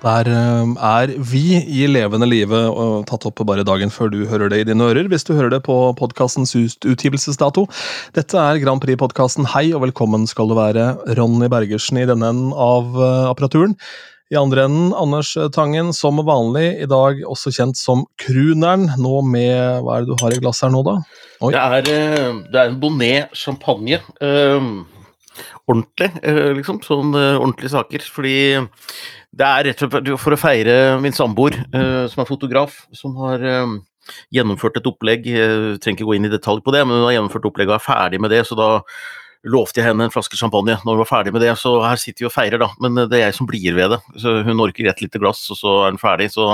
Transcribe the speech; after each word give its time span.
Der 0.00 0.28
eh, 0.32 0.70
er 0.80 1.10
vi 1.28 1.58
i 1.60 1.84
levende 1.84 2.24
live 2.28 2.60
tatt 3.08 3.26
opp 3.28 3.42
bare 3.44 3.66
dagen 3.68 3.92
før 3.92 4.08
du 4.08 4.22
hører 4.30 4.48
det 4.48 4.62
i 4.62 4.68
dine 4.70 4.86
ører, 4.88 5.10
hvis 5.12 5.26
du 5.28 5.34
hører 5.34 5.52
det 5.52 5.60
på 5.66 5.74
podkastens 5.98 6.54
utgivelsesdato. 6.56 7.66
Dette 8.16 8.40
er 8.40 8.62
Grand 8.62 8.80
Prix-podkasten 8.80 9.50
Hei 9.52 9.66
og 9.76 9.84
velkommen 9.84 10.24
skal 10.30 10.48
du 10.48 10.56
være, 10.56 10.94
Ronny 11.18 11.50
Bergersen 11.52 12.00
i 12.00 12.06
denne 12.08 12.32
enden 12.32 12.54
av 12.56 12.96
eh, 12.96 13.26
apparaturen. 13.28 13.76
I 14.32 14.38
andre 14.40 14.64
enden 14.70 14.94
Anders 14.96 15.34
Tangen, 15.52 15.90
som 15.92 16.22
vanlig, 16.24 16.78
i 16.80 16.88
dag 16.88 17.20
også 17.28 17.52
kjent 17.52 17.76
som 17.76 18.06
Kruneren. 18.22 18.86
Nå 19.02 19.20
med 19.26 19.82
Hva 19.84 19.98
er 19.98 20.06
det 20.06 20.14
du 20.14 20.22
har 20.22 20.32
i 20.32 20.40
glasset 20.40 20.68
her 20.68 20.72
nå, 20.78 20.84
da? 20.86 20.96
Oi. 21.42 21.52
Det, 21.52 21.60
er, 21.60 21.92
eh, 21.92 22.40
det 22.48 22.62
er 22.62 22.72
en 22.72 22.80
Bonnet 22.80 23.36
champagne. 23.36 24.00
Um 24.24 24.86
ordentlig, 25.70 26.08
liksom. 26.56 26.80
Sånn 26.82 27.12
ordentlige 27.14 27.70
saker. 27.70 28.02
Fordi 28.12 28.32
det 29.36 29.46
er 29.46 29.68
rett 29.68 29.84
og 29.86 29.92
slett 29.92 30.10
for 30.18 30.34
å 30.34 30.40
feire 30.40 30.74
min 31.02 31.14
samboer, 31.14 31.54
uh, 31.74 32.04
som 32.10 32.24
er 32.24 32.28
fotograf, 32.28 32.82
som 32.96 33.14
har 33.22 33.44
uh, 33.44 33.78
gjennomført 34.34 34.80
et 34.80 34.90
opplegg. 34.90 35.28
Jeg 35.30 35.78
trenger 35.82 36.00
ikke 36.00 36.08
gå 36.08 36.18
inn 36.18 36.28
i 36.28 36.32
detalj 36.32 36.62
på 36.66 36.74
det, 36.74 36.82
men 36.86 36.98
hun 36.98 37.08
har 37.08 37.16
gjennomført 37.18 37.50
opplegget 37.50 37.74
og 37.74 37.78
er 37.78 37.86
ferdig 37.86 38.20
med 38.22 38.34
det. 38.34 38.42
Så 38.48 38.58
da 38.58 38.70
lovte 39.48 39.80
jeg 39.80 39.88
henne 39.88 40.04
en 40.04 40.12
flaske 40.12 40.36
champagne 40.36 40.76
når 40.82 40.96
hun 40.96 41.02
var 41.02 41.08
ferdig 41.08 41.32
med 41.36 41.44
det. 41.44 41.54
Så 41.60 41.76
her 41.84 42.00
sitter 42.00 42.26
vi 42.26 42.30
og 42.30 42.34
feirer, 42.34 42.60
da. 42.60 42.70
Men 42.82 43.04
det 43.04 43.20
er 43.20 43.28
jeg 43.28 43.38
som 43.38 43.48
blir 43.48 43.76
ved 43.78 43.94
det. 43.94 44.00
Så 44.20 44.40
hun 44.46 44.64
orker 44.66 44.90
et 44.90 45.04
lite 45.04 45.22
glass, 45.22 45.46
og 45.52 45.60
så 45.60 45.76
er 45.84 45.94
hun 45.94 46.02
ferdig. 46.02 46.30
Så 46.34 46.50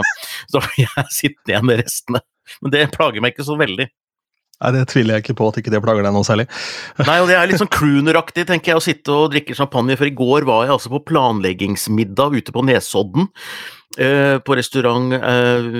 da 0.52 0.62
blir 0.62 0.84
jeg 0.84 1.06
sittende 1.14 1.54
igjen 1.54 1.70
med 1.70 1.80
restene. 1.82 2.22
Men 2.62 2.74
det 2.74 2.88
plager 2.94 3.24
meg 3.24 3.34
ikke 3.34 3.46
så 3.48 3.56
veldig. 3.58 3.88
Nei, 4.62 4.72
Det 4.72 4.86
tviler 4.88 5.16
jeg 5.16 5.26
ikke 5.26 5.36
på 5.36 5.50
at 5.50 5.60
ikke 5.60 5.72
det 5.74 5.82
plager 5.84 6.06
deg 6.06 6.14
noe 6.16 6.26
særlig. 6.26 6.46
Nei, 7.08 7.18
og 7.20 7.28
det 7.28 7.36
er 7.36 7.50
litt 7.50 7.60
sånn 7.60 7.72
crooneraktig, 7.72 8.46
tenker 8.48 8.72
jeg, 8.72 8.80
å 8.80 8.84
sitte 8.84 9.12
og 9.12 9.30
drikke 9.34 9.56
champagne. 9.58 9.98
For 10.00 10.08
i 10.08 10.16
går 10.16 10.48
var 10.48 10.64
jeg 10.64 10.76
altså 10.78 10.92
på 10.94 11.04
planleggingsmiddag 11.12 12.38
ute 12.40 12.56
på 12.56 12.64
Nesodden. 12.64 13.28
Eh, 14.00 14.36
på 14.44 14.56
restaurant 14.56 15.12
eh, 15.16 15.70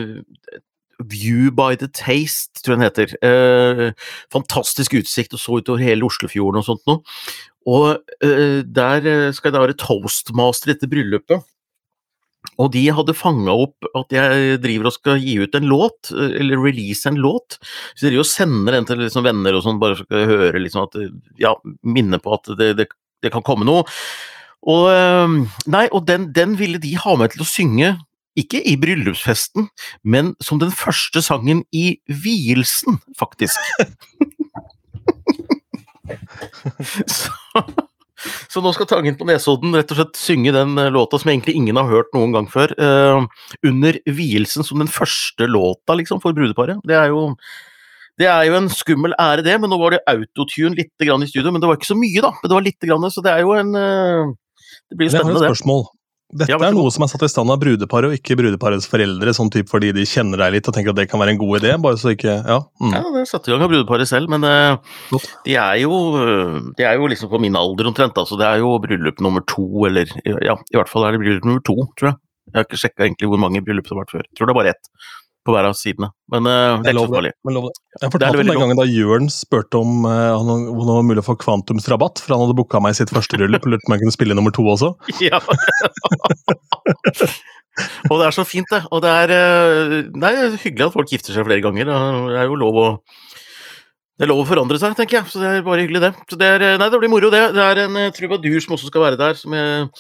View 1.13 1.51
by 1.53 1.77
the 1.81 1.89
Taste, 1.93 2.61
tror 2.61 2.77
jeg 2.77 2.81
den 2.81 2.89
heter. 2.89 3.17
Eh, 3.25 4.15
fantastisk 4.33 4.97
utsikt 5.01 5.37
og 5.37 5.43
så 5.43 5.61
utover 5.61 5.85
hele 5.85 6.09
Oslofjorden 6.09 6.61
og 6.61 6.69
sånt 6.69 6.85
noe. 6.89 7.05
Og 7.67 7.97
eh, 8.23 8.61
der 8.61 9.09
skal 9.35 9.51
jeg 9.51 9.57
da 9.57 9.65
være 9.65 9.81
toastmaster 9.81 10.77
etter 10.77 10.93
bryllupet. 10.93 11.49
Og 12.63 12.71
de 12.75 12.85
hadde 12.95 13.17
fanga 13.17 13.55
opp 13.67 13.89
at 13.99 14.15
jeg 14.15 14.61
driver 14.65 14.91
og 14.91 14.97
skal 14.97 15.21
gi 15.21 15.37
ut 15.43 15.57
en 15.59 15.69
låt, 15.71 16.13
eller 16.13 16.63
release 16.63 17.09
en 17.09 17.21
låt. 17.21 17.59
Så 17.99 18.13
de 18.13 18.25
sender 18.27 18.79
den 18.79 18.89
til 18.89 19.03
liksom 19.03 19.27
venner 19.27 19.57
og 19.57 19.65
sånn, 19.67 19.81
bare 19.83 19.99
for 20.01 20.17
å 20.17 20.25
høre 20.33 20.63
liksom 20.63 20.87
at 20.87 20.99
Ja, 21.41 21.55
minne 21.85 22.21
på 22.23 22.37
at 22.37 22.51
det, 22.59 22.73
det, 22.81 22.89
det, 23.25 23.33
kan 23.35 23.45
komme 23.47 23.69
noe. 23.69 23.85
Og 24.67 24.89
ehm, 24.91 25.41
Nei, 25.71 25.87
og 25.93 26.07
den, 26.09 26.31
den 26.37 26.57
ville 26.61 26.81
de 26.83 26.97
ha 27.01 27.17
med 27.21 27.35
til 27.35 27.45
å 27.45 27.49
synge 27.49 27.97
ikke 28.37 28.61
i 28.69 28.75
bryllupsfesten, 28.77 29.71
men 30.05 30.35
som 30.45 30.59
den 30.61 30.73
første 30.77 31.23
sangen 31.25 31.63
i 31.73 31.95
vielsen, 32.05 32.99
faktisk. 33.17 33.57
så, 37.07 37.31
så 38.53 38.63
nå 38.65 38.73
skal 38.77 38.89
Tangen 38.91 39.17
på 39.19 39.27
Nesodden 39.29 39.75
rett 39.77 39.93
og 39.93 40.01
slett 40.01 40.19
synge 40.21 40.55
den 40.55 40.77
eh, 40.81 40.93
låta 40.95 41.21
som 41.21 41.33
egentlig 41.33 41.57
ingen 41.59 41.79
har 41.81 41.89
hørt 41.91 42.13
noen 42.17 42.35
gang 42.35 42.51
før, 42.51 42.73
uh, 42.81 43.25
under 43.67 43.99
vielsen 44.07 44.67
som 44.67 44.83
den 44.83 44.91
første 44.91 45.49
låta 45.51 45.97
liksom, 45.99 46.23
for 46.23 46.37
brudeparet. 46.37 46.81
Det 46.87 46.97
er 46.99 47.11
jo 47.15 47.33
det 48.17 48.29
er 48.31 48.47
jo 48.49 48.57
en 48.57 48.71
skummel 48.73 49.13
ære, 49.21 49.45
det, 49.45 49.59
men 49.61 49.69
nå 49.69 49.77
var 49.77 49.93
det 49.93 50.05
autotune 50.09 50.79
litt 50.79 51.05
grann 51.05 51.25
i 51.25 51.29
studio. 51.29 51.51
Men 51.53 51.61
det 51.61 51.69
var 51.69 51.77
ikke 51.77 51.91
så 51.91 51.99
mye, 51.99 52.23
da. 52.25 52.31
Men 52.39 52.49
det 52.49 52.57
var 52.57 52.65
litt 52.65 52.87
grann, 52.89 53.05
så 53.13 53.25
det 53.25 53.35
er 53.35 53.45
jo 53.45 53.53
en 53.59 53.75
uh, 53.77 54.33
Det 54.89 54.97
blir 54.97 55.11
jo 55.11 55.19
spennende, 55.19 55.37
det. 55.37 55.43
Jeg 55.45 55.53
har 55.53 55.53
et 55.53 55.59
spørsmål. 55.59 55.85
Dette 56.27 56.51
ja, 56.51 56.59
er 56.59 56.75
noe 56.75 56.91
som 56.91 57.05
er 57.05 57.11
satt 57.13 57.23
i 57.23 57.29
stand 57.31 57.53
av 57.55 57.61
brudeparet 57.63 58.11
og 58.11 58.17
ikke 58.19 58.35
brudeparets 58.41 58.89
foreldre, 58.91 59.31
sånn 59.37 59.51
type 59.55 59.71
fordi 59.71 59.93
de 59.95 60.03
kjenner 60.11 60.41
deg 60.43 60.57
litt 60.57 60.67
og 60.67 60.75
tenker 60.75 60.91
at 60.91 60.99
det 60.99 61.07
kan 61.07 61.23
være 61.23 61.37
en 61.37 61.39
god 61.39 61.61
idé? 61.61 61.75
bare 61.79 62.01
så 62.01 62.17
ikke, 62.17 62.35
Ja, 62.43 62.57
mm. 62.83 62.95
ja 62.97 63.03
det 63.15 63.21
er 63.23 63.29
satt 63.31 63.47
i 63.47 63.53
gang 63.55 63.63
av 63.63 63.71
brudeparet 63.71 64.11
selv, 64.11 64.33
men 64.35 64.43
uh, 64.43 64.75
de, 65.47 65.55
er 65.55 65.77
jo, 65.85 66.01
de 66.75 66.89
er 66.89 66.99
jo 66.99 67.11
liksom 67.13 67.31
på 67.31 67.41
min 67.45 67.59
alder 67.59 67.93
omtrent. 67.93 68.19
altså 68.19 68.39
Det 68.41 68.49
er 68.49 68.59
jo 68.65 68.75
bryllup 68.83 69.23
nummer 69.23 69.47
to, 69.47 69.69
eller 69.87 70.11
ja, 70.27 70.59
i 70.59 70.81
hvert 70.81 70.91
fall 70.91 71.07
er 71.07 71.15
det 71.15 71.23
bryllup 71.23 71.47
nummer 71.47 71.63
to, 71.67 71.79
tror 71.95 72.11
jeg. 72.11 72.19
Jeg 72.47 72.59
har 72.59 72.67
ikke 72.67 72.83
sjekka 72.83 73.07
egentlig 73.07 73.31
hvor 73.31 73.43
mange 73.43 73.63
bryllup 73.63 73.87
det 73.87 73.95
har 73.95 74.03
vært 74.03 74.17
før. 74.17 74.27
Jeg 74.27 74.39
tror 74.39 74.51
det 74.51 74.55
er 74.57 74.61
bare 74.61 74.75
ett 74.75 74.91
på 75.47 75.55
hver 75.55 75.69
av 75.69 75.77
sidene. 75.79 76.09
Men 76.33 76.49
uh, 76.49 76.81
det 76.83 76.91
er 76.91 76.97
ikke 76.97 77.07
så 77.07 77.15
farlig. 77.15 77.33
Jeg 77.97 78.13
fortalte 78.13 78.43
om 78.43 78.51
den 78.51 78.61
gangen 78.61 78.81
da 78.81 78.87
Jørn 78.89 79.29
spurte 79.33 79.81
om 79.81 80.05
uh, 80.05 80.37
om 80.37 80.83
det 80.83 80.97
var 80.97 81.07
mulig 81.07 81.23
å 81.23 81.29
få 81.29 81.37
kvantumsrabatt, 81.43 82.23
for 82.23 82.35
han 82.35 82.45
hadde 82.45 82.59
booka 82.59 82.83
meg 82.83 82.97
i 82.97 83.01
sitt 83.01 83.15
første 83.15 83.39
bryllup 83.39 83.67
og 83.67 83.75
lurte 83.75 83.87
på 83.87 83.93
om 83.93 83.97
jeg 83.97 84.05
kunne 84.05 84.19
spille 84.19 84.39
nummer 84.39 84.55
to 84.55 84.67
også. 84.75 84.89
Ja. 85.27 85.39
og 88.11 88.21
det 88.21 88.27
er 88.27 88.35
så 88.35 88.45
fint, 88.47 88.69
det. 88.73 88.83
Og 88.91 89.03
det 89.05 89.13
er, 89.25 89.33
uh, 89.33 89.97
det 90.11 90.33
er 90.33 90.61
hyggelig 90.61 90.91
at 90.91 90.97
folk 90.99 91.15
gifter 91.15 91.37
seg 91.37 91.49
flere 91.49 91.65
ganger. 91.65 91.89
Det 91.89 92.43
er 92.43 92.51
jo 92.51 92.63
lov 92.67 92.83
å 92.83 92.91
det 94.17 94.25
er 94.25 94.31
lov 94.31 94.47
å 94.47 94.49
forandre 94.49 94.79
seg, 94.81 94.95
tenker 94.97 95.19
jeg. 95.19 95.29
Så 95.29 95.43
det 95.43 95.49
er 95.51 95.65
bare 95.65 95.83
hyggelig, 95.85 96.01
det. 96.07 96.13
Så 96.31 96.39
det, 96.41 96.47
er, 96.49 96.79
nei, 96.81 96.89
det 96.89 97.01
blir 97.03 97.13
moro, 97.13 97.29
det. 97.33 97.43
Det 97.53 97.61
er 97.61 97.83
en 97.83 97.97
trubadur 98.17 98.61
som 98.65 98.73
også 98.73 98.89
skal 98.89 99.03
være 99.05 99.19
der. 99.21 99.35
som 99.37 99.53
jeg 99.53 99.91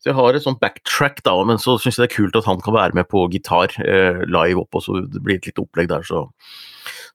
så 0.00 0.10
jeg 0.10 0.16
har 0.16 0.36
et 0.36 0.44
sånt 0.44 0.60
backtrack, 0.62 1.20
da, 1.26 1.36
men 1.44 1.60
så 1.60 1.76
syns 1.76 1.98
jeg 1.98 2.06
det 2.06 2.10
er 2.10 2.16
kult 2.16 2.38
at 2.40 2.48
han 2.48 2.60
kan 2.64 2.76
være 2.76 2.96
med 2.96 3.08
på 3.10 3.26
gitar 3.32 3.74
eh, 3.84 4.22
live 4.24 4.64
opp, 4.64 4.80
og 4.80 4.84
så 4.86 5.02
det 5.04 5.20
blir 5.20 5.36
et 5.36 5.50
lite 5.50 5.60
opplegg 5.60 5.90
der, 5.92 6.06
så 6.08 6.26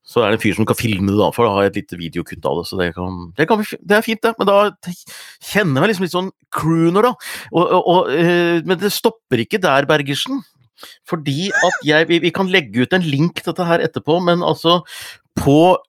så 0.06 0.22
er 0.22 0.30
det 0.30 0.38
en 0.38 0.44
fyr 0.44 0.54
som 0.54 0.68
kan 0.70 0.78
filme 0.78 1.10
det, 1.10 1.18
da, 1.18 1.32
for 1.34 1.48
da 1.48 1.54
har 1.56 1.66
jeg 1.66 1.72
et 1.72 1.78
lite 1.80 1.98
videokutt 1.98 2.46
av 2.46 2.60
det. 2.60 2.68
Så 2.70 2.78
det, 2.78 2.92
kan, 2.94 3.16
det, 3.40 3.48
kan, 3.50 3.64
det, 3.66 3.96
er 3.98 4.04
fint, 4.06 4.22
det. 4.22 4.36
Men 4.38 4.50
da 4.52 4.58
kjenner 4.86 5.80
jeg 5.80 5.82
meg 5.82 5.90
liksom 5.90 6.06
litt 6.06 6.14
sånn 6.14 6.30
crooner, 6.54 7.08
da. 7.08 7.14
Og, 7.50 7.74
og, 7.80 8.12
øh, 8.14 8.60
men 8.70 8.80
det 8.84 8.94
stopper 8.94 9.42
ikke 9.42 9.60
der, 9.64 9.88
Bergersen. 9.90 10.44
Fordi 11.10 11.50
at 11.50 11.82
jeg 11.88 12.10
vi, 12.12 12.20
vi, 12.22 12.34
kan 12.36 12.52
legge 12.54 12.86
ut 12.86 12.94
en 12.94 13.06
link 13.06 13.42
til 13.42 13.50
dette 13.50 13.66
her 13.66 13.82
etterpå, 13.82 14.20
men 14.28 14.44
altså 14.46 14.82
På 15.40 15.80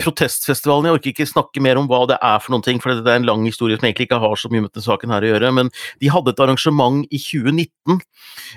protestfestivalen, 0.00 0.88
jeg 0.88 0.98
orker 0.98 1.12
ikke 1.12 1.28
snakke 1.28 1.62
mer 1.62 1.78
om 1.78 1.86
hva 1.90 2.00
det 2.10 2.16
er 2.18 2.40
for 2.42 2.54
noen 2.54 2.64
ting, 2.66 2.80
for 2.82 2.94
det 2.96 3.10
er 3.10 3.20
en 3.20 3.28
lang 3.28 3.44
historie 3.46 3.78
som 3.78 3.86
egentlig 3.86 4.08
ikke 4.08 4.20
har 4.22 4.34
så 4.40 4.50
mye 4.50 4.64
med 4.64 4.72
denne 4.74 4.86
saken 4.86 5.14
her 5.14 5.26
å 5.26 5.30
gjøre, 5.30 5.52
men 5.60 5.70
de 6.02 6.10
hadde 6.10 6.34
et 6.34 6.42
arrangement 6.42 7.04
i 7.14 7.20
2019, 7.22 8.00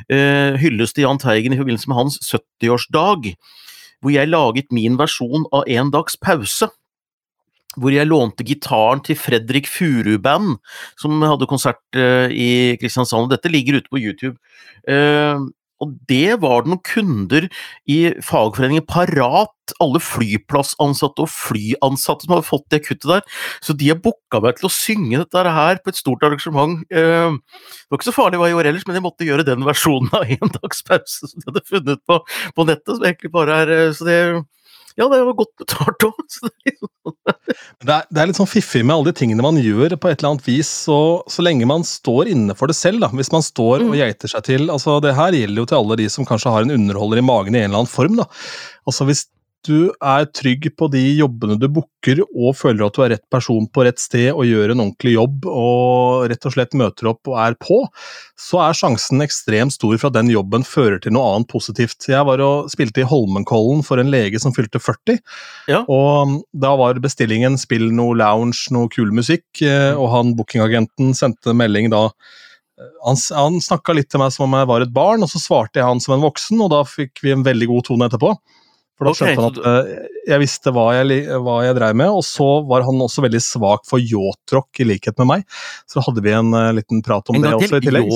eh, 0.10 0.58
hylles 0.62 0.96
til 0.96 1.06
Jahn 1.06 1.22
Teigen 1.22 1.54
i 1.54 1.62
forbindelse 1.62 1.92
med 1.92 2.00
hans 2.00 2.18
70-årsdag, 2.26 3.32
hvor 4.02 4.14
jeg 4.14 4.30
laget 4.32 4.74
min 4.74 4.98
versjon 4.98 5.48
av 5.54 5.66
En 5.68 5.94
dags 5.94 6.18
pause. 6.22 6.70
Hvor 7.78 7.94
jeg 7.94 8.10
lånte 8.10 8.46
gitaren 8.46 9.04
til 9.06 9.18
Fredrik 9.20 9.68
Furu-band, 9.70 10.56
som 10.98 11.22
hadde 11.22 11.50
konsert 11.50 11.82
eh, 11.94 12.32
i 12.34 12.50
Kristiansand. 12.82 13.30
Dette 13.30 13.52
ligger 13.54 13.78
ute 13.78 13.92
på 13.92 14.02
YouTube. 14.02 14.38
Eh, 14.90 15.38
og 15.84 15.94
det 16.10 16.40
var 16.42 16.64
det 16.64 16.72
noen 16.72 16.84
kunder 16.86 17.48
i 17.90 18.00
fagforeningen 18.26 18.86
Parat, 18.90 19.54
alle 19.84 20.00
flyplassansatte 20.02 21.26
og 21.26 21.32
flyansatte 21.32 22.26
som 22.26 22.36
hadde 22.36 22.48
fått 22.48 22.68
det 22.74 22.82
kuttet 22.86 23.10
der. 23.12 23.24
Så 23.62 23.76
de 23.78 23.92
har 23.92 24.00
booka 24.02 24.42
meg 24.44 24.58
til 24.58 24.70
å 24.70 24.74
synge 24.74 25.22
dette 25.22 25.56
her 25.58 25.82
på 25.84 25.94
et 25.94 26.00
stort 26.00 26.24
arrangement. 26.26 26.82
Eh, 26.90 27.38
det 27.38 27.92
var 27.92 28.00
ikke 28.00 28.10
så 28.10 28.16
farlig 28.16 28.42
hva 28.42 28.50
jeg 28.50 28.58
gjorde 28.58 28.74
ellers, 28.74 28.88
men 28.88 29.00
jeg 29.00 29.06
måtte 29.06 29.28
gjøre 29.28 29.48
den 29.48 29.68
versjonen 29.68 30.14
av 30.18 30.26
En 30.38 30.54
dags 30.60 30.84
pause 30.88 31.30
som 31.30 31.42
de 31.42 31.50
hadde 31.52 31.66
funnet 31.68 32.06
på, 32.10 32.22
på 32.56 32.68
nettet. 32.70 32.96
som 32.96 33.06
egentlig 33.06 33.34
bare 33.34 33.62
er, 33.66 33.74
eh, 33.76 33.92
så 33.96 34.08
det 34.08 34.20
ja, 34.98 35.06
det 35.12 35.20
var 35.28 35.36
godt 35.38 35.54
betalt 35.62 36.06
òg. 36.08 36.18
det, 37.86 37.94
er, 37.94 38.08
det 38.10 38.22
er 38.22 38.30
litt 38.30 38.40
sånn 38.40 38.50
fiffig 38.50 38.82
med 38.82 38.96
alle 38.96 39.12
de 39.12 39.20
tingene 39.20 39.46
man 39.46 39.60
gjør 39.62 39.94
på 39.96 40.10
et 40.10 40.18
eller 40.20 40.34
annet 40.34 40.48
vis, 40.50 40.72
så, 40.88 40.98
så 41.30 41.46
lenge 41.46 41.70
man 41.70 41.86
står 41.86 42.32
inne 42.34 42.56
for 42.58 42.72
det 42.72 42.78
selv. 42.80 43.04
da, 43.06 43.12
Hvis 43.14 43.32
man 43.34 43.46
står 43.46 43.86
og 43.86 43.94
mm. 43.94 43.98
geiter 44.02 44.34
seg 44.34 44.48
til 44.50 44.72
altså 44.74 44.98
Det 45.04 45.14
her 45.18 45.38
gjelder 45.38 45.62
jo 45.62 45.70
til 45.70 45.80
alle 45.80 46.00
de 46.02 46.10
som 46.12 46.28
kanskje 46.28 46.54
har 46.54 46.66
en 46.66 46.74
underholder 46.74 47.22
i 47.22 47.28
magen 47.30 47.56
i 47.56 47.62
en 47.62 47.70
eller 47.70 47.84
annen 47.84 47.94
form. 47.94 48.18
da, 48.20 48.26
altså 48.90 49.08
Hvis 49.10 49.28
du 49.68 49.92
er 49.92 50.28
trygg 50.32 50.70
på 50.80 50.88
de 50.94 51.02
jobbene 51.20 51.58
du 51.60 51.68
booker 51.72 52.22
og 52.26 52.56
føler 52.58 52.86
at 52.88 52.96
du 52.96 53.04
er 53.04 53.12
rett 53.16 53.26
person 53.34 53.68
på 53.68 53.84
rett 53.86 54.00
sted 54.02 54.30
og 54.32 54.48
gjør 54.48 54.74
en 54.74 54.84
ordentlig 54.86 55.14
jobb 55.18 55.48
og 55.52 56.28
rett 56.32 56.48
og 56.48 56.56
slett 56.56 56.78
møter 56.80 57.12
opp 57.12 57.30
og 57.32 57.38
er 57.44 57.58
på, 57.60 57.82
så 58.40 58.62
er 58.66 58.80
sjansen 58.80 59.24
ekstremt 59.26 59.76
stor 59.76 59.98
for 59.98 60.10
at 60.10 60.18
den 60.18 60.32
jobben 60.32 60.66
fører 60.68 61.02
til 61.04 61.16
noe 61.18 61.36
annet 61.36 61.52
positivt. 61.52 62.10
Jeg 62.10 62.24
var 62.28 62.44
og 62.44 62.72
spilte 62.74 63.04
i 63.04 63.08
Holmenkollen 63.08 63.84
for 63.86 64.02
en 64.02 64.12
lege 64.14 64.42
som 64.42 64.56
fylte 64.56 64.82
40, 64.82 65.20
ja. 65.72 65.84
og 65.84 66.40
da 66.56 66.74
var 66.80 67.04
bestillingen 67.04 67.60
spill 67.60 67.90
noe 67.92 68.18
lounge, 68.18 68.68
noe 68.76 68.90
kul 68.94 69.12
musikk, 69.16 69.48
eh, 69.62 69.94
og 69.94 70.12
han 70.16 70.36
bookingagenten 70.40 71.14
sendte 71.18 71.56
melding 71.58 71.92
da 71.94 72.08
han, 72.78 73.18
han 73.34 73.58
snakka 73.64 73.96
litt 73.98 74.10
til 74.14 74.22
meg 74.22 74.34
som 74.34 74.46
om 74.46 74.56
jeg 74.58 74.70
var 74.70 74.84
et 74.86 74.94
barn, 74.94 75.24
og 75.26 75.32
så 75.32 75.42
svarte 75.42 75.82
jeg 75.82 75.88
han 75.88 76.02
som 76.04 76.16
en 76.16 76.26
voksen, 76.26 76.62
og 76.62 76.72
da 76.74 76.84
fikk 76.88 77.24
vi 77.26 77.34
en 77.34 77.46
veldig 77.46 77.70
god 77.72 77.88
tone 77.90 78.10
etterpå. 78.10 78.36
For 78.98 79.06
da 79.06 79.14
skjønte 79.14 79.44
okay, 79.44 79.44
han 79.44 79.52
at 79.54 79.60
uh, 79.62 80.22
jeg 80.32 80.42
visste 80.42 80.74
hva 80.74 80.88
jeg, 80.98 81.20
hva 81.46 81.58
jeg 81.68 81.78
dreiv 81.78 82.00
med, 82.02 82.14
og 82.18 82.24
så 82.26 82.48
var 82.70 82.86
han 82.88 83.04
også 83.06 83.24
veldig 83.28 83.42
svak 83.46 83.86
for 83.86 84.02
yachtrock, 84.02 84.72
i 84.82 84.88
likhet 84.90 85.18
med 85.22 85.30
meg. 85.30 85.60
Så 85.90 86.02
hadde 86.06 86.24
vi 86.26 86.34
en 86.34 86.50
uh, 86.56 86.72
liten 86.76 87.04
prat 87.06 87.30
om 87.30 87.38
det 87.44 87.54
også 87.60 87.78
i 87.78 87.86
tillegg. 87.86 88.10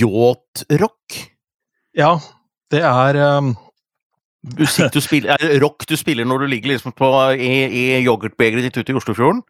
Yachtrock? 0.00 1.20
Ja, 1.96 2.16
det 2.74 2.82
er 2.82 3.20
um, 3.38 3.54
Musikk 4.56 4.92
du 4.94 5.00
spiller, 5.02 5.34
er 5.34 5.42
det 5.42 5.62
rock 5.62 5.86
du 5.90 5.96
spiller 5.98 6.26
når 6.28 6.44
du 6.44 6.50
ligger 6.52 6.74
liksom 6.74 6.94
på, 6.94 7.08
i, 7.34 7.54
i 7.66 7.84
yoghurtbegeret 8.04 8.68
ditt 8.68 8.78
ute 8.78 8.94
i 8.94 8.98
Oslofjorden? 8.98 9.42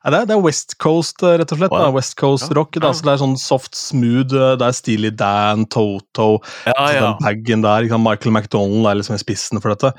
Ja, 0.00 0.10
det, 0.14 0.18
er, 0.22 0.28
det, 0.30 0.36
er, 0.38 0.40
West 0.40 0.78
Coast, 0.80 1.20
eh, 1.20 1.34
rett 1.36 1.50
og 1.52 1.58
slett. 1.60 1.74
Wow. 1.74 1.92
West 1.92 2.14
Coast 2.16 2.48
ja. 2.48 2.54
rock. 2.56 2.78
Er, 2.78 2.86
altså, 2.88 3.04
det 3.04 3.12
er, 3.12 3.20
sånn 3.20 3.34
soft 3.36 3.76
smooth. 3.76 4.32
Eh, 4.32 4.54
det 4.56 4.64
er 4.64 4.76
Steely 4.76 5.10
Dan, 5.12 5.66
Toto 5.68 6.30
ja, 6.64 6.72
altså, 6.72 6.94
ja. 6.94 7.02
Den 7.02 7.26
bagen 7.26 7.64
der, 7.66 7.88
Michael 8.00 8.32
McDonald 8.32 8.88
er 8.88 8.96
liksom 8.96 9.18
i 9.18 9.20
spissen 9.20 9.60
for 9.60 9.74
dette. 9.74 9.92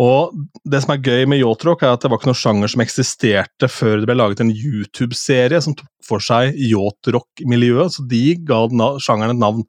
Og 0.00 0.36
Det 0.62 0.82
som 0.84 0.94
er 0.94 1.02
gøy 1.02 1.26
med 1.32 1.42
yacht-rock, 1.42 1.82
er 1.82 1.96
at 1.96 2.04
det 2.04 2.12
var 2.12 2.20
ikke 2.20 2.30
noen 2.30 2.38
sjanger 2.44 2.70
som 2.70 2.84
eksisterte 2.84 3.70
før 3.72 3.98
det 3.98 4.10
ble 4.12 4.20
laget 4.20 4.44
en 4.44 4.54
YouTube-serie 4.54 5.58
som 5.66 5.74
tok 5.74 5.90
for 6.06 6.22
seg 6.22 6.54
yacht-rock-miljøet, 6.54 7.98
så 7.98 8.06
de 8.08 8.24
ga 8.46 8.62
sjangeren 9.02 9.34
et 9.34 9.42
navn. 9.42 9.66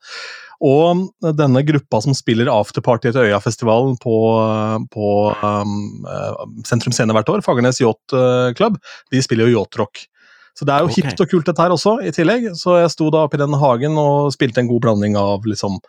Og 0.62 1.08
denne 1.40 1.64
gruppa 1.66 2.04
som 2.06 2.14
spiller 2.14 2.52
afterparty 2.54 3.10
etter 3.10 3.32
Øyafestivalen 3.32 3.96
på, 4.02 4.16
på 4.94 5.10
um, 5.42 5.76
uh, 6.06 6.44
Sentrum 6.68 6.94
Scene 6.94 7.16
hvert 7.18 7.32
år, 7.34 7.42
Fagernes 7.46 7.82
Yacht 7.82 8.14
Club, 8.60 8.78
de 9.10 9.24
spiller 9.26 9.50
jo 9.50 9.60
yachtrock. 9.62 10.04
Så 10.58 10.68
det 10.68 10.76
er 10.76 10.84
jo 10.84 10.92
okay. 10.92 11.08
hipt 11.08 11.22
og 11.24 11.32
kult 11.32 11.48
dette 11.48 11.64
her 11.64 11.74
også, 11.74 11.96
i 12.06 12.12
tillegg. 12.14 12.52
Så 12.60 12.76
jeg 12.82 12.92
sto 12.94 13.10
da 13.14 13.26
oppi 13.26 13.40
den 13.42 13.56
hagen 13.58 13.98
og 13.98 14.34
spilte 14.36 14.62
en 14.62 14.70
god 14.70 14.84
blanding 14.86 15.18
av 15.18 15.48
liksom 15.48 15.80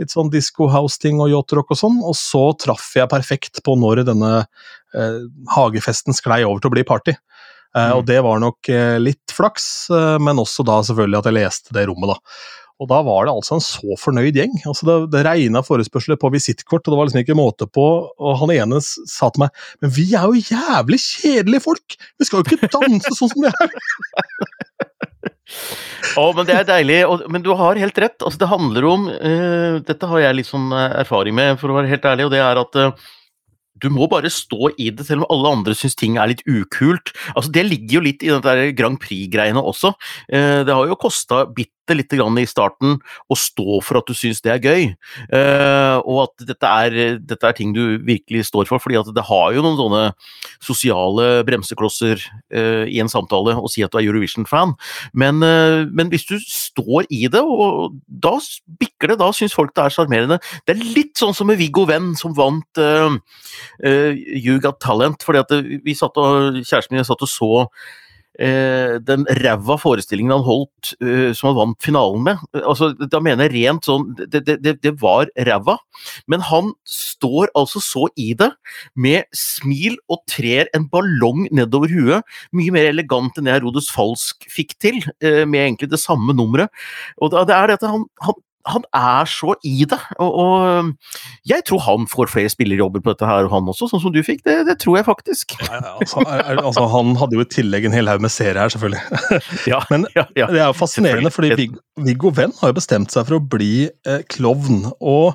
litt 0.00 0.12
sånn 0.12 0.30
disco 0.32 0.68
house-ting 0.72 1.20
og 1.24 1.30
yachtrock 1.32 1.72
og 1.72 1.80
sånn, 1.80 2.00
og 2.04 2.16
så 2.18 2.50
traff 2.60 2.90
jeg 2.98 3.08
perfekt 3.12 3.62
på 3.64 3.76
når 3.80 4.04
denne 4.08 4.32
eh, 4.42 5.22
hagefesten 5.54 6.16
sklei 6.16 6.42
over 6.44 6.60
til 6.60 6.72
å 6.72 6.74
bli 6.76 6.84
party. 6.88 7.14
Eh, 7.16 7.80
mm. 7.80 7.94
Og 7.96 8.04
det 8.08 8.20
var 8.24 8.42
nok 8.42 8.70
eh, 8.72 8.96
litt 9.00 9.32
flaks, 9.36 9.88
eh, 9.92 10.16
men 10.22 10.42
også 10.42 10.66
da 10.68 10.82
selvfølgelig 10.84 11.20
at 11.20 11.30
jeg 11.30 11.38
leste 11.38 11.76
det 11.76 11.86
rommet, 11.88 12.12
da. 12.12 12.42
Og 12.76 12.88
da 12.90 12.98
var 13.06 13.24
det 13.24 13.32
altså 13.32 13.56
en 13.56 13.64
så 13.64 13.96
fornøyd 14.00 14.36
gjeng. 14.36 14.52
Altså 14.68 14.88
det, 14.88 14.96
det 15.14 15.22
regna 15.24 15.62
forespørsler 15.64 16.18
på 16.20 16.28
visittkort, 16.34 16.84
og 16.84 16.92
det 16.92 16.98
var 16.98 17.08
liksom 17.08 17.22
ikke 17.22 17.38
måte 17.38 17.68
på. 17.72 17.86
Og 18.12 18.36
han 18.42 18.52
ene 18.52 18.82
sa 18.84 19.30
til 19.32 19.46
meg 19.46 19.62
Men 19.84 19.94
vi 19.96 20.04
er 20.12 20.28
jo 20.28 20.44
jævlig 20.52 21.00
kjedelige 21.00 21.64
folk! 21.64 21.96
Vi 22.20 22.28
skal 22.28 22.42
jo 22.42 22.58
ikke 22.58 22.72
danse 22.76 23.14
sånn 23.16 23.32
som 23.32 23.46
vi 23.46 23.48
er! 23.48 23.70
oh, 26.20 26.36
men 26.36 26.44
det 26.44 26.58
er 26.58 26.68
deilig. 26.68 26.98
Og, 27.08 27.24
men 27.32 27.46
du 27.46 27.54
har 27.56 27.80
helt 27.80 28.00
rett. 28.04 28.20
Altså, 28.20 28.42
det 28.44 28.52
handler 28.52 28.88
om 28.90 29.08
uh, 29.08 29.80
Dette 29.86 30.10
har 30.10 30.26
jeg 30.26 30.42
litt 30.42 30.50
sånn 30.50 30.68
erfaring 30.74 31.38
med, 31.38 31.56
for 31.62 31.72
å 31.72 31.78
være 31.78 31.94
helt 31.94 32.04
ærlig, 32.12 32.28
og 32.28 32.34
det 32.34 32.42
er 32.44 32.60
at 32.60 32.80
uh, 32.82 33.06
du 33.80 33.88
må 33.92 34.04
bare 34.08 34.28
stå 34.32 34.70
i 34.80 34.90
det, 34.92 35.04
selv 35.04 35.24
om 35.24 35.32
alle 35.32 35.54
andre 35.58 35.76
syns 35.76 35.96
ting 35.96 36.20
er 36.20 36.28
litt 36.28 36.44
ukult. 36.44 37.14
Altså, 37.32 37.48
det 37.56 37.64
ligger 37.70 37.98
jo 37.98 38.04
litt 38.04 38.24
i 38.24 38.32
den 38.32 38.76
Grand 38.76 39.00
Prix-greiene 39.00 39.60
også. 39.60 39.92
Det 40.32 40.72
har 40.72 40.88
jo 40.88 40.96
kosta 40.96 41.42
bitte 41.44 41.75
litt 41.94 42.12
i 42.16 42.46
starten 42.48 42.96
og 43.30 43.38
stå 43.38 43.80
for 43.84 44.00
at 44.00 44.08
du 44.08 44.14
syns 44.16 44.40
det 44.42 44.52
er 44.52 44.62
gøy. 44.64 44.88
Uh, 45.30 46.02
og 46.02 46.22
at 46.26 46.46
dette 46.48 46.66
er, 46.66 47.18
dette 47.20 47.46
er, 47.46 47.56
ting 47.56 47.74
du 47.76 47.98
virkelig 48.04 48.46
står 48.50 48.66
for, 48.66 48.82
fordi 48.82 48.98
at 48.98 49.12
det 49.14 49.24
har 49.28 49.54
jo 49.54 49.62
noen 49.64 49.78
sånne 49.78 50.02
sosiale 50.64 51.44
bremseklosser 51.46 52.20
uh, 52.54 52.84
i 52.88 53.00
en 53.02 53.12
samtale 53.12 53.56
å 53.56 53.70
si 53.70 53.84
at 53.84 53.92
du 53.92 54.00
er 54.00 54.08
Eurovision-fan. 54.08 54.74
Men, 55.14 55.42
uh, 55.44 55.86
men, 55.90 56.10
hvis 56.12 56.26
du 56.28 56.36
står 56.42 57.06
i 57.10 57.26
det, 57.32 57.42
og 57.42 57.96
da 58.06 58.36
bikker 58.80 59.12
det, 59.12 59.20
da 59.22 59.30
syns 59.36 59.56
folk 59.56 59.74
det 59.76 59.86
er 59.86 59.94
sjarmerende. 59.94 60.40
Det 60.66 60.76
er 60.76 60.84
litt 60.96 61.14
sånn 61.20 61.34
som 61.36 61.48
med 61.50 61.60
Viggo 61.60 61.86
Venn, 61.88 62.14
som 62.18 62.34
vant 62.36 62.80
uh, 62.82 63.14
You 63.82 64.58
Got 64.62 64.80
Talent. 64.82 65.22
fordi 65.26 65.42
at 65.42 65.54
vi 65.84 65.94
satt 65.96 66.16
og, 66.20 66.56
Kjæresten 66.66 66.96
min 66.96 67.06
satt 67.06 67.22
og 67.24 67.30
så 67.30 67.50
eh, 67.62 67.68
den 68.36 69.24
ræva 69.40 69.76
forestillingen 69.80 70.34
han 70.34 70.44
holdt, 70.44 70.92
eh, 71.00 71.32
som 71.36 71.50
han 71.50 71.58
vant 71.58 71.78
finalen 71.84 72.24
med. 72.26 72.42
Altså, 72.60 72.90
da 72.98 73.20
mener 73.24 73.46
jeg 73.46 73.54
rent 73.56 73.88
sånn 73.88 74.10
Det, 74.16 74.42
det, 74.46 74.74
det 74.82 74.92
var 75.00 75.30
ræva, 75.48 75.78
men 76.28 76.44
han 76.44 76.72
står 76.88 77.50
altså 77.56 77.80
så 77.82 78.06
i 78.20 78.32
det, 78.38 78.50
med 78.94 79.24
smil 79.36 79.96
og 80.12 80.22
trer 80.30 80.70
en 80.76 80.88
ballong 80.92 81.46
nedover 81.54 81.92
huet. 81.92 82.36
Mye 82.56 82.74
mer 82.74 82.90
elegant 82.90 83.36
enn 83.38 83.48
det 83.48 83.56
Herodes 83.56 83.90
Falsk 83.92 84.48
fikk 84.52 84.76
til, 84.82 85.00
eh, 85.20 85.44
med 85.44 85.62
egentlig 85.62 85.90
det 85.92 86.02
samme 86.02 86.36
nummeret. 86.36 86.72
Og 87.20 87.32
det 87.32 87.56
er 87.56 87.72
dette 87.72 87.90
han, 87.90 88.04
han 88.24 88.40
han 88.66 88.86
er 88.96 89.28
så 89.30 89.54
i 89.66 89.84
det. 89.88 89.98
Og, 90.18 90.34
og, 90.42 91.12
jeg 91.46 91.64
tror 91.68 91.82
han 91.84 92.08
får 92.10 92.32
flere 92.32 92.52
spillerjobber 92.52 93.04
på 93.04 93.14
dette 93.14 93.28
her, 93.28 93.48
han 93.52 93.70
også, 93.70 93.88
sånn 93.92 94.02
som 94.02 94.14
du 94.14 94.22
fikk. 94.26 94.42
Det, 94.46 94.58
det 94.68 94.78
tror 94.82 94.98
jeg 95.00 95.08
faktisk. 95.08 95.56
Ja, 95.66 95.80
altså, 95.94 96.24
altså, 96.26 96.86
han 96.96 97.14
hadde 97.20 97.38
jo 97.38 97.46
i 97.46 97.50
tillegg 97.56 97.86
en 97.88 97.96
hel 97.96 98.10
haug 98.10 98.24
med 98.24 98.34
serier 98.34 98.64
her, 98.64 98.74
selvfølgelig. 98.74 99.04
Ja, 99.70 99.80
Men 99.90 100.06
ja, 100.14 100.26
det 100.34 100.60
er 100.60 100.68
jo 100.68 100.76
fascinerende, 100.76 101.30
fordi 101.34 101.70
Viggo 102.06 102.30
Venn 102.34 102.54
har 102.60 102.70
jo 102.70 102.76
bestemt 102.78 103.14
seg 103.14 103.26
for 103.28 103.38
å 103.38 103.46
bli 103.56 103.88
eh, 103.88 104.22
klovn. 104.32 104.84
Og 105.00 105.34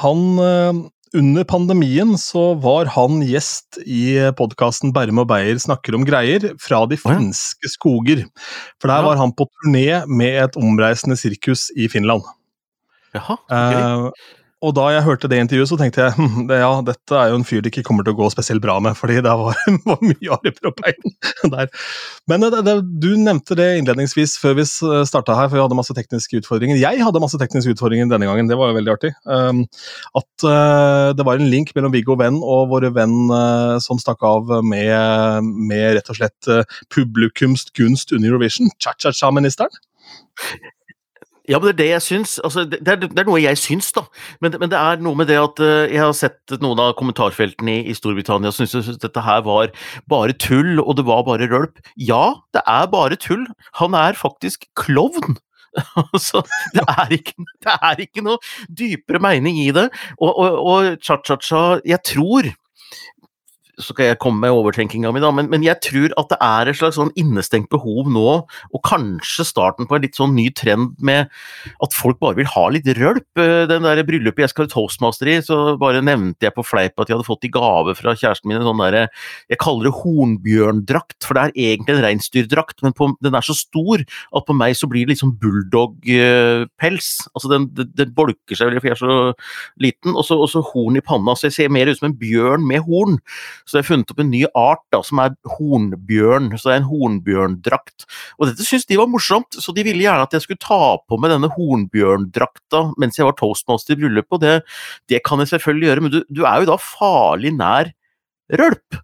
han 0.00 0.24
eh, 0.42 0.82
under 1.14 1.46
pandemien 1.46 2.16
så 2.18 2.52
var 2.58 2.90
han 2.96 3.20
gjest 3.22 3.78
i 3.86 4.16
podkasten 4.38 4.90
Berme 4.94 5.22
og 5.22 5.28
Beyer 5.30 5.60
snakker 5.62 5.94
om 5.94 6.06
greier 6.06 6.48
fra 6.62 6.82
de 6.90 6.98
finske 6.98 7.70
skoger. 7.70 8.24
For 8.82 8.90
der 8.90 9.04
var 9.06 9.20
han 9.20 9.34
på 9.36 9.46
turné 9.46 10.02
med 10.10 10.40
et 10.42 10.58
omreisende 10.58 11.18
sirkus 11.20 11.68
i 11.78 11.86
Finland. 11.92 12.26
Jaha, 13.14 13.38
okay. 13.46 14.08
Uh, 14.08 14.42
og 14.64 14.72
da 14.78 14.84
jeg 14.94 15.04
hørte 15.04 15.28
det 15.28 15.38
intervjuet, 15.42 15.68
så 15.68 15.76
tenkte 15.76 16.06
jeg 16.06 16.14
hm, 16.18 16.46
det, 16.48 16.58
ja, 16.62 16.70
dette 16.86 17.18
er 17.18 17.32
jo 17.32 17.38
en 17.38 17.46
fyr 17.46 17.60
det 17.64 17.72
ikke 17.72 17.84
kommer 17.86 18.06
til 18.06 18.14
å 18.14 18.18
gå 18.22 18.30
spesielt 18.32 18.62
bra 18.64 18.78
med, 18.82 18.96
fordi 18.96 19.18
det 19.24 19.34
var, 19.40 19.58
var 19.90 20.00
mye 20.04 20.36
arr 20.38 20.54
på 20.56 20.72
bein 20.78 21.16
der. 21.52 21.70
Men 22.30 22.46
det, 22.46 22.62
det, 22.66 22.76
du 23.02 23.10
nevnte 23.20 23.58
det 23.58 23.68
innledningsvis 23.80 24.38
før 24.40 24.56
vi 24.60 24.66
starta 24.68 25.36
her, 25.36 25.50
for 25.50 25.58
vi 25.58 25.64
hadde 25.64 25.78
masse 25.78 25.96
tekniske 25.96 26.40
utfordringer. 26.40 26.80
Jeg 26.80 27.02
hadde 27.04 27.22
masse 27.22 27.40
tekniske 27.40 27.76
utfordringer 27.76 28.08
denne 28.10 28.28
gangen, 28.30 28.48
det 28.50 28.58
var 28.60 28.72
jo 28.72 28.78
veldig 28.78 28.94
artig. 28.94 29.12
Um, 29.28 29.64
at 30.16 30.46
uh, 30.46 31.12
det 31.16 31.26
var 31.28 31.40
en 31.40 31.50
link 31.52 31.74
mellom 31.76 31.92
Viggo 31.94 32.16
Venn 32.20 32.40
og 32.40 32.70
våre 32.72 32.92
venn 32.94 33.18
uh, 33.32 33.76
som 33.84 34.00
stakk 34.00 34.24
av 34.24 34.48
med, 34.64 35.50
med 35.72 35.98
rett 35.98 36.12
og 36.12 36.20
slett 36.20 36.48
uh, 36.50 36.64
publikums 36.94 37.68
gunst 37.76 38.14
under 38.16 38.32
Eurovision, 38.32 38.72
cha-cha-cha-ministeren. 38.80 39.82
Ja, 41.48 41.58
men 41.60 41.68
det 41.68 41.74
er 41.74 41.80
det 41.80 41.88
jeg 41.90 42.04
syns. 42.06 42.38
Altså, 42.44 42.64
det, 42.64 42.80
er, 42.88 42.96
det, 43.02 43.10
er, 43.20 43.26
noe 43.28 43.42
jeg 43.42 43.58
syns, 43.60 43.90
da. 43.92 44.06
Men, 44.40 44.56
men, 44.62 44.70
det 44.72 44.78
er 44.80 45.02
noe 45.04 45.18
med 45.18 45.28
det 45.28 45.36
at 45.36 45.60
uh, 45.60 45.84
jeg 45.92 46.00
har 46.00 46.14
sett 46.16 46.54
noen 46.62 46.80
av 46.80 46.94
kommentarfeltene 46.96 47.78
i, 47.82 47.86
i 47.92 47.96
Storbritannia 47.96 48.52
og 48.52 48.56
syns 48.56 48.88
dette 49.02 49.24
her 49.26 49.44
var 49.44 49.74
bare 50.10 50.36
tull, 50.40 50.78
og 50.80 50.96
det 50.96 51.06
var 51.08 51.26
bare 51.28 51.50
rølp. 51.50 51.82
Ja, 52.00 52.38
det 52.56 52.64
er 52.64 52.88
bare 52.92 53.20
tull. 53.20 53.44
Han 53.80 53.96
er 53.98 54.16
faktisk 54.16 54.64
klovn. 54.80 55.36
altså, 56.14 56.44
det 56.72 56.84
er, 56.86 57.12
ikke, 57.18 57.36
det 57.66 57.76
er 57.76 58.04
ikke 58.06 58.24
noe 58.24 58.40
dypere 58.68 59.20
mening 59.22 59.60
i 59.66 59.70
det. 59.74 59.90
Og 60.22 60.94
cha-cha-cha 61.04 61.80
Jeg 61.84 62.00
tror 62.08 62.54
så 63.80 63.94
skal 63.94 64.10
jeg 64.10 64.20
komme 64.22 64.44
med 64.44 64.54
overtenkinga 64.54 65.10
mi, 65.14 65.22
da, 65.22 65.30
men, 65.34 65.48
men, 65.52 65.64
jeg 65.66 65.80
tror 65.84 66.12
at 66.20 66.30
det 66.30 66.38
er 66.44 66.70
et 66.70 66.78
slags 66.78 66.98
sånn 66.98 67.12
innestengt 67.20 67.70
behov 67.72 68.10
nå, 68.12 68.26
og 68.46 68.82
kanskje 68.86 69.46
starten 69.48 69.88
på 69.88 69.96
en 69.96 70.04
litt 70.04 70.18
sånn 70.18 70.34
ny 70.36 70.48
trend 70.54 70.94
med 71.04 71.30
at 71.82 71.96
folk 71.96 72.20
bare 72.22 72.38
vil 72.38 72.50
ha 72.52 72.64
litt 72.72 72.88
rølp. 72.98 73.26
Eh, 73.40 73.64
den 73.70 73.86
der 73.86 74.02
bryllupet 74.06 74.44
jeg 74.44 74.52
skal 74.52 74.68
ha 74.68 74.72
toastmaster 74.74 75.30
i, 75.30 75.38
så 75.44 75.76
bare 75.80 76.04
nevnte 76.04 76.48
jeg 76.48 76.54
på 76.56 76.66
fleip 76.66 77.00
at 77.00 77.10
jeg 77.10 77.16
hadde 77.16 77.28
fått 77.28 77.48
i 77.48 77.52
gave 77.54 77.96
fra 77.98 78.14
kjæresten 78.14 78.50
min 78.50 78.60
en 78.60 78.68
sånn 78.68 78.82
derre 78.82 79.06
Jeg 79.50 79.60
kaller 79.62 79.88
det 79.88 79.94
hornbjørndrakt, 80.02 81.18
for 81.24 81.36
det 81.36 81.44
er 81.44 81.72
egentlig 81.72 81.96
en 81.96 82.04
reinsdyrdrakt, 82.04 82.82
men 82.84 82.94
på, 82.96 83.10
den 83.24 83.38
er 83.38 83.44
så 83.44 83.56
stor 83.56 84.04
at 84.04 84.46
på 84.46 84.56
meg 84.56 84.76
så 84.78 84.88
blir 84.90 85.06
det 85.06 85.14
liksom 85.14 85.34
bulldog-pels. 85.40 87.10
Altså 87.34 87.50
den, 87.52 87.68
den, 87.76 87.90
den, 87.96 88.14
bolker 88.14 88.56
seg 88.56 88.70
veldig, 88.70 88.82
for 88.82 88.90
jeg 88.90 88.96
er 88.96 89.02
så 89.02 89.18
liten, 89.80 90.14
og 90.14 90.26
så 90.26 90.62
horn 90.72 90.98
i 90.98 91.04
panna, 91.04 91.34
så 91.36 91.48
jeg 91.48 91.56
ser 91.58 91.72
mer 91.74 91.90
ut 91.90 91.98
som 91.98 92.10
en 92.10 92.18
bjørn 92.18 92.66
med 92.68 92.84
horn. 92.86 93.18
Så 93.64 93.78
jeg 93.78 93.84
har 93.84 93.88
funnet 93.88 94.12
opp 94.12 94.20
en 94.20 94.30
ny 94.32 94.42
art 94.58 94.82
da, 94.92 95.00
som 95.06 95.20
er 95.22 95.34
hornbjørn. 95.56 96.52
Så 96.58 96.68
det 96.68 96.74
er 96.74 96.82
en 96.82 96.90
hornbjørndrakt. 96.90 98.06
Og 98.38 98.50
dette 98.50 98.66
syntes 98.66 98.88
de 98.90 99.00
var 99.00 99.10
morsomt, 99.10 99.56
så 99.56 99.74
de 99.74 99.86
ville 99.86 100.04
gjerne 100.04 100.26
at 100.26 100.36
jeg 100.36 100.44
skulle 100.44 100.62
ta 100.62 100.96
på 101.00 101.18
meg 101.20 101.32
denne 101.32 101.50
hornbjørndrakta 101.54 102.84
mens 103.00 103.18
jeg 103.18 103.28
var 103.28 103.36
toastmaster 103.38 103.96
i 103.96 104.02
bryllupet, 104.02 104.36
og 104.36 104.42
det, 104.42 104.54
det, 105.10 105.20
kan 105.24 105.40
jeg 105.40 105.54
selvfølgelig 105.54 105.88
gjøre, 105.88 106.04
men 106.04 106.12
du, 106.12 106.20
du 106.28 106.42
er 106.48 106.62
jo 106.62 106.70
da 106.72 106.78
farlig 106.80 107.54
nær 107.56 107.92
rølp. 108.52 108.98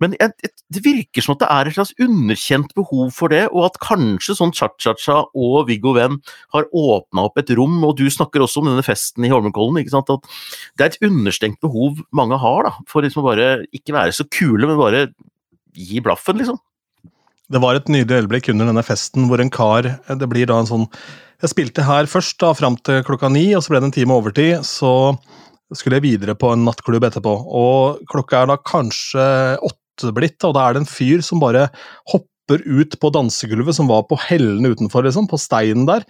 Men 0.00 0.14
det 0.16 0.82
virker 0.84 1.24
som 1.24 1.34
at 1.34 1.42
det 1.42 1.48
er 1.52 1.68
et 1.68 1.76
slags 1.76 1.94
underkjent 2.00 2.72
behov 2.78 3.10
for 3.16 3.32
det, 3.32 3.44
og 3.52 3.68
at 3.68 3.80
kanskje 3.84 4.36
sånn 4.38 4.54
cha-cha-cha 4.56 5.20
og 5.36 5.68
Viggo 5.68 5.94
Venn 5.96 6.20
har 6.54 6.68
åpna 6.72 7.26
opp 7.28 7.40
et 7.40 7.52
rom, 7.58 7.76
og 7.84 7.98
du 8.00 8.06
snakker 8.12 8.44
også 8.44 8.62
om 8.62 8.70
denne 8.70 8.86
festen 8.86 9.26
i 9.26 9.32
Holmenkollen, 9.32 9.80
ikke 9.82 9.96
sant? 9.96 10.12
at 10.12 10.24
det 10.78 10.86
er 10.86 10.92
et 10.92 11.10
understengt 11.10 11.60
behov 11.64 12.00
mange 12.14 12.38
har 12.40 12.68
da, 12.68 12.72
for 12.88 13.04
liksom 13.04 13.26
bare 13.26 13.66
ikke 13.76 13.96
være 13.96 14.16
så 14.16 14.26
kule, 14.32 14.64
men 14.64 14.80
bare 14.80 15.08
gi 15.78 16.02
blaffen, 16.04 16.40
liksom. 16.40 16.58
Det 17.48 17.60
var 17.64 17.78
et 17.78 17.88
nydelig 17.88 18.24
øyeblikk 18.24 18.50
under 18.52 18.68
denne 18.68 18.84
festen 18.84 19.24
hvor 19.28 19.40
en 19.40 19.48
kar 19.48 19.86
Det 19.88 20.26
blir 20.28 20.44
da 20.50 20.58
en 20.60 20.68
sånn 20.68 20.82
Jeg 21.40 21.52
spilte 21.54 21.86
her 21.86 22.04
først 22.10 22.36
da 22.42 22.50
fram 22.52 22.76
til 22.84 23.00
klokka 23.06 23.30
ni, 23.32 23.46
og 23.56 23.62
så 23.64 23.72
ble 23.72 23.80
det 23.80 23.88
en 23.88 23.94
time 23.94 24.16
overtid. 24.18 24.66
Så 24.68 24.90
skulle 25.76 25.98
jeg 25.98 26.06
videre 26.06 26.36
på 26.38 26.52
en 26.52 26.64
nattklubb 26.66 27.08
etterpå. 27.08 27.34
Og 27.58 28.00
klokka 28.10 28.42
er 28.42 28.50
da 28.52 28.58
kanskje 28.62 29.28
åtte 29.64 30.14
blitt, 30.16 30.40
og 30.46 30.56
da 30.56 30.66
er 30.66 30.76
det 30.76 30.84
en 30.84 30.90
fyr 30.90 31.24
som 31.24 31.42
bare 31.42 31.68
hopper 32.12 32.62
ut 32.64 32.94
på 32.96 33.10
dansegulvet 33.12 33.76
som 33.76 33.90
var 33.90 34.06
på 34.08 34.16
hellene 34.22 34.70
utenfor, 34.72 35.04
liksom, 35.04 35.26
på 35.28 35.36
steinen 35.40 35.84
der, 35.88 36.06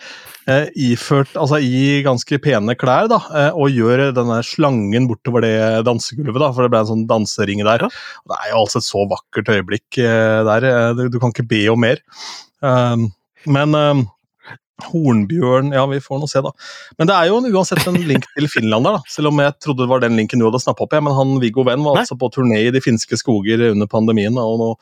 eh, 0.46 0.68
iført, 0.78 1.32
altså 1.34 1.58
i 1.58 2.04
ganske 2.06 2.38
pene 2.44 2.76
klær, 2.78 3.08
da, 3.10 3.18
eh, 3.34 3.50
og 3.50 3.74
gjør 3.74 4.12
denne 4.14 4.38
slangen 4.46 5.08
bortover 5.10 5.42
det 5.42 5.56
dansegulvet, 5.88 6.38
da, 6.38 6.52
for 6.52 6.62
det 6.62 6.70
ble 6.70 6.84
en 6.84 6.92
sånn 6.92 7.08
danseringe 7.10 7.66
der. 7.66 7.88
Og 7.88 8.30
Det 8.30 8.38
er 8.38 8.52
jo 8.52 8.60
altså 8.62 8.78
et 8.78 8.86
så 8.86 9.02
vakkert 9.10 9.50
øyeblikk 9.56 9.98
eh, 9.98 10.44
der, 10.46 10.68
eh, 10.70 10.92
du, 10.94 11.08
du, 11.08 11.18
kan 11.18 11.34
ikke 11.34 11.48
be 11.48 11.64
om 11.72 11.82
mer. 11.82 11.98
Um, 12.62 13.10
men 13.46 13.74
um, 13.74 14.06
Hornbjørn 14.86 15.72
Ja, 15.74 15.84
vi 15.90 16.00
får 16.02 16.22
nå 16.22 16.28
se, 16.30 16.42
da. 16.44 16.52
Men 16.98 17.10
det 17.10 17.16
er 17.16 17.30
jo 17.30 17.40
uansett 17.50 17.86
en 17.90 17.98
link 18.08 18.26
til 18.36 18.48
Finland 18.52 18.86
der, 18.86 18.98
da. 18.98 19.12
Selv 19.12 19.32
om 19.32 19.42
jeg 19.42 19.56
trodde 19.62 19.84
det 19.84 19.90
var 19.90 20.02
den 20.04 20.18
linken 20.18 20.40
du 20.40 20.46
hadde 20.48 20.62
snappa 20.62 20.86
opp. 20.86 20.96
Ja. 20.96 21.02
Men 21.04 21.16
han 21.18 21.36
Viggo 21.42 21.66
Venn 21.66 21.84
var 21.86 21.98
Nei. 21.98 22.06
altså 22.06 22.18
på 22.18 22.30
turné 22.34 22.64
i 22.66 22.74
de 22.74 22.82
finske 22.84 23.18
skoger 23.20 23.70
under 23.72 23.90
pandemien. 23.90 24.38
Og 24.38 24.58
nå 24.62 24.72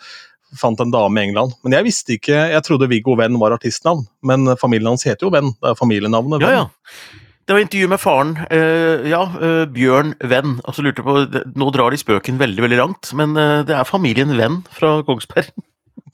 fant 0.56 0.80
en 0.80 0.94
dame 0.94 1.20
i 1.20 1.28
England. 1.28 1.56
Men 1.66 1.78
jeg 1.78 1.88
visste 1.88 2.16
ikke, 2.16 2.48
jeg 2.52 2.64
trodde 2.66 2.90
Viggo 2.92 3.16
Venn 3.18 3.38
var 3.42 3.56
artistnavn. 3.56 4.06
Men 4.26 4.56
familien 4.60 4.94
hans 4.94 5.06
heter 5.08 5.28
jo 5.28 5.34
Venn. 5.34 5.54
Det 5.60 5.72
er 5.72 5.78
familienavnet 5.78 6.42
Venn. 6.42 6.50
Ja, 6.52 6.66
ja. 6.66 7.22
Det 7.46 7.54
var 7.54 7.62
intervju 7.62 7.88
med 7.88 8.02
faren. 8.02 8.32
Uh, 8.50 9.06
ja, 9.06 9.22
uh, 9.38 9.64
Bjørn 9.70 10.16
Venn. 10.26 10.58
Og 10.66 10.74
så 10.74 10.82
lurte 10.82 11.02
jeg 11.02 11.06
på, 11.06 11.42
Nå 11.54 11.70
drar 11.74 11.94
de 11.94 12.00
spøken 12.00 12.40
veldig 12.42 12.64
veldig 12.64 12.78
langt, 12.80 13.12
men 13.14 13.38
uh, 13.38 13.62
det 13.66 13.76
er 13.76 13.86
familien 13.86 14.34
Venn 14.38 14.64
fra 14.74 14.98
Kongsberg. 15.06 15.52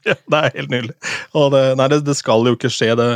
Ja, 0.08 0.16
det 0.18 0.38
er 0.38 0.56
helt 0.56 0.72
nydelig. 0.72 0.94
Det, 1.32 1.62
nei, 1.78 1.86
det, 1.92 2.00
det, 2.06 2.16
skal 2.18 2.46
jo 2.48 2.56
ikke 2.56 2.70
skje. 2.72 2.90
Det, 2.98 3.08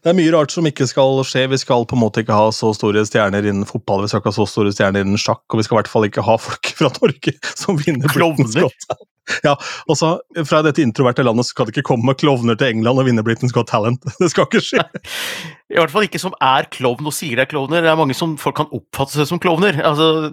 det, 0.00 0.10
er 0.10 0.16
mye 0.16 0.32
rart 0.34 0.54
som 0.54 0.66
ikke 0.68 0.88
skal 0.88 1.20
skje. 1.28 1.44
Vi 1.52 1.60
skal 1.60 1.86
på 1.88 1.98
en 1.98 2.02
måte 2.02 2.24
ikke 2.24 2.36
ha 2.36 2.48
så 2.54 2.72
store 2.76 3.04
stjerner 3.08 3.44
innen 3.44 3.68
fotball, 3.68 4.04
vi 4.04 4.12
skal 4.12 4.22
ikke 4.22 4.32
ha 4.32 4.38
så 4.40 4.48
store 4.48 4.72
stjerner 4.74 5.04
innen 5.04 5.20
sjakk, 5.20 5.44
og 5.52 5.60
vi 5.60 5.66
skal 5.66 5.76
i 5.76 5.80
hvert 5.82 5.92
fall 5.92 6.08
ikke 6.08 6.26
ha 6.26 6.38
folk 6.40 6.72
fra 6.80 6.92
Norge 7.00 7.36
som 7.52 7.80
vinner 7.80 8.08
Got 8.16 9.11
Ja, 9.46 9.54
og 9.90 9.98
så 9.98 10.16
Fra 10.48 10.62
dette 10.66 10.82
introverte 10.82 11.24
landet 11.24 11.46
skal 11.48 11.66
det 11.66 11.76
ikke 11.76 11.92
komme 11.92 12.14
klovner 12.18 12.58
til 12.58 12.72
England 12.74 13.00
og 13.00 13.08
vinne 13.08 13.24
Britain's 13.26 13.54
Got 13.54 13.70
Talent. 13.70 14.02
Det 14.20 14.30
skal 14.32 14.48
ikke 14.48 14.62
skje. 14.64 14.82
I 15.72 15.78
hvert 15.78 15.92
fall 15.92 16.04
ikke 16.04 16.20
som 16.20 16.34
er 16.44 16.66
klovn 16.74 17.06
og 17.08 17.14
sier 17.16 17.38
det 17.38 17.46
er 17.46 17.50
klovner. 17.52 17.84
Det 17.84 17.88
er 17.88 17.98
mange 17.98 18.16
som 18.16 18.34
folk 18.40 18.58
kan 18.58 18.68
oppfatte 18.76 19.16
seg 19.16 19.28
som 19.30 19.40
klovner. 19.40 19.78
Altså, 19.88 20.28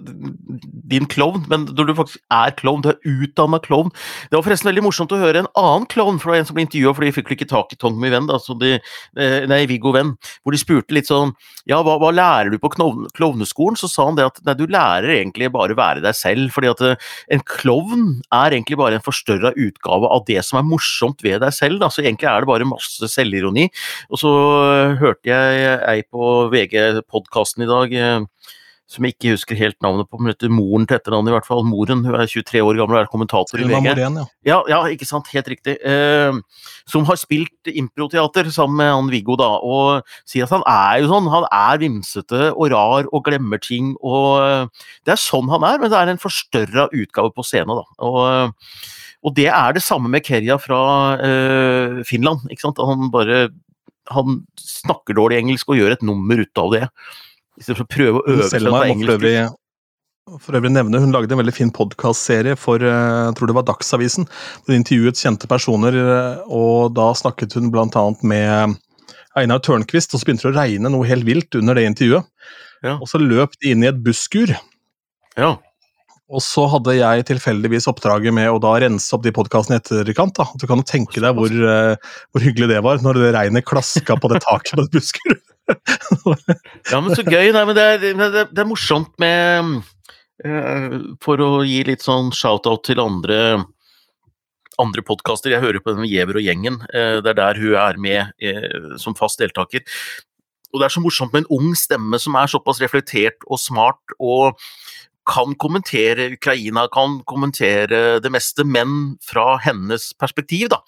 din 0.90 1.06
klovn, 1.08 1.46
men 1.48 1.64
når 1.70 1.88
du 1.88 1.94
faktisk 1.96 2.20
er 2.34 2.52
klovn, 2.58 2.82
du 2.84 2.90
er 2.92 2.98
utdanna 3.08 3.60
klovn. 3.64 3.92
Det 4.28 4.36
var 4.36 4.44
forresten 4.44 4.68
veldig 4.68 4.84
morsomt 4.84 5.14
å 5.16 5.20
høre 5.20 5.44
en 5.44 5.50
annen 5.58 5.86
klovn, 5.90 6.18
for 6.20 6.28
det 6.28 6.34
var 6.34 6.42
en 6.42 6.50
som 6.50 6.58
ble 6.58 6.66
intervjua, 6.66 6.92
for 6.96 7.06
de 7.06 7.14
fikk 7.16 7.32
ikke 7.36 7.48
tak 7.50 7.72
i 7.72 7.78
Tommy 7.80 8.10
Venn, 8.12 8.28
altså 8.32 8.56
de, 8.60 8.74
eh, 9.16 9.38
nei, 9.48 9.62
Viggo 9.70 9.94
Venn, 9.96 10.12
hvor 10.42 10.52
de 10.54 10.60
spurte 10.60 10.96
litt 10.96 11.08
sånn 11.08 11.32
Ja, 11.68 11.80
hva, 11.86 11.96
hva 12.02 12.10
lærer 12.12 12.52
du 12.52 12.58
på 12.60 12.72
klovneskolen? 12.74 13.78
Så 13.80 13.88
sa 13.88 14.08
han 14.08 14.18
det 14.18 14.26
at 14.28 14.40
nei, 14.44 14.56
du 14.58 14.66
lærer 14.68 15.14
egentlig 15.14 15.50
bare 15.54 15.76
være 15.78 16.04
deg 16.04 16.16
selv, 16.18 16.50
fordi 16.52 16.72
at 16.72 16.84
eh, 16.84 17.10
en 17.36 17.44
klovn 17.46 18.06
er 18.28 18.56
egentlig 18.56 18.79
bare 18.80 18.98
en 18.98 19.04
forstørra 19.04 19.52
utgave 19.54 20.10
av 20.10 20.24
det 20.28 20.40
som 20.46 20.60
er 20.60 20.68
morsomt 20.68 21.22
ved 21.26 21.40
deg 21.44 21.54
selv. 21.56 21.80
Da. 21.82 21.90
Så 21.92 22.04
egentlig 22.04 22.30
er 22.30 22.42
det 22.42 22.50
bare 22.50 22.68
masse 22.68 23.10
selvironi. 23.12 23.68
Og 24.10 24.22
så 24.22 24.32
hørte 25.00 25.30
jeg 25.30 25.78
ei 25.90 26.00
på 26.08 26.32
VG-podkasten 26.52 27.66
i 27.66 27.70
dag 27.70 27.96
eh, 28.00 28.56
som 28.90 29.06
jeg 29.06 29.14
ikke 29.14 29.34
husker 29.36 29.58
helt 29.58 29.76
navnet 29.84 30.08
på, 30.10 30.18
men 30.18 30.32
heter 30.32 30.50
moren 30.50 30.86
til 30.88 30.96
etternavn 30.96 31.28
i 31.30 31.34
hvert 31.36 31.46
fall. 31.46 31.62
Moren, 31.66 32.02
hun 32.02 32.16
er 32.16 32.26
23 32.26 32.62
år 32.64 32.78
gammel 32.80 32.98
og 32.98 33.04
er 33.04 33.10
kommentator 33.12 33.62
i 33.62 33.66
VG. 33.68 33.76
Morén, 33.86 34.18
ja. 34.18 34.24
Ja, 34.48 34.56
ja, 34.72 34.80
ikke 34.90 35.06
sant, 35.06 35.30
helt 35.30 35.50
riktig. 35.52 35.76
Eh, 35.86 36.40
som 36.90 37.06
har 37.06 37.20
spilt 37.20 37.70
improteater 37.70 38.50
sammen 38.50 38.80
med 38.82 38.90
han 38.90 39.12
Viggo, 39.12 39.38
da, 39.38 39.52
og 39.62 40.10
sier 40.28 40.48
at 40.48 40.56
han 40.56 40.66
er 40.66 41.04
jo 41.04 41.12
sånn. 41.12 41.30
Han 41.30 41.46
er 41.46 41.82
vimsete 41.84 42.50
og 42.50 42.72
rar 42.74 43.06
og 43.12 43.24
glemmer 43.30 43.62
ting, 43.62 43.94
og 44.02 44.42
eh, 44.42 44.90
det 45.06 45.14
er 45.14 45.22
sånn 45.22 45.52
han 45.54 45.68
er, 45.70 45.78
men 45.78 45.94
det 45.94 46.00
er 46.00 46.10
en 46.10 46.22
forstørra 46.26 46.90
utgave 46.90 47.30
på 47.36 47.46
scenen, 47.46 47.78
da. 47.78 47.86
Og, 48.10 48.84
og 49.22 49.38
det 49.38 49.50
er 49.54 49.78
det 49.78 49.86
samme 49.86 50.10
med 50.10 50.26
Kerja 50.26 50.58
fra 50.58 50.82
eh, 51.22 52.02
Finland, 52.10 52.50
ikke 52.50 52.66
sant. 52.66 52.82
Han 52.90 53.12
bare 53.14 53.46
han 54.10 54.40
snakker 54.58 55.14
dårlig 55.14 55.38
engelsk 55.38 55.70
og 55.70 55.78
gjør 55.78 55.94
et 55.94 56.06
nummer 56.06 56.40
ut 56.42 56.58
av 56.58 56.72
det. 56.74 56.86
Istedenfor 57.58 57.86
å 57.86 57.90
prøve 57.90 58.20
å 58.20 58.36
øve 58.36 58.50
seg 58.50 58.68
på 58.68 58.84
engelsk. 58.86 59.56
For 60.38 60.54
øvrig 60.54 60.70
nevne, 60.70 61.00
Hun 61.02 61.10
lagde 61.10 61.34
en 61.34 61.40
veldig 61.40 61.54
fin 61.56 61.72
podkastserie 61.74 62.54
for 62.60 62.82
eh, 62.84 63.24
jeg 63.26 63.34
tror 63.38 63.50
det 63.50 63.56
var 63.56 63.66
Dagsavisen. 63.66 64.28
Hun 64.68 64.76
intervjuet 64.76 65.18
kjente 65.18 65.48
personer, 65.50 65.96
eh, 65.96 66.44
og 66.46 66.92
da 66.94 67.08
snakket 67.18 67.56
hun 67.58 67.72
bl.a. 67.74 68.04
med 68.22 68.76
Einar 69.38 69.62
Tørnquist, 69.64 70.14
og 70.14 70.20
så 70.20 70.28
begynte 70.28 70.46
det 70.46 70.52
å 70.52 70.58
regne 70.60 70.92
noe 70.92 71.08
helt 71.08 71.26
vilt 71.26 71.58
under 71.58 71.74
det 71.74 71.88
intervjuet. 71.88 72.28
Ja. 72.86 72.96
Og 73.00 73.08
så 73.10 73.18
løp 73.18 73.56
de 73.58 73.72
inn 73.74 73.82
i 73.82 73.90
et 73.90 73.98
busskur. 74.04 74.54
Ja. 75.40 75.56
Og 76.30 76.42
så 76.44 76.62
hadde 76.70 76.94
jeg 76.94 77.24
tilfeldigvis 77.26 77.88
oppdraget 77.90 78.34
med 78.34 78.52
å 78.52 78.60
da 78.62 78.76
rense 78.84 79.10
opp 79.16 79.24
de 79.24 79.32
podkastene 79.34 79.80
i 79.80 79.82
etterkant. 79.82 80.36
da. 80.38 80.46
Du 80.54 80.66
kan 80.70 80.78
jo 80.78 80.86
tenke 80.86 81.22
deg 81.22 81.34
hvor, 81.34 81.50
uh, 81.50 81.96
hvor, 82.30 82.44
hyggelig 82.44 82.70
det 82.70 82.82
var, 82.86 83.02
når 83.02 83.18
det 83.18 83.32
regnet 83.34 83.66
klaska 83.66 84.14
på 84.20 84.30
det 84.30 84.42
taket 84.44 84.78
på 84.78 84.86
busskur. 84.94 85.34
ja, 86.92 87.00
men 87.00 87.10
så 87.18 87.26
gøy. 87.26 87.50
Nei, 87.56 87.64
men 87.66 87.74
det 87.74 87.88
er, 87.96 88.06
det, 88.22 88.46
det 88.52 88.62
er 88.62 88.70
morsomt 88.70 89.10
med 89.22 89.74
uh, 90.46 90.96
For 91.22 91.42
å 91.42 91.50
gi 91.66 91.82
litt 91.90 92.06
sånn 92.06 92.30
shout-out 92.34 92.86
til 92.86 93.02
andre 93.02 93.42
andre 94.80 95.02
podkaster. 95.04 95.52
Jeg 95.52 95.60
hører 95.60 95.82
på 95.82 95.92
den 95.92 96.06
med 96.06 96.08
Giæver 96.08 96.38
og 96.38 96.46
gjengen. 96.46 96.78
Uh, 96.94 97.18
det 97.26 97.34
er 97.34 97.40
der 97.42 97.58
hun 97.58 97.74
er 97.74 97.98
med 98.00 99.00
som 99.02 99.18
fast 99.18 99.42
deltaker. 99.42 99.82
Og 100.70 100.78
det 100.78 100.86
er 100.86 100.94
så 100.94 101.02
morsomt 101.02 101.34
med 101.34 101.42
en 101.42 101.58
ung 101.58 101.74
stemme 101.74 102.18
som 102.22 102.38
er 102.38 102.50
såpass 102.50 102.78
reflektert 102.82 103.42
og 103.50 103.58
smart 103.58 104.14
og 104.22 104.54
kan 105.30 105.54
kommentere 105.60 106.30
Ukraina, 106.34 106.86
kan 106.92 107.20
kommentere 107.28 108.20
det 108.22 108.32
meste, 108.32 108.64
men 108.66 109.16
fra 109.24 109.54
hennes 109.62 110.10
perspektiv, 110.18 110.68
da. 110.72 110.80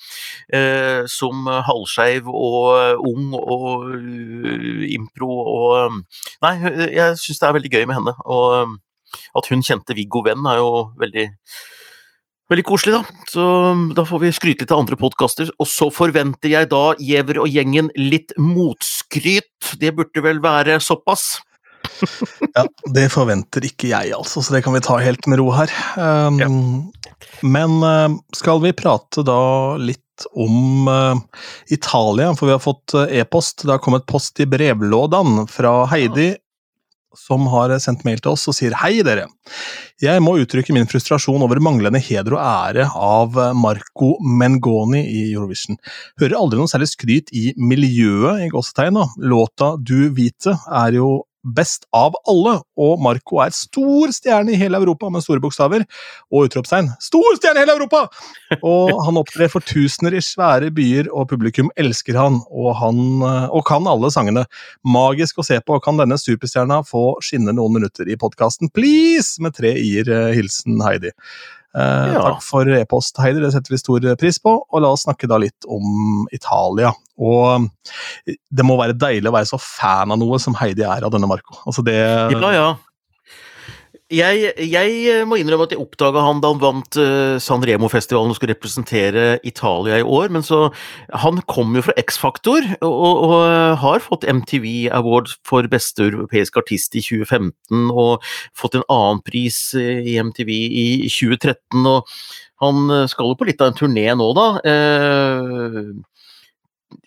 Eh, 0.52 1.02
som 1.10 1.46
halvskeiv 1.46 2.28
og 2.28 3.02
ung 3.08 3.32
og 3.38 3.92
uh, 3.92 4.82
impro 4.92 5.30
og 5.42 6.00
Nei, 6.42 6.56
jeg 6.90 7.18
syns 7.20 7.38
det 7.40 7.46
er 7.48 7.54
veldig 7.56 7.70
gøy 7.72 7.84
med 7.86 7.98
henne. 8.00 8.14
Og 8.26 8.74
at 9.38 9.48
hun 9.52 9.62
kjente 9.64 9.96
Viggo 9.96 10.24
Venn 10.26 10.46
er 10.48 10.60
jo 10.62 10.72
veldig 11.00 11.30
Veldig 12.50 12.64
koselig, 12.68 12.98
da. 12.98 13.22
Så 13.32 13.44
da 13.96 14.02
får 14.04 14.20
vi 14.20 14.30
skryte 14.36 14.66
litt 14.66 14.72
av 14.74 14.82
andre 14.82 14.98
podkaster. 15.00 15.48
Og 15.62 15.68
så 15.70 15.86
forventer 15.94 16.50
jeg 16.52 16.68
da 16.68 16.82
Giæver 17.00 17.38
og 17.40 17.48
gjengen 17.48 17.88
litt 17.96 18.34
motskryt. 18.36 19.70
Det 19.80 19.94
burde 19.96 20.24
vel 20.26 20.42
være 20.44 20.76
såpass? 20.84 21.38
Ja, 22.54 22.64
det 22.94 23.08
forventer 23.12 23.66
ikke 23.66 23.90
jeg, 23.92 24.12
altså, 24.16 24.42
så 24.42 24.56
det 24.56 24.62
kan 24.66 24.74
vi 24.76 24.82
ta 24.84 24.98
helt 25.02 25.26
med 25.30 25.40
ro 25.40 25.50
her. 25.54 25.72
Um, 25.96 26.40
ja. 26.40 26.50
Men 27.42 27.78
uh, 27.82 28.18
skal 28.36 28.62
vi 28.62 28.74
prate 28.76 29.24
da 29.26 29.40
litt 29.80 30.26
om 30.38 30.88
uh, 30.88 31.18
Italia, 31.72 32.30
for 32.36 32.50
vi 32.50 32.54
har 32.54 32.62
fått 32.62 32.94
uh, 32.94 33.06
e-post. 33.08 33.64
Det 33.64 33.74
har 33.74 33.82
kommet 33.82 34.06
post 34.06 34.40
i 34.42 34.46
brevlådan 34.46 35.46
fra 35.50 35.82
Heidi, 35.90 36.34
som 37.18 37.44
har 37.52 37.74
sendt 37.82 38.06
mail 38.08 38.22
til 38.22 38.32
oss 38.32 38.46
og 38.48 38.56
sier 38.56 38.76
hei, 38.80 38.94
dere. 39.04 39.26
Jeg 40.00 40.22
må 40.24 40.36
uttrykke 40.40 40.72
min 40.72 40.88
frustrasjon 40.88 41.42
over 41.44 41.60
manglende 41.62 42.00
heder 42.00 42.38
og 42.38 42.40
ære 42.40 42.86
av 42.88 43.36
Marco 43.58 44.14
Mengoni 44.24 45.02
i 45.10 45.26
Eurovision. 45.34 45.76
Hører 46.22 46.38
aldri 46.38 46.62
noe 46.62 46.72
særlig 46.72 46.88
skryt 46.94 47.28
i 47.36 47.50
miljøet, 47.60 48.46
i 48.46 48.48
gåsetegn. 48.52 49.02
Låta 49.28 49.74
Du 49.76 50.08
Vite 50.16 50.56
er 50.72 50.96
jo 50.96 51.10
best 51.42 51.88
av 51.96 52.16
alle, 52.30 52.58
og 52.78 53.02
Marco 53.02 53.40
er 53.42 53.54
stor 53.56 54.12
stjerne 54.14 54.54
i 54.54 54.58
hele 54.60 54.78
Europa, 54.78 55.10
med 55.10 55.24
store 55.24 55.42
bokstaver, 55.42 55.84
og 56.32 56.48
utropstegn. 56.48 56.92
Stor 57.02 57.38
stjerne 57.38 57.60
i 57.60 57.64
hele 57.64 57.76
Europa! 57.76 58.04
Og 58.62 58.92
han 59.06 59.18
opptrer 59.20 59.50
for 59.52 59.64
tusener 59.64 60.14
i 60.14 60.22
svære 60.22 60.70
byer, 60.74 61.10
og 61.10 61.30
publikum 61.32 61.70
elsker 61.80 62.18
han, 62.18 62.40
og 62.50 62.76
han 62.78 63.00
og 63.24 63.64
kan 63.68 63.88
alle 63.90 64.10
sangene. 64.12 64.44
Magisk 64.86 65.40
å 65.40 65.46
se 65.46 65.58
på. 65.64 65.78
Kan 65.82 66.00
denne 66.00 66.18
superstjerna 66.20 66.82
få 66.86 67.06
skinne 67.24 67.54
noen 67.56 67.78
minutter 67.78 68.08
i 68.10 68.18
podkasten, 68.20 68.70
please? 68.74 69.40
Med 69.42 69.56
tre 69.58 69.74
i-er. 69.80 70.10
Eh, 70.12 70.30
hilsen 70.36 70.80
Heidi. 70.84 71.12
Eh, 71.72 72.12
ja. 72.12 72.20
Takk 72.26 72.42
for 72.44 72.68
e-post, 72.76 73.16
Heidi, 73.22 73.40
det 73.40 73.52
setter 73.54 73.72
vi 73.72 73.80
stor 73.80 74.06
pris 74.20 74.38
på. 74.42 74.54
Og 74.68 74.84
la 74.84 74.92
oss 74.92 75.06
snakke 75.06 75.30
da 75.30 75.40
litt 75.40 75.68
om 75.68 76.26
Italia. 76.34 76.92
Og 77.22 77.68
det 78.26 78.66
må 78.66 78.78
være 78.80 78.96
deilig 78.98 79.30
å 79.30 79.36
være 79.36 79.50
så 79.52 79.60
fan 79.62 80.12
av 80.12 80.20
noe 80.20 80.40
som 80.42 80.56
Heidi 80.60 80.84
er 80.86 81.04
av 81.04 81.12
denne 81.14 81.30
Marco. 81.30 81.56
Altså 81.66 81.84
det 81.86 81.98
ja, 81.98 82.52
ja. 82.56 82.70
Jeg, 84.12 84.52
jeg, 84.60 84.96
eh, 85.08 85.22
må 85.24 85.38
innrømme 85.40 85.64
at 85.64 85.72
jeg 85.72 85.80
oppdaga 85.80 86.20
han 86.26 86.42
da 86.42 86.50
han 86.52 86.60
vant 86.60 86.98
uh, 87.00 87.38
San 87.40 87.64
Remo-festivalen 87.64 88.34
og 88.34 88.36
skulle 88.36 88.52
representere 88.52 89.38
Italia 89.48 90.02
i 90.02 90.04
år. 90.04 90.28
Men 90.34 90.44
så 90.44 90.68
Han 91.24 91.40
kom 91.48 91.72
jo 91.76 91.84
fra 91.86 91.94
X-Faktor 91.96 92.66
og, 92.82 92.92
og, 92.92 93.22
og, 93.24 93.36
eh, 93.46 93.74
har 93.80 94.04
fått 94.04 94.28
MTV 94.28 94.90
Award 94.92 95.32
for 95.48 95.66
beste 95.72 96.10
europeiske 96.10 96.60
artist 96.60 96.96
i 96.98 97.04
2015 97.04 97.88
og 97.88 98.24
fått 98.58 98.76
en 98.76 98.86
annen 98.92 99.22
pris 99.24 99.58
i 99.78 100.18
MTV 100.20 100.50
i 100.52 100.86
2013. 101.08 101.86
og 101.88 102.08
Han 102.62 102.92
skal 103.08 103.32
jo 103.32 103.38
på 103.38 103.48
litt 103.48 103.64
av 103.64 103.72
en 103.72 103.80
turné 103.80 104.06
nå, 104.18 104.28
da. 104.36 104.48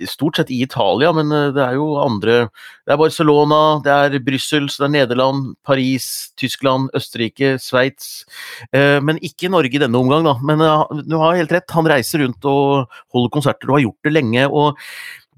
Stort 0.09 0.39
sett 0.39 0.51
i 0.53 0.61
Italia, 0.65 1.11
men 1.15 1.31
eh, 1.31 1.51
det 1.55 1.63
er 1.63 1.77
jo 1.77 1.95
andre 2.01 2.37
Det 2.85 2.93
er 2.93 3.01
Barcelona, 3.01 3.59
det 3.85 3.93
er 3.93 4.23
Brussel, 4.25 4.67
det 4.69 4.85
er 4.85 4.93
Nederland, 4.93 5.55
Paris, 5.65 6.31
Tyskland, 6.37 6.91
Østerrike, 6.93 7.55
Sveits. 7.61 8.25
Eh, 8.71 9.01
men 9.01 9.21
ikke 9.25 9.49
Norge 9.49 9.73
i 9.73 9.81
denne 9.81 9.97
omgang, 9.97 10.25
da. 10.27 10.35
Men 10.45 10.61
du 11.09 11.17
har 11.17 11.39
helt 11.39 11.53
rett, 11.55 11.71
han 11.73 11.89
reiser 11.89 12.21
rundt 12.21 12.45
og 12.45 12.91
holder 13.15 13.33
konserter 13.33 13.71
og 13.71 13.79
har 13.79 13.87
gjort 13.87 14.09
det 14.09 14.13
lenge. 14.13 14.47
og 14.49 14.77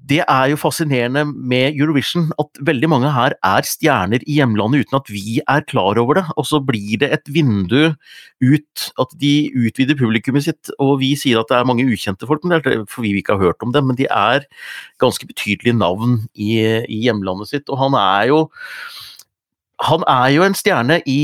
det 0.08 0.20
er 0.24 0.50
jo 0.52 0.58
fascinerende 0.60 1.24
med 1.26 1.76
Eurovision, 1.76 2.30
at 2.40 2.60
veldig 2.64 2.88
mange 2.90 3.10
her 3.12 3.34
er 3.44 3.66
stjerner 3.66 4.22
i 4.24 4.38
hjemlandet 4.38 4.86
uten 4.86 4.98
at 4.98 5.10
vi 5.12 5.40
er 5.42 5.64
klar 5.68 6.00
over 6.00 6.20
det. 6.20 6.24
Og 6.40 6.46
så 6.48 6.60
blir 6.64 7.00
det 7.02 7.10
et 7.12 7.32
vindu 7.34 7.92
ut, 8.40 8.86
at 9.00 9.14
de 9.20 9.32
utvider 9.52 9.98
publikummet 9.98 10.46
sitt. 10.46 10.72
Og 10.78 10.98
vi 11.02 11.12
sier 11.18 11.40
at 11.40 11.50
det 11.50 11.58
er 11.58 11.68
mange 11.68 11.86
ukjente 11.88 12.28
folk, 12.28 12.44
men 12.44 12.56
det 12.56 12.72
er 12.72 12.86
fordi 12.88 13.12
vi 13.16 13.24
ikke 13.24 13.36
har 13.36 13.50
hørt 13.50 13.66
om 13.66 13.74
dem. 13.74 13.90
Men 13.90 13.98
de 13.98 14.08
er 14.08 14.46
ganske 15.02 15.28
betydelige 15.28 15.76
navn 15.76 16.22
i, 16.34 16.56
i 16.88 17.02
hjemlandet 17.04 17.52
sitt. 17.52 17.68
Og 17.68 17.82
han 17.82 17.98
er 17.98 18.30
jo 18.32 18.46
han 19.88 20.02
er 20.10 20.32
jo 20.34 20.42
en 20.42 20.56
stjerne 20.58 21.02
i 21.06 21.20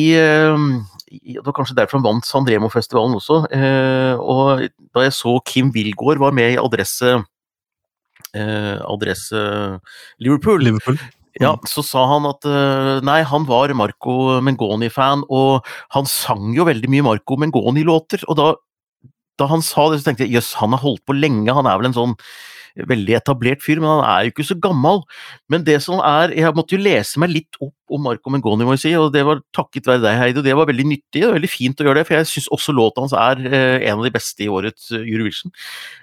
det 1.14 1.42
var 1.44 1.54
kanskje 1.56 1.76
derfor 1.78 1.98
han 1.98 2.06
vant 2.06 2.26
San 2.26 2.46
Remo-festivalen 2.48 3.16
også. 3.18 3.44
Eh, 3.54 4.18
og 4.18 4.64
da 4.94 5.04
jeg 5.06 5.14
så 5.14 5.36
Kim 5.46 5.70
Wilgård 5.74 6.18
var 6.22 6.34
med 6.34 6.54
i 6.54 6.60
Adresse 6.60 7.12
eh, 7.18 7.24
adresse 8.34 9.44
Liverpool. 10.18 10.62
Liverpool. 10.64 10.98
Ja, 11.42 11.56
så 11.66 11.82
sa 11.82 12.04
han 12.12 12.28
at 12.28 12.46
eh, 12.46 13.00
nei, 13.02 13.18
han 13.26 13.46
var 13.48 13.72
Marco 13.74 14.38
Mengoni-fan, 14.44 15.24
og 15.34 15.66
han 15.94 16.06
sang 16.06 16.52
jo 16.54 16.66
veldig 16.68 16.90
mye 16.92 17.06
Marco 17.08 17.38
Mengoni-låter. 17.40 18.22
Og 18.30 18.38
da, 18.38 18.52
da, 19.40 19.48
han 19.50 19.64
sa 19.64 19.88
det, 19.90 20.00
så 20.00 20.10
tenkte 20.10 20.28
jeg 20.28 20.38
jøss, 20.38 20.54
han 20.60 20.76
har 20.76 20.84
holdt 20.84 21.02
på 21.06 21.16
lenge, 21.16 21.50
han 21.50 21.66
er 21.66 21.80
vel 21.80 21.90
en 21.90 21.96
sånn 21.96 22.14
veldig 22.74 23.14
etablert 23.14 23.62
fyr, 23.62 23.78
men 23.78 23.86
han 23.86 24.04
er 24.06 24.22
jo 24.26 24.32
ikke 24.32 24.46
så 24.46 24.56
gammel. 24.62 25.02
Men 25.50 25.66
det 25.66 25.76
som 25.82 26.00
er 26.02 26.32
Jeg 26.34 26.54
måtte 26.54 26.74
jo 26.74 26.82
lese 26.82 27.20
meg 27.22 27.30
litt 27.30 27.58
opp 27.62 27.74
om 27.94 28.02
Marco 28.02 28.30
Mengoni, 28.30 28.66
må 28.66 28.74
jeg 28.74 28.84
si, 28.84 28.94
og 28.98 29.12
det 29.14 29.26
var 29.26 29.42
takket 29.54 29.90
være 29.90 30.02
deg, 30.06 30.18
Heidi. 30.18 30.38
og 30.38 30.46
Det 30.46 30.56
var 30.58 30.70
veldig 30.70 30.86
nyttig 30.86 31.26
og 31.26 31.34
veldig 31.34 31.50
fint 31.50 31.82
å 31.82 31.86
gjøre 31.86 32.02
det, 32.02 32.06
for 32.06 32.18
jeg 32.18 32.30
syns 32.30 32.50
også 32.54 32.74
låta 32.74 33.02
hans 33.02 33.14
er 33.14 33.42
eh, 33.46 33.90
en 33.90 33.98
av 33.98 34.06
de 34.06 34.14
beste 34.14 34.46
i 34.46 34.50
årets 34.50 34.90
Eurovision. 35.02 35.54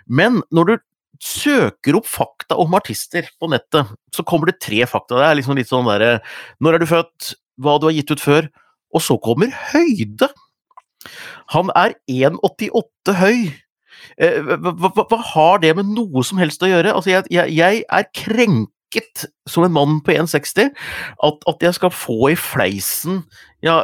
Men 0.08 0.44
når 0.52 0.68
du 0.68 0.78
søker 1.22 2.00
opp 2.00 2.08
fakta 2.10 2.58
om 2.60 2.74
artister 2.78 3.28
på 3.40 3.50
nettet, 3.52 3.90
så 4.16 4.26
kommer 4.28 4.50
det 4.50 4.62
tre 4.64 4.82
fakta. 4.90 5.20
Det 5.20 5.28
er 5.28 5.38
liksom 5.40 5.58
litt 5.60 5.70
sånn 5.70 5.90
derre 5.90 6.20
Når 6.60 6.78
er 6.78 6.82
du 6.82 6.90
født? 6.90 7.34
Hva 7.62 7.78
du 7.78 7.88
har 7.90 7.94
gitt 7.94 8.12
ut 8.12 8.24
før? 8.24 8.48
Og 8.96 9.04
så 9.06 9.18
kommer 9.22 9.54
høyde. 9.72 10.32
Han 11.54 11.70
er 11.78 11.94
1,88 12.10 13.16
høy. 13.22 13.52
Eh, 14.18 14.40
hva, 14.42 14.74
hva, 14.74 15.06
hva, 15.06 15.20
har 15.34 15.62
det 15.64 15.76
med 15.78 15.92
noe 15.94 16.24
som 16.26 16.42
helst 16.42 16.64
å 16.66 16.70
gjøre? 16.70 16.94
Altså, 16.96 17.14
jeg, 17.14 17.30
jeg, 17.34 17.54
jeg 17.60 17.84
er 17.86 18.10
krenket 18.92 19.26
som 19.48 19.64
en 19.64 19.72
mann 19.72 20.02
på 20.02 20.12
1,60 20.12 20.72
at, 21.24 21.38
at, 21.48 21.62
jeg 21.62 21.74
skal 21.74 21.92
få 21.92 22.32
i 22.32 22.36
fleisen 22.36 23.24
ja, 23.64 23.84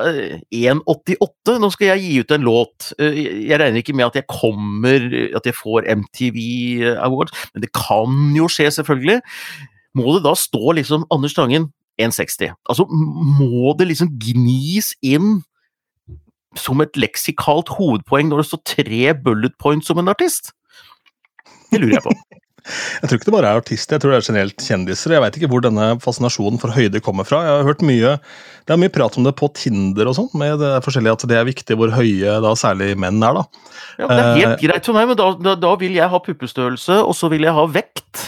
1,88. 0.52 1.54
Eh, 1.54 1.60
Nå 1.60 1.70
skal 1.70 1.88
jeg 1.92 2.02
gi 2.02 2.20
ut 2.20 2.32
en 2.32 2.42
låt. 2.46 2.94
Eh, 3.00 3.48
jeg 3.48 3.60
regner 3.60 3.78
ikke 3.78 3.94
med 3.94 4.08
at 4.08 4.16
jeg 4.16 4.28
kommer, 4.28 5.08
at 5.38 5.46
jeg 5.46 5.54
får 5.56 5.86
MTV 5.86 6.40
Awards, 6.98 7.32
men 7.54 7.62
det 7.62 7.72
kan 7.74 8.34
jo 8.36 8.48
skje, 8.50 8.72
selvfølgelig. 8.72 9.22
Må 9.98 10.16
det 10.16 10.26
da 10.26 10.34
stå 10.36 10.74
liksom 10.78 11.06
Anders 11.12 11.34
Tangen 11.38 11.70
1,60? 12.02 12.56
Altså, 12.70 12.88
må 12.90 13.76
det 13.78 13.92
liksom 13.92 14.18
gnis 14.18 14.94
inn 15.02 15.44
som 16.58 16.82
et 16.82 16.98
leksikalt 16.98 17.70
hovedpoeng 17.78 18.32
når 18.32 18.42
det 18.42 18.50
står 18.50 18.66
tre 18.66 19.14
bullet 19.14 19.54
points 19.62 19.94
om 19.94 20.02
en 20.02 20.10
artist? 20.10 20.56
Det 21.70 21.82
lurer 21.84 22.00
jeg 22.00 22.06
på. 22.08 22.18
Jeg 22.67 23.09
tror 23.09 23.19
ikke 23.19 23.29
det 23.29 23.36
bare 23.38 23.53
er 23.53 23.62
artister, 23.62 23.95
jeg 23.95 24.03
tror 24.03 24.13
det 24.13 24.19
er 24.19 24.27
generelt 24.27 24.67
kjendiser. 24.67 25.15
Jeg 25.15 25.24
veit 25.24 25.39
ikke 25.39 25.50
hvor 25.51 25.63
denne 25.65 25.89
fascinasjonen 26.03 26.62
for 26.62 26.75
høyde 26.75 27.01
kommer 27.03 27.27
fra. 27.27 27.43
Jeg 27.45 27.59
har 27.62 27.67
hørt 27.69 27.86
mye 27.86 28.17
det 28.67 28.75
er 28.75 28.79
mye 28.81 28.91
prat 28.91 29.15
om 29.15 29.24
det 29.24 29.31
på 29.39 29.47
Tinder 29.55 30.09
og 30.09 30.17
sånn, 30.17 30.27
med 30.36 30.57
det 30.59 30.74
forskjellige 30.83 31.15
at 31.15 31.24
det 31.31 31.38
er 31.39 31.45
viktig 31.47 31.75
hvor 31.79 31.93
høye 31.95 32.33
da 32.43 32.50
særlig 32.59 32.97
menn 33.00 33.21
er, 33.24 33.38
da. 33.38 33.69
Ja, 33.95 34.09
Det 34.09 34.17
er 34.17 34.33
helt 34.33 34.57
uh, 34.57 34.63
greit 34.65 34.89
for 34.89 34.97
meg, 34.97 35.07
men 35.07 35.19
da, 35.19 35.27
da, 35.39 35.53
da, 35.62 35.71
vil 35.79 35.95
jeg 35.95 36.12
ha 36.12 36.19
puppestørrelse, 36.25 36.97
og 37.00 37.15
så 37.15 37.29
vil 37.31 37.47
jeg 37.47 37.55
ha 37.55 37.63
vekt. 37.71 38.25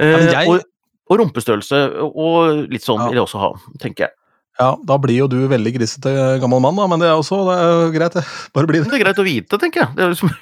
Eh, 0.00 0.24
jeg, 0.24 0.48
og, 0.48 0.64
og, 1.10 1.20
rumpestørrelse, 1.20 1.82
og 2.08 2.64
litt 2.72 2.86
sånn 2.86 3.02
ja. 3.04 3.10
vil 3.10 3.20
jeg 3.20 3.26
også 3.26 3.42
ha, 3.44 3.52
tenker 3.82 4.06
jeg. 4.06 4.16
Ja, 4.58 4.72
da 4.88 4.96
blir 4.98 5.20
jo 5.20 5.28
du 5.30 5.36
veldig 5.52 5.74
grisete 5.76 6.14
gammel 6.40 6.64
mann, 6.64 6.80
da, 6.80 6.88
men 6.88 7.04
det 7.04 7.12
er 7.12 7.20
også 7.20 7.44
det 7.50 7.58
er 7.66 7.92
greit, 7.98 8.16
det. 8.16 8.24
Bare 8.56 8.72
bli 8.72 8.80
det. 8.80 8.88
Det 8.88 8.96
er 8.96 9.04
greit 9.04 9.20
å 9.20 9.28
vite, 9.28 9.60
tenker 9.60 9.84
jeg. 9.84 9.98
Det 9.98 10.06
er 10.06 10.16
liksom 10.16 10.32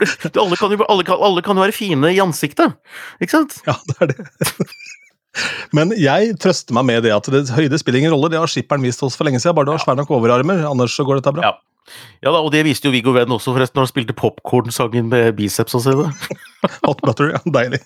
alle 0.00 0.58
kan, 0.60 0.74
jo, 0.74 0.84
alle, 0.88 1.06
kan, 1.06 1.20
alle 1.20 1.44
kan, 1.44 1.56
jo, 1.56 1.64
være 1.64 1.76
fine 1.76 2.10
i 2.14 2.20
ansiktet, 2.22 2.76
ikke 3.22 3.38
sant? 3.38 3.60
Ja, 3.68 3.78
det 3.90 3.96
er 4.00 4.14
det. 4.14 4.28
Men 5.74 5.92
jeg 5.98 6.34
trøster 6.42 6.76
meg 6.76 6.88
med 6.90 7.06
det 7.06 7.14
at 7.14 7.28
det, 7.32 7.46
høyde 7.54 7.78
spiller 7.80 8.02
ingen 8.02 8.14
rolle. 8.14 8.30
Det 8.32 8.40
har 8.40 8.50
skipperen 8.50 8.84
vist 8.86 9.02
oss 9.04 9.18
for 9.18 9.26
lenge 9.26 9.42
siden. 9.42 9.56
Bare 9.56 9.68
du 9.68 9.74
har 9.74 9.82
svær 9.82 9.98
nok 9.98 10.12
overarmer, 10.14 10.64
annars 10.68 10.94
så 10.94 11.06
går 11.06 11.18
dette 11.18 11.34
bra. 11.34 11.50
Ja. 11.50 11.96
ja 12.22 12.30
da, 12.30 12.38
og 12.40 12.52
det 12.54 12.62
viste 12.68 12.88
jo 12.88 12.94
Viggo 12.94 13.14
Venn 13.16 13.34
også, 13.34 13.54
forresten, 13.56 13.78
når 13.78 13.88
han 13.88 13.90
spilte 13.90 14.16
popkorn-sangen 14.18 15.10
med 15.10 15.34
biceps 15.38 15.74
og 15.78 15.84
sånn. 15.86 16.14
Hot 16.86 17.02
butter, 17.04 17.34
ja. 17.34 17.42
Deilig. 17.56 17.82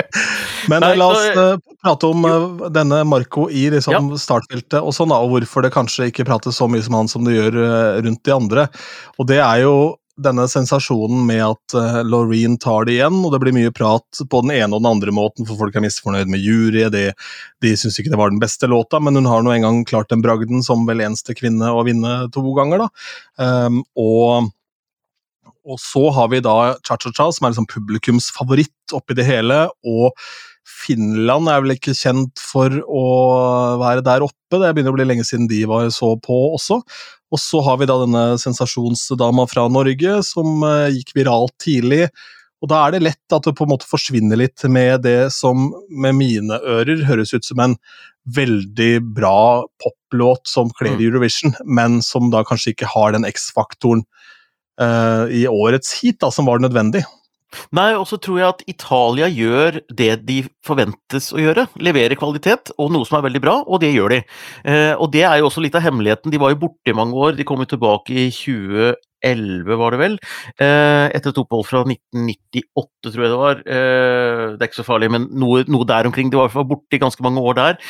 Men 0.70 0.84
Nei, 0.84 0.92
la 1.00 1.08
oss 1.14 1.24
uh, 1.34 1.56
prate 1.82 2.12
om 2.12 2.28
uh, 2.28 2.68
denne 2.72 3.00
Marco 3.08 3.48
i 3.48 3.66
liksom, 3.72 4.12
ja. 4.12 4.20
startfeltet 4.20 4.78
og 4.80 4.94
sånn, 4.96 5.12
da, 5.12 5.22
og 5.24 5.34
hvorfor 5.34 5.64
det 5.64 5.72
kanskje 5.74 6.12
ikke 6.12 6.28
prates 6.28 6.60
så 6.60 6.68
mye 6.70 6.84
som 6.84 7.00
han 7.00 7.10
som 7.10 7.24
det 7.26 7.38
gjør 7.38 7.60
uh, 7.64 8.00
rundt 8.04 8.24
de 8.28 8.36
andre. 8.36 8.68
Og 9.16 9.32
det 9.32 9.40
er 9.40 9.64
jo 9.64 9.76
denne 10.20 10.44
sensasjonen 10.50 11.24
med 11.26 11.42
at 11.42 11.74
uh, 11.74 12.00
Laureen 12.06 12.56
tar 12.62 12.86
det 12.86 12.96
igjen, 12.96 13.16
og 13.24 13.32
det 13.34 13.40
blir 13.42 13.54
mye 13.56 13.72
prat 13.74 14.20
på 14.30 14.42
den 14.44 14.52
ene 14.54 14.70
og 14.70 14.82
den 14.82 14.90
andre 14.92 15.14
måten, 15.14 15.46
for 15.48 15.58
folk 15.58 15.74
er 15.74 15.84
misfornøyd 15.84 16.30
med 16.30 16.42
juryet, 16.44 16.94
de, 16.94 17.08
de 17.64 17.74
syns 17.78 17.98
ikke 17.98 18.12
det 18.12 18.20
var 18.20 18.30
den 18.32 18.42
beste 18.42 18.70
låta, 18.70 19.00
men 19.02 19.18
hun 19.18 19.28
har 19.30 19.42
nå 19.42 19.54
engang 19.56 19.82
klart 19.88 20.12
den 20.12 20.22
bragden 20.24 20.62
som 20.66 20.86
vel 20.88 21.02
eneste 21.04 21.36
kvinne 21.38 21.72
å 21.74 21.82
vinne 21.86 22.16
to 22.34 22.44
ganger, 22.56 22.86
da. 22.86 22.88
Um, 23.66 23.82
og, 23.98 24.50
og 25.66 25.82
så 25.82 26.06
har 26.14 26.30
vi 26.32 26.42
da 26.44 26.56
Cha-Cha-Cha, 26.86 27.30
som 27.34 27.48
er 27.48 27.54
liksom 27.54 27.70
publikumsfavoritt 27.74 28.94
oppi 28.94 29.18
det 29.18 29.26
hele, 29.26 29.64
og 29.82 30.14
Finland 30.64 31.50
er 31.52 31.60
vel 31.64 31.74
ikke 31.74 31.94
kjent 31.96 32.40
for 32.40 32.72
å 32.88 33.04
være 33.80 34.04
der 34.04 34.24
oppe, 34.24 34.60
det 34.60 34.72
begynner 34.72 34.94
å 34.94 34.96
bli 34.96 35.06
lenge 35.08 35.26
siden 35.28 35.48
de 35.50 35.60
var 35.68 35.90
så 35.92 36.14
på 36.20 36.38
også. 36.54 36.80
Og 37.34 37.40
så 37.42 37.60
har 37.66 37.80
vi 37.80 37.88
da 37.90 37.98
denne 38.00 38.24
sensasjonsdama 38.40 39.46
fra 39.50 39.66
Norge 39.72 40.20
som 40.26 40.62
uh, 40.64 40.88
gikk 40.92 41.12
viralt 41.18 41.54
tidlig. 41.62 42.06
Og 42.64 42.70
da 42.70 42.80
er 42.84 42.94
det 42.94 43.04
lett 43.04 43.34
at 43.36 43.44
det 43.44 43.56
på 43.58 43.66
en 43.66 43.74
måte 43.74 43.88
forsvinner 43.88 44.40
litt 44.40 44.62
med 44.72 45.02
det 45.04 45.28
som 45.34 45.72
med 45.90 46.16
mine 46.16 46.60
ører 46.62 47.04
høres 47.08 47.34
ut 47.34 47.44
som 47.44 47.60
en 47.60 47.76
veldig 48.24 49.02
bra 49.18 49.66
poplåt 49.82 50.48
som 50.48 50.70
kler 50.78 50.94
mm. 50.94 51.02
Eurovision, 51.04 51.56
men 51.66 52.00
som 52.04 52.30
da 52.32 52.40
kanskje 52.46 52.72
ikke 52.72 52.88
har 52.94 53.12
den 53.12 53.26
X-faktoren 53.28 54.06
uh, 54.80 55.28
i 55.28 55.44
årets 55.50 55.92
heat 56.00 56.22
da, 56.24 56.32
som 56.32 56.48
var 56.48 56.62
nødvendig. 56.62 57.04
Nei, 57.74 57.90
og 57.98 58.06
så 58.08 58.18
tror 58.22 58.40
jeg 58.40 58.48
at 58.48 58.62
Italia 58.70 59.28
gjør 59.30 59.80
det 59.96 60.10
de 60.28 60.38
forventes 60.66 61.30
å 61.34 61.40
gjøre. 61.40 61.66
Leverer 61.82 62.18
kvalitet, 62.18 62.72
og 62.78 62.92
noe 62.94 63.08
som 63.08 63.18
er 63.18 63.26
veldig 63.28 63.42
bra, 63.44 63.56
og 63.64 63.82
det 63.82 63.92
gjør 63.94 64.16
de. 64.16 64.20
Eh, 64.68 64.92
og 64.94 65.10
det 65.14 65.24
er 65.28 65.40
jo 65.40 65.48
også 65.48 65.64
litt 65.64 65.76
av 65.78 65.84
hemmeligheten. 65.84 66.32
De 66.32 66.40
var 66.40 66.54
jo 66.54 66.62
borte 66.66 66.92
i 66.92 66.96
mange 66.96 67.18
år. 67.18 67.36
De 67.38 67.46
kom 67.48 67.62
jo 67.64 67.68
tilbake 67.74 68.14
i 68.14 68.28
2011, 68.34 69.76
var 69.80 69.94
det 69.94 70.00
vel. 70.00 70.16
Eh, 70.54 71.10
etter 71.16 71.32
et 71.32 71.42
opphold 71.44 71.68
fra 71.68 71.84
1998, 71.88 73.12
tror 73.12 73.26
jeg 73.26 73.34
det 73.34 73.42
var. 73.44 73.62
Eh, 73.66 74.48
det 74.54 74.64
er 74.64 74.72
ikke 74.72 74.82
så 74.82 74.88
farlig, 74.88 75.12
men 75.14 75.28
noe, 75.32 75.66
noe 75.70 75.88
der 75.88 76.10
omkring. 76.10 76.32
De 76.32 76.40
var 76.40 76.52
borte 76.68 76.98
i 76.98 77.02
ganske 77.02 77.24
mange 77.24 77.44
år 77.44 77.60
der. 77.60 77.80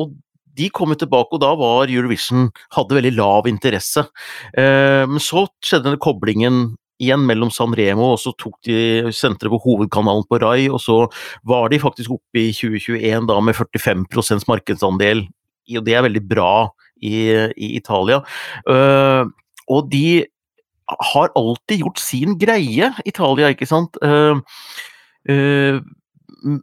Og 0.00 0.14
de 0.52 0.66
kom 0.68 0.92
jo 0.92 0.98
tilbake, 1.00 1.32
og 1.32 1.40
da 1.40 1.54
var 1.56 1.88
Eurovision 1.88 2.50
hadde 2.76 2.98
veldig 2.98 3.14
lav 3.16 3.46
interesse. 3.48 4.04
Men 4.52 5.22
så 5.24 5.46
skjedde 5.64 5.86
denne 5.86 6.02
koblingen 6.02 6.74
igjen 7.02 7.24
mellom 7.26 7.50
San 7.54 7.74
Remo, 7.76 8.12
og 8.14 8.20
så 8.22 8.32
tok 8.38 8.58
de 8.68 9.12
senteret 9.14 9.52
på 9.52 9.60
hovedkanalen 9.64 10.26
på 10.28 10.40
Rai, 10.42 10.68
og 10.70 10.80
så 10.82 11.04
var 11.48 11.72
de 11.72 11.80
faktisk 11.82 12.14
oppe 12.14 12.46
i 12.46 12.52
2021 12.54 13.28
da 13.30 13.38
med 13.44 13.58
45% 13.58 14.48
markedsandel, 14.50 15.26
og 15.76 15.86
det 15.86 15.96
er 15.96 16.06
veldig 16.06 16.24
bra 16.30 16.52
i, 17.02 17.16
i 17.56 17.74
Italia. 17.78 18.22
Uh, 18.68 19.26
og 19.70 19.90
de 19.92 20.22
har 21.12 21.32
alltid 21.38 21.82
gjort 21.82 22.02
sin 22.02 22.38
greie, 22.38 22.92
Italia, 23.08 23.52
ikke 23.52 23.68
sant. 23.70 23.98
Uh, 24.02 24.42
uh, 25.30 25.78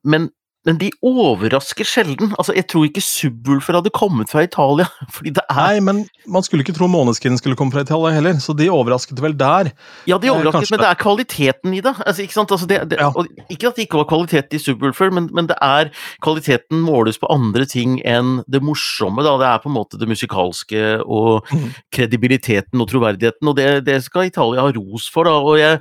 men 0.04 0.30
men 0.68 0.80
de 0.80 0.90
overrasker 1.06 1.88
sjelden. 1.88 2.34
Altså, 2.38 2.54
Jeg 2.58 2.68
tror 2.68 2.88
ikke 2.90 3.04
Subwoolfer 3.04 3.78
hadde 3.78 3.92
kommet 3.96 4.30
fra 4.32 4.44
Italia. 4.44 4.90
fordi 5.16 5.32
det 5.38 5.44
er... 5.46 5.56
Nei, 5.56 5.80
men 5.84 6.02
man 6.28 6.44
skulle 6.44 6.66
ikke 6.66 6.76
tro 6.76 6.90
Måneskin 6.92 7.38
skulle 7.40 7.56
komme 7.60 7.72
fra 7.72 7.86
Italia 7.86 8.12
heller, 8.18 8.42
så 8.44 8.56
de 8.58 8.68
overrasket 8.74 9.22
vel 9.24 9.38
der. 9.40 9.72
Ja, 10.10 10.18
de 10.20 10.32
overrasket, 10.34 10.68
eh, 10.68 10.76
men 10.76 10.84
det 10.84 10.90
er 10.90 11.00
kvaliteten 11.00 11.78
i 11.78 11.82
det. 11.86 11.94
Altså, 12.04 12.26
ikke 12.26 12.36
sant? 12.36 12.52
Altså, 12.52 12.68
det, 12.70 12.82
det 12.92 13.00
ja. 13.00 13.12
ikke 13.48 13.72
at 13.72 13.80
det 13.80 13.88
ikke 13.88 14.02
var 14.02 14.10
kvalitet 14.12 14.58
i 14.58 14.62
Subwoolfer, 14.62 15.14
men, 15.16 15.30
men, 15.36 15.48
det 15.50 15.58
er 15.64 15.94
kvaliteten 16.26 16.84
måles 16.84 17.22
på 17.22 17.30
andre 17.32 17.66
ting 17.70 17.98
enn 18.04 18.42
det 18.52 18.62
morsomme. 18.66 19.24
da. 19.26 19.38
Det 19.40 19.48
er 19.48 19.64
på 19.64 19.72
en 19.72 19.78
måte 19.78 20.02
det 20.02 20.10
musikalske 20.12 20.84
og 21.06 21.48
mm. 21.54 21.70
kredibiliteten 21.96 22.84
og 22.84 22.92
troverdigheten, 22.92 23.48
og 23.48 23.56
det, 23.58 23.70
det 23.88 24.02
skal 24.04 24.28
Italia 24.28 24.68
ha 24.68 24.76
ros 24.76 25.08
for. 25.14 25.30
da, 25.30 25.40
og 25.40 25.60
jeg... 25.62 25.80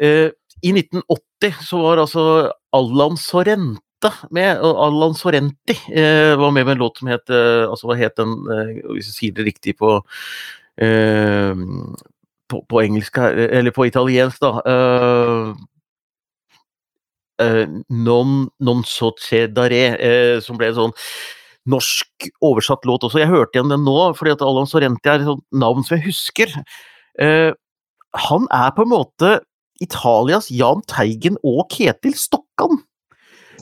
Eh, 0.00 0.28
i 0.60 0.74
1980 0.76 1.62
så 1.64 1.78
var 1.80 2.02
altså 2.02 2.22
Allan 2.76 3.16
Sorrente 3.16 3.80
med, 4.30 4.60
Allan 4.64 5.14
Sorrenti 5.14 5.76
eh, 5.92 6.36
var 6.38 6.50
med 6.50 6.66
med 6.66 6.72
en 6.72 6.78
låt 6.78 6.98
som 6.98 7.10
het 7.10 7.30
eh, 7.30 7.64
altså 7.68 7.90
Hva 7.90 7.96
het 8.00 8.16
den, 8.16 8.32
eh, 8.50 8.78
hvis 8.94 9.10
jeg 9.10 9.16
sier 9.16 9.36
det 9.36 9.46
riktig 9.50 9.76
på 9.80 9.98
eh, 10.80 11.54
på, 12.50 12.62
på, 12.66 12.80
engelsk 12.82 13.18
eller 13.22 13.70
på 13.74 13.86
italiensk, 13.86 14.40
da. 14.42 14.50
Uh, 14.66 15.52
uh, 17.42 17.66
non, 17.88 18.48
non 18.58 18.82
so 18.86 19.12
cedare, 19.22 19.84
uh, 19.94 20.40
som 20.42 20.58
ble 20.58 20.72
en 20.72 20.78
sånn 20.80 20.96
norsk 21.70 22.30
oversatt 22.42 22.88
låt 22.88 23.06
også. 23.06 23.20
Jeg 23.22 23.30
hørte 23.30 23.58
igjen 23.58 23.70
den 23.70 23.86
nå, 23.86 23.96
fordi 24.18 24.34
at 24.34 24.42
Allan 24.42 24.66
Sorrenti 24.66 25.12
er 25.12 25.20
et 25.20 25.28
sånt 25.28 25.44
navn 25.54 25.86
som 25.86 25.98
jeg 25.98 26.08
husker. 26.08 26.56
han 27.20 28.46
er 28.50 28.70
på 28.74 28.82
en 28.82 28.90
måte 28.90 29.32
Italias 29.84 30.48
Jahn 30.50 30.80
Teigen 30.88 31.36
og 31.44 31.68
Ketil 31.70 32.16
Stokkan. 32.16 32.80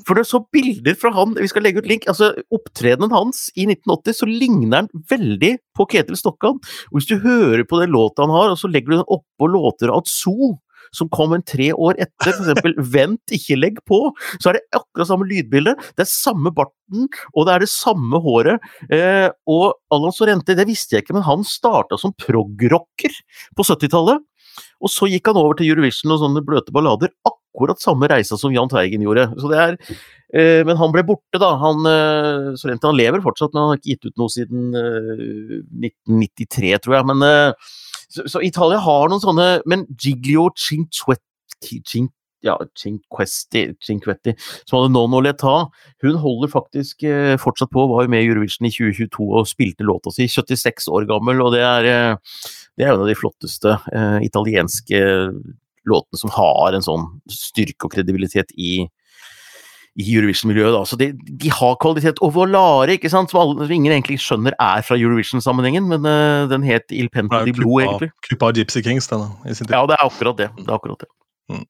For 0.09 0.17
er 0.17 0.25
så 0.25 0.41
bilder 0.55 0.97
fra 0.99 1.13
han, 1.17 1.35
vi 1.37 1.51
skal 1.51 1.67
legge 1.67 1.83
ut 1.83 1.91
link, 1.91 2.07
altså 2.09 2.31
opptredenen 2.55 3.13
hans 3.13 3.49
i 3.55 3.67
1980, 3.69 4.17
så 4.23 4.29
ligner 4.29 4.83
han 4.83 4.89
veldig 5.11 5.53
på 5.77 5.89
Ketil 5.93 6.17
Stokkan. 6.17 6.57
Og 6.89 6.97
hvis 6.97 7.11
du 7.11 7.19
hører 7.21 7.67
på 7.69 7.83
den 7.83 7.93
låta 7.93 8.25
han 8.25 8.33
har, 8.33 8.55
og 8.55 8.61
så 8.61 8.71
legger 8.73 8.95
du 8.95 8.99
den 9.01 9.13
oppå 9.19 9.51
låter 9.53 9.93
av 9.93 10.09
Zoo, 10.09 10.57
som 10.95 11.11
kom 11.13 11.35
en 11.37 11.45
tre 11.45 11.69
år 11.75 11.99
etter, 12.01 12.33
f.eks. 12.33 12.79
'Vent, 12.95 13.35
ikke 13.37 13.59
legg 13.59 13.83
på', 13.89 14.13
så 14.41 14.51
er 14.51 14.59
det 14.59 14.79
akkurat 14.79 15.11
samme 15.11 15.29
lydbilde. 15.29 15.75
Det 15.93 16.07
er 16.07 16.09
samme 16.11 16.53
barten, 16.55 17.09
og 17.35 17.45
det 17.45 17.55
er 17.55 17.65
det 17.65 17.73
samme 17.73 18.23
håret. 18.25 18.65
Eh, 18.89 19.29
og 19.51 19.77
Allan 19.93 20.17
Sorrente, 20.17 20.57
det 20.57 20.69
visste 20.71 20.97
jeg 20.97 21.05
ikke, 21.05 21.19
men 21.19 21.29
han 21.29 21.45
starta 21.45 22.01
som 22.01 22.17
progrocker 22.17 23.21
på 23.53 23.69
70-tallet. 23.69 24.25
Og 24.83 24.91
så 24.91 25.07
gikk 25.11 25.29
han 25.31 25.39
over 25.39 25.59
til 25.59 25.71
Eurovision 25.73 26.15
og 26.15 26.23
sånne 26.23 26.43
bløte 26.47 26.75
ballader. 26.75 27.13
Akkurat 27.27 27.48
samme 27.79 28.09
reisa 28.09 28.39
som 28.39 28.53
Jahn 28.53 28.69
Teigen 28.69 29.03
gjorde. 29.03 29.29
Så 29.39 29.51
det 29.51 29.59
er, 29.59 29.77
eh, 30.35 30.65
men 30.65 30.77
han 30.77 30.93
ble 30.93 31.03
borte, 31.03 31.39
da. 31.39 31.57
Han, 31.57 31.87
eh, 31.87 32.57
Sorrente 32.57 32.87
han 32.87 32.97
lever 32.97 33.21
fortsatt, 33.21 33.53
men 33.55 33.63
han 33.63 33.69
har 33.71 33.79
ikke 33.79 33.95
gitt 33.95 34.07
ut 34.07 34.17
noe 34.17 34.29
siden 34.29 34.75
eh, 34.75 35.63
1993, 36.09 36.79
tror 36.85 36.95
jeg. 36.99 37.07
Men 37.07 37.23
eh, 37.23 37.53
så, 38.09 38.29
så, 38.29 38.41
Italia 38.41 38.79
har 38.79 39.09
noen 39.11 39.21
sånne 39.21 39.49
Men 39.69 39.87
Giglio 40.01 40.49
Cinquetti, 40.57 41.83
Cin, 41.85 42.09
ja, 42.45 42.55
Cinquetti, 42.79 43.75
Cinquetti, 43.85 44.35
som 44.65 44.79
hadde 44.79 44.93
Non 44.95 45.17
Oleta, 45.19 45.69
hun 46.05 46.19
holder 46.23 46.53
faktisk 46.53 47.03
eh, 47.03 47.37
fortsatt 47.41 47.73
på, 47.75 47.87
var 47.91 48.07
jo 48.07 48.13
med 48.13 48.25
i 48.25 48.31
Eurovision 48.31 48.69
i 48.69 48.73
2022 48.73 49.29
og 49.41 49.49
spilte 49.51 49.87
låta 49.87 50.13
si, 50.15 50.29
76 50.31 50.89
år 50.95 51.09
gammel, 51.11 51.43
og 51.45 51.53
det 51.57 51.65
er, 51.67 51.89
eh, 51.91 52.45
det 52.79 52.87
er 52.87 52.95
en 52.95 53.03
av 53.03 53.11
de 53.11 53.19
flotteste 53.19 53.75
eh, 53.93 54.21
italienske 54.29 55.03
låtene 55.91 56.21
som 56.21 56.33
har 56.35 56.77
en 56.77 56.85
sånn 56.85 57.05
styrke 57.33 57.89
og 57.89 57.95
kredibilitet 57.95 58.55
i, 58.57 58.87
i 59.99 60.09
Eurovision-miljøet. 60.15 60.79
så 60.89 60.99
de, 61.01 61.11
de, 61.15 61.53
har 61.53 61.77
kvalitet. 61.83 62.23
Og 62.25 62.35
Volare, 62.37 62.99
ikke 62.99 63.13
sant, 63.13 63.33
som, 63.33 63.43
alle, 63.43 63.67
som 63.67 63.77
ingen 63.77 63.95
egentlig 63.95 64.21
skjønner 64.23 64.57
er 64.57 64.85
fra 64.87 64.99
Eurovision-sammenhengen, 64.99 65.89
men 65.91 66.09
uh, 66.09 66.49
den 66.51 66.67
het 66.67 66.91
Il 66.95 67.11
Penta 67.13 67.45
di 67.47 67.57
Blod, 67.57 67.83
egentlig. 67.85 68.13
Klippa 68.27 68.53
av 68.53 68.61
Gypsy 68.61 68.85
Kings, 68.87 69.11
denne. 69.11 69.31
Ja, 69.49 69.87
det 69.89 69.99
er 69.99 70.05
akkurat 70.05 70.41
det. 70.41 70.53
det, 70.61 70.69
er 70.69 70.77
akkurat 70.77 71.05
det. 71.05 71.11
Mm. 71.49 71.65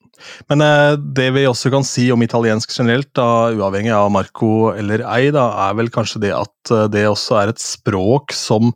Men 0.51 0.65
uh, 0.65 0.95
det 0.99 1.29
vi 1.37 1.47
også 1.47 1.71
kan 1.71 1.87
si 1.87 2.09
om 2.11 2.25
italiensk 2.27 2.73
generelt, 2.75 3.13
da, 3.17 3.55
uavhengig 3.55 3.95
av 3.95 4.11
Marco 4.11 4.73
eller 4.75 5.05
ei, 5.07 5.31
da, 5.35 5.47
er 5.69 5.79
vel 5.79 5.93
kanskje 5.95 6.25
det 6.27 6.35
at 6.35 6.75
uh, 6.75 6.89
det 6.91 7.07
også 7.09 7.39
er 7.43 7.55
et 7.55 7.63
språk 7.63 8.35
som 8.35 8.75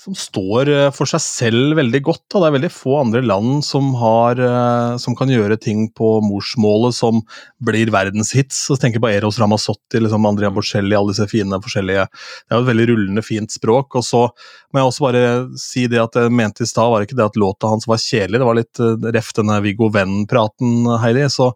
som 0.00 0.14
står 0.16 0.68
eh, 0.72 0.88
for 0.96 1.08
seg 1.08 1.20
selv 1.20 1.76
veldig 1.76 2.00
godt. 2.06 2.22
Da. 2.32 2.40
Det 2.40 2.48
er 2.48 2.54
veldig 2.56 2.70
få 2.72 2.94
andre 3.02 3.20
land 3.24 3.64
som, 3.66 3.90
har, 4.00 4.40
eh, 4.40 4.94
som 5.02 5.16
kan 5.18 5.32
gjøre 5.32 5.58
ting 5.60 5.88
på 5.96 6.12
morsmålet 6.24 6.96
som 6.96 7.20
blir 7.64 7.92
verdenshits. 7.92 8.62
Så 8.70 8.78
tenker 8.80 9.02
på 9.02 9.10
Eros 9.12 9.40
Ramazzotti, 9.42 10.00
liksom 10.00 10.28
Andrea 10.28 10.52
Bocelli, 10.54 10.96
alle 10.96 11.12
disse 11.12 11.28
fine 11.30 11.60
forskjellige 11.60 12.06
Det 12.08 12.54
er 12.54 12.56
jo 12.56 12.64
et 12.64 12.70
veldig 12.70 12.88
rullende, 12.94 13.26
fint 13.26 13.52
språk. 13.52 13.98
Og 14.00 14.06
så 14.06 14.24
må 14.72 14.80
jeg 14.80 14.88
også 14.88 15.06
bare 15.06 15.22
si 15.60 15.84
det 15.90 16.00
at 16.00 16.16
jeg 16.16 16.32
mente 16.32 16.64
i 16.64 16.70
stad, 16.70 16.88
var 16.88 17.04
ikke 17.04 17.18
det 17.18 17.28
at 17.28 17.40
låta 17.40 17.68
hans 17.68 17.88
var 17.90 18.00
kjedelig, 18.00 18.40
det 18.40 18.48
var 18.48 18.58
litt 18.58 18.80
reft 18.80 19.16
ref 19.20 19.32
denne 19.36 19.58
Viggo 19.64 19.90
Venn-praten, 19.92 20.86
Heidi. 21.02 21.26
Så 21.28 21.50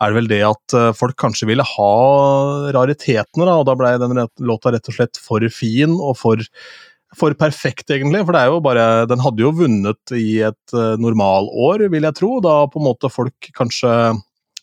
er 0.00 0.12
det 0.12 0.16
vel 0.22 0.30
det 0.30 0.44
at 0.46 0.76
folk 0.96 1.18
kanskje 1.20 1.50
ville 1.50 1.66
ha 1.66 1.94
raritetene, 2.72 3.44
da, 3.44 3.58
og 3.60 3.66
da 3.68 3.76
blei 3.76 3.96
den 4.00 4.22
låta 4.46 4.72
rett 4.72 4.88
og 4.88 4.96
slett 4.96 5.20
for 5.20 5.44
fin 5.52 5.98
og 5.98 6.16
for 6.16 6.40
for 7.18 7.34
perfekt, 7.34 7.88
egentlig. 7.90 8.22
For 8.26 8.36
det 8.36 8.42
er 8.42 8.52
jo 8.52 8.60
bare 8.62 8.86
Den 9.10 9.22
hadde 9.22 9.42
jo 9.42 9.52
vunnet 9.56 10.14
i 10.14 10.40
et 10.46 10.74
uh, 10.76 10.94
normalår, 11.00 11.88
vil 11.90 12.06
jeg 12.06 12.18
tro. 12.18 12.32
Da 12.44 12.64
på 12.70 12.80
en 12.80 12.86
måte 12.86 13.10
folk 13.12 13.50
kanskje 13.56 13.92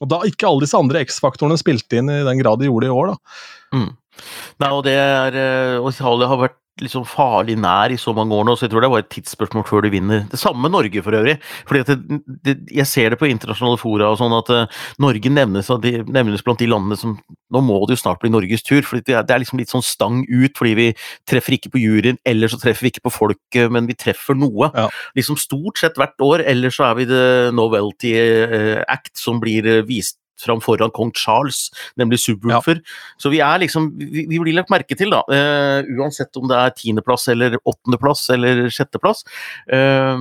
Og 0.01 0.12
da 0.12 0.21
ikke 0.29 0.47
alle 0.47 0.63
disse 0.63 0.79
andre 0.79 1.03
X-faktorene 1.07 1.60
spilte 1.60 1.99
inn 1.99 2.12
i 2.13 2.23
den 2.27 2.39
grad 2.41 2.62
de 2.62 2.69
gjorde 2.69 2.89
i 2.89 2.93
år, 2.93 3.13
da. 3.13 3.41
Mm. 3.75 3.89
Nei, 4.63 4.71
og 4.71 4.86
det 4.88 4.95
er 4.97 5.36
eh, 5.38 5.75
Og 5.77 5.91
Italia 5.91 6.29
har 6.31 6.39
vært 6.41 6.57
liksom 6.82 7.06
farlig 7.08 7.58
nær 7.60 7.94
i 7.94 8.00
så 8.00 8.13
mange 8.16 8.36
år 8.36 8.46
nå, 8.48 8.56
så 8.58 8.66
jeg 8.66 8.74
tror 8.74 8.84
det 8.84 8.88
er 8.90 8.94
bare 8.94 9.06
et 9.06 9.13
tidsspørsmål 9.16 9.66
før 9.68 9.86
du 9.86 9.90
vinner. 9.94 10.26
Det 10.32 10.40
samme 10.40 10.62
med 10.66 10.74
Norge 10.76 11.04
for 11.04 11.18
øvrig. 11.18 11.38
fordi 11.68 11.84
det, 11.88 12.22
det, 12.46 12.56
Jeg 12.76 12.88
ser 12.88 13.10
det 13.10 13.20
på 13.20 13.30
internasjonale 13.30 13.80
fora 13.82 14.12
og 14.12 14.20
sånn 14.20 14.36
at 14.38 14.52
uh, 14.54 14.84
Norge 15.00 15.30
nevnes, 15.30 15.72
de, 15.84 15.94
nevnes, 16.04 16.44
blant 16.46 16.60
de 16.60 16.70
landene 16.70 17.00
som 17.00 17.18
Nå 17.48 17.62
må 17.63 17.78
det 17.88 17.96
jo 17.96 18.02
snart 18.02 18.20
bli 18.20 18.28
Norges 18.28 18.63
tur. 18.68 18.82
for 18.84 19.00
det, 19.00 19.08
det, 19.08 19.32
er 19.32 19.40
liksom 19.40 19.60
litt 19.62 19.72
sånn 19.72 19.86
stang 19.86 20.26
ut, 20.28 20.52
fordi 20.58 20.74
vi 20.76 20.88
treffer 21.24 21.56
ikke 21.56 21.72
på 21.72 21.80
juryen, 21.80 22.20
eller 22.28 22.52
så 22.52 22.60
treffer 22.60 22.84
vi 22.84 22.92
ikke 22.92 23.06
på 23.08 23.13
folket, 23.16 23.72
men 23.72 23.88
vi 23.88 23.96
treffer 23.96 24.36
noe. 24.36 24.68
Ja. 24.76 24.90
Liksom 25.16 25.40
Stort 25.40 25.80
sett 25.80 25.96
hvert 25.96 26.20
år, 26.20 26.44
eller 26.44 26.74
så 26.76 26.90
er 26.90 26.98
vi 27.00 27.08
The 27.08 27.24
Novelty 27.56 28.12
eh, 28.20 28.82
Act 28.84 29.16
som 29.16 29.40
blir 29.40 29.63
eh, 29.63 29.86
vist 29.88 30.20
fram 30.41 30.62
foran 30.63 30.93
kong 30.95 31.13
Charles, 31.17 31.67
nemlig 32.00 32.21
Subwoolfer. 32.23 32.82
Ja. 32.82 33.17
Så 33.21 33.32
vi 33.34 33.41
er 33.43 33.63
liksom 33.63 33.89
Vi, 33.97 34.26
vi 34.30 34.39
blir 34.39 34.56
lagt 34.56 34.71
merke 34.71 34.95
til, 34.97 35.12
da. 35.13 35.23
Uh, 35.30 35.88
uansett 35.97 36.36
om 36.38 36.47
det 36.50 36.58
er 36.58 36.76
tiendeplass 36.76 37.28
eller 37.34 37.58
åttendeplass 37.63 38.28
eller 38.36 38.67
sjetteplass. 38.73 39.23
Uh, 39.71 40.19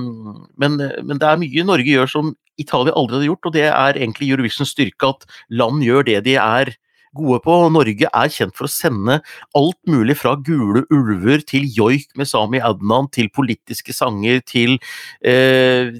men, 0.57 0.79
men, 0.79 1.15
det 1.17 1.27
er 1.27 1.39
mye 1.41 1.67
Norge 1.67 1.93
gjør 1.93 2.11
som 2.11 2.33
Italia 2.57 2.95
aldri 2.97 3.19
hadde 3.19 3.29
gjort, 3.29 3.47
og 3.49 3.55
det 3.55 3.67
er 3.69 3.99
egentlig 3.99 4.31
Eurovisions 4.31 4.73
styrke 4.73 5.13
at 5.13 5.27
land 5.53 5.83
gjør 5.85 6.07
det 6.07 6.21
de 6.25 6.37
er 6.41 6.73
gode 7.17 7.39
på. 7.45 7.55
Norge 7.73 8.09
er 8.09 8.33
kjent 8.33 8.55
for 8.57 8.67
å 8.67 8.71
sende 8.71 9.19
alt 9.57 9.79
mulig 9.89 10.17
fra 10.19 10.35
Gule 10.47 10.83
ulver 10.93 11.43
til 11.47 11.67
joik 11.77 12.09
med 12.19 12.29
Sami 12.29 12.61
Adnan, 12.63 13.09
til 13.13 13.29
politiske 13.33 13.95
sanger, 13.95 14.41
til 14.47 14.77
eh, 15.25 15.93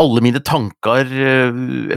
alle 0.00 0.22
mine 0.24 0.40
tanker, 0.44 1.08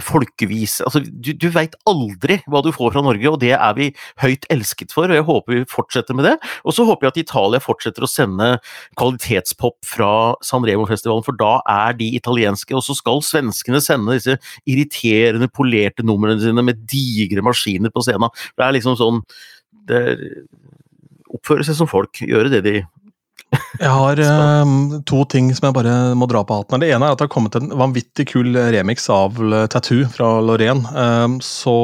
folkevis 0.03 0.79
altså, 0.85 1.01
Du, 1.03 1.31
du 1.37 1.47
veit 1.53 1.75
aldri 1.89 2.39
hva 2.49 2.63
du 2.65 2.71
får 2.75 2.93
fra 2.95 3.03
Norge, 3.05 3.29
og 3.29 3.39
det 3.43 3.53
er 3.55 3.75
vi 3.77 3.89
høyt 4.23 4.47
elsket 4.53 4.93
for. 4.95 5.09
og 5.09 5.17
Jeg 5.17 5.27
håper 5.27 5.55
vi 5.55 5.65
fortsetter 5.69 6.17
med 6.17 6.27
det. 6.27 6.35
Og 6.63 6.75
så 6.75 6.85
håper 6.87 7.07
jeg 7.07 7.13
at 7.13 7.21
Italia 7.23 7.63
fortsetter 7.63 8.05
å 8.05 8.09
sende 8.09 8.49
kvalitetspop 8.99 9.77
fra 9.87 10.11
San 10.45 10.65
Remo-festivalen, 10.67 11.25
for 11.25 11.37
da 11.39 11.57
er 11.69 11.97
de 11.99 12.09
italienske. 12.17 12.75
Og 12.77 12.85
så 12.85 12.97
skal 12.97 13.23
svenskene 13.25 13.81
sende 13.83 14.17
disse 14.17 14.37
irriterende, 14.69 15.51
polerte 15.53 16.05
numrene 16.05 16.41
sine 16.41 16.65
med 16.65 16.85
digre 16.89 17.45
maskiner 17.45 17.93
på 17.93 18.05
scenen. 18.05 18.33
Det 18.57 18.65
er 18.65 18.77
liksom 18.77 18.99
sånn 18.99 19.23
det, 19.89 20.03
Oppføre 21.33 21.65
seg 21.65 21.73
som 21.79 21.89
folk, 21.89 22.19
gjøre 22.21 22.51
det 22.53 22.59
de 22.61 22.73
jeg 23.79 23.91
har 23.91 24.21
um, 24.63 24.75
to 25.09 25.23
ting 25.29 25.49
som 25.55 25.69
jeg 25.69 25.77
bare 25.77 25.95
må 26.17 26.27
dra 26.29 26.43
på 26.47 26.59
hatten. 26.59 26.83
Det 26.83 26.91
ene 26.93 27.07
er 27.07 27.15
at 27.15 27.21
det 27.21 27.27
har 27.27 27.33
kommet 27.33 27.57
en 27.59 27.71
vanvittig 27.79 28.27
kul 28.33 28.53
remix 28.75 29.09
av 29.13 29.39
Tattoo 29.73 30.07
fra 30.13 30.35
Lorraine. 30.45 30.83
Um, 30.93 31.39
så 31.43 31.75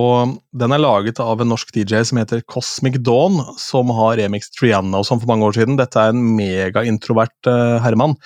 Den 0.51 0.75
er 0.75 0.81
laget 0.83 1.21
av 1.23 1.41
en 1.41 1.51
norsk 1.53 1.73
DJ 1.75 2.03
som 2.09 2.21
heter 2.21 2.43
Cosmic 2.49 2.99
Dawn, 3.05 3.41
som 3.61 3.91
har 3.97 4.17
remix 4.21 4.51
Triana 4.55 5.01
og 5.01 5.09
sånn 5.09 5.21
for 5.21 5.31
mange 5.31 5.49
år 5.49 5.59
siden. 5.59 5.79
Dette 5.79 6.01
er 6.01 6.13
en 6.15 6.23
megaintrovert 6.37 7.51
uh, 7.51 7.77
herremann 7.83 8.17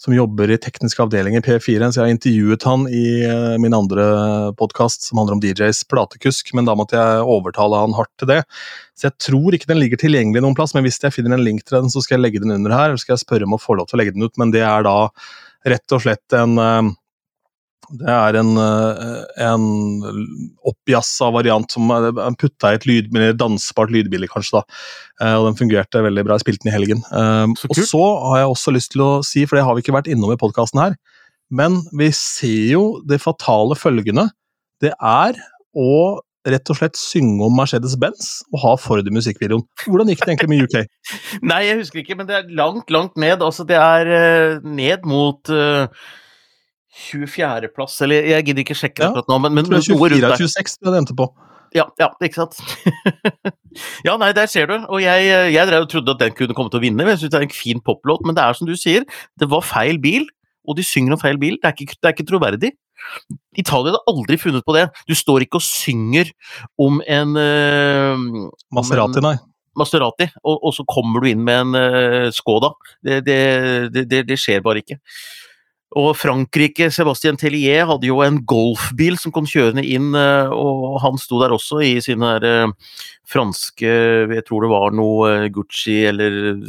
som 0.00 0.14
jobber 0.16 0.50
i 0.50 0.56
teknisk 0.60 1.02
avdeling 1.04 1.36
i 1.36 1.42
P4. 1.44 1.90
Så 1.90 2.00
jeg 2.00 2.06
har 2.06 2.12
intervjuet 2.14 2.64
han 2.64 2.86
i 2.88 3.04
uh, 3.28 3.56
min 3.60 3.76
andre 3.76 4.06
podkast 4.56 5.04
som 5.04 5.20
handler 5.20 5.36
om 5.36 5.42
DJs 5.44 5.82
platekusk, 5.92 6.54
men 6.56 6.68
da 6.68 6.76
måtte 6.78 6.96
jeg 6.96 7.26
overtale 7.28 7.82
han 7.82 7.96
hardt 7.98 8.12
til 8.20 8.30
det. 8.32 8.38
Så 8.96 9.10
jeg 9.10 9.18
tror 9.26 9.56
ikke 9.56 9.68
den 9.68 9.82
ligger 9.82 10.00
tilgjengelig 10.00 10.44
noen 10.44 10.56
plass, 10.56 10.72
men 10.76 10.86
hvis 10.86 11.02
jeg 11.02 11.12
finner 11.12 11.36
en 11.36 11.44
link 11.44 11.66
til 11.66 11.76
den, 11.82 11.92
så 11.92 12.00
skal 12.04 12.16
jeg 12.16 12.24
legge 12.24 12.40
den 12.40 12.56
under 12.56 12.72
her. 12.72 12.88
Eller 12.88 13.02
skal 13.02 13.18
jeg 13.18 13.26
spørre 13.26 13.48
om 13.48 13.58
å 13.58 13.60
få 13.60 13.76
lov 13.76 13.90
til 13.90 13.98
å 13.98 14.02
legge 14.02 14.16
den 14.16 14.24
ut, 14.24 14.40
men 14.40 14.54
det 14.56 14.64
er 14.64 14.88
da 14.88 14.96
rett 15.68 15.92
og 15.92 16.00
slett 16.06 16.38
en 16.38 16.56
uh, 16.56 16.92
det 17.88 18.06
er 18.12 18.36
en, 18.38 18.50
eh, 18.60 19.22
en 19.46 19.64
oppjassa 20.68 21.30
variant 21.34 21.66
som 21.72 21.90
er 21.90 22.12
putta 22.38 22.70
i 22.70 22.78
et 22.78 22.86
lyd, 22.86 23.10
dansbart 23.38 23.90
lydbilde, 23.90 24.28
kanskje. 24.30 24.60
da. 24.60 24.62
Eh, 25.20 25.34
og 25.34 25.48
Den 25.48 25.58
fungerte 25.58 26.04
veldig 26.04 26.24
bra. 26.24 26.38
Jeg 26.38 26.46
spilte 26.46 26.64
den 26.64 26.72
i 26.72 26.76
helgen. 26.76 27.02
Eh, 27.10 27.46
så 27.58 27.70
og 27.70 27.76
så 27.76 28.04
har 28.30 28.38
jeg 28.42 28.52
også 28.54 28.74
lyst 28.74 28.92
til 28.92 29.02
å 29.02 29.24
si, 29.24 29.44
for 29.46 29.56
det 29.56 29.64
har 29.64 29.74
vi 29.74 29.82
ikke 29.82 29.96
vært 29.96 30.10
innom 30.12 30.32
i 30.32 30.40
podkasten 30.40 30.80
her, 30.80 30.96
men 31.50 31.82
vi 31.92 32.10
ser 32.12 32.76
jo 32.76 33.02
det 33.06 33.20
fatale 33.20 33.74
følgende. 33.74 34.30
Det 34.80 34.92
er 34.94 35.34
å 35.74 36.20
rett 36.46 36.70
og 36.70 36.76
slett 36.78 36.96
synge 36.96 37.44
om 37.44 37.52
Mercedes-Benz 37.52 38.46
og 38.54 38.62
ha 38.62 38.76
Ford 38.80 39.04
i 39.04 39.12
musikkvideoen. 39.12 39.66
Hvordan 39.84 40.08
gikk 40.08 40.22
det 40.24 40.32
egentlig 40.32 40.48
med 40.48 40.62
UK? 40.64 40.86
Nei, 41.50 41.66
jeg 41.66 41.82
husker 41.82 42.00
ikke, 42.00 42.16
men 42.16 42.30
det 42.30 42.38
er 42.38 42.54
langt, 42.56 42.88
langt 42.88 43.18
ned. 43.20 43.42
Altså, 43.42 43.66
det 43.68 43.76
er 43.76 44.60
ned 44.64 45.04
mot 45.04 45.42
uh 45.50 45.90
24.-plass, 46.90 48.00
eller 48.06 48.26
jeg 48.32 48.48
gidder 48.48 48.64
ikke 48.64 48.76
sjekke 48.78 49.04
Ja, 49.04 49.12
akkurat 49.12 49.30
nå, 49.30 49.38
men, 49.44 49.54
men 49.54 49.68
Jeg 49.78 49.86
tror 49.86 50.00
noe 50.00 50.08
er 50.08 50.14
rundt 50.16 50.18
24 50.18 50.26
der. 50.26 50.34
av 50.34 50.42
26 50.42 50.90
det 50.90 51.00
endte 51.04 51.16
på. 51.18 51.28
Ja, 51.76 51.84
ja, 52.00 52.08
ikke 52.26 52.40
sant. 52.40 52.56
ja, 54.06 54.16
nei, 54.18 54.32
der 54.34 54.50
ser 54.50 54.66
du. 54.66 54.74
Og 54.90 54.98
jeg, 55.04 55.30
jeg 55.54 55.70
drev 55.70 55.86
og 55.86 55.90
trodde 55.92 56.16
at 56.16 56.22
den 56.24 56.34
kunne 56.34 56.56
komme 56.56 56.72
til 56.72 56.80
å 56.80 56.82
vinne. 56.82 57.06
Jeg 57.12 57.20
synes 57.22 57.32
det 57.34 57.38
er 57.38 57.46
en 57.46 57.54
fin 57.54 57.82
poplåt, 57.86 58.24
men 58.26 58.34
det 58.34 58.42
er 58.42 58.58
som 58.58 58.66
du 58.66 58.74
sier, 58.78 59.06
det 59.38 59.48
var 59.52 59.62
feil 59.66 60.00
bil, 60.02 60.26
og 60.66 60.78
de 60.78 60.86
synger 60.86 61.14
om 61.14 61.22
feil 61.22 61.38
bil. 61.40 61.60
Det 61.62 61.70
er 61.70 61.76
ikke, 61.76 61.94
det 61.94 62.10
er 62.10 62.16
ikke 62.16 62.26
troverdig. 62.32 62.72
Italia 63.58 63.94
hadde 63.94 64.02
aldri 64.10 64.38
funnet 64.40 64.66
på 64.66 64.74
det. 64.76 64.88
Du 65.08 65.14
står 65.16 65.46
ikke 65.46 65.60
og 65.60 65.64
synger 65.64 66.32
om 66.80 66.98
en 67.06 67.38
uh, 67.38 68.50
Maserati, 68.74 69.22
nei. 69.24 69.36
Maserati, 69.78 70.26
og, 70.42 70.58
og 70.58 70.74
så 70.76 70.84
kommer 70.90 71.22
du 71.22 71.30
inn 71.30 71.46
med 71.46 71.62
en 71.68 71.78
uh, 71.78 72.26
Skoda. 72.34 72.74
Det, 72.98 73.22
det, 73.26 73.38
det, 73.94 74.04
det, 74.10 74.24
det 74.28 74.40
skjer 74.42 74.66
bare 74.66 74.82
ikke. 74.82 74.98
Og 75.98 76.12
Frankrike, 76.14 76.86
Sebastian 76.94 77.38
Tellier 77.40 77.88
hadde 77.88 78.06
jo 78.06 78.20
en 78.22 78.36
golfbil 78.46 79.16
som 79.18 79.32
kom 79.34 79.46
kjørende 79.50 79.82
inn, 79.82 80.12
eh, 80.14 80.50
og 80.54 81.00
han 81.02 81.18
sto 81.18 81.40
der 81.40 81.50
også 81.50 81.80
i 81.82 81.96
sine 82.04 82.36
der, 82.38 82.44
eh, 82.46 83.00
franske 83.30 83.86
Jeg 84.30 84.44
tror 84.46 84.62
det 84.62 84.70
var 84.70 84.90
noe 84.94 85.30
eh, 85.30 85.48
Gucci 85.50 86.04
eller 86.06 86.60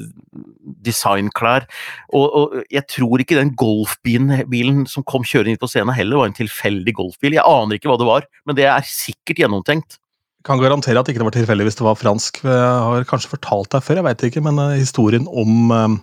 designklær. 0.81 1.67
Og, 2.13 2.25
og 2.33 2.63
jeg 2.73 2.87
tror 2.89 3.21
ikke 3.21 3.37
den 3.37 3.53
golfbilen 3.53 4.87
som 4.89 5.05
kom 5.05 5.21
kjørende 5.21 5.53
inn 5.53 5.61
på 5.61 5.69
scenen 5.69 5.93
heller 5.93 6.17
var 6.17 6.31
en 6.31 6.37
tilfeldig 6.37 6.93
golfbil. 6.97 7.37
Jeg 7.37 7.45
aner 7.45 7.77
ikke 7.77 7.91
hva 7.91 7.99
det 8.01 8.09
var, 8.09 8.25
men 8.45 8.57
det 8.57 8.65
er 8.65 8.87
sikkert 8.89 9.43
gjennomtenkt. 9.43 9.99
Kan 10.41 10.57
garantere 10.57 10.97
at 10.97 11.09
ikke 11.09 11.21
det 11.21 11.27
var 11.27 11.37
tilfeldig 11.37 11.67
hvis 11.67 11.77
det 11.77 11.85
var 11.85 11.99
fransk. 11.99 12.41
Jeg 12.41 12.73
har 12.89 13.05
kanskje 13.05 13.35
fortalt 13.35 13.69
deg 13.69 13.85
før, 13.85 14.01
jeg 14.01 14.07
veit 14.09 14.25
ikke, 14.31 14.41
men 14.41 14.57
historien 14.73 15.29
om, 15.29 16.01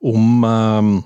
om 0.00 1.04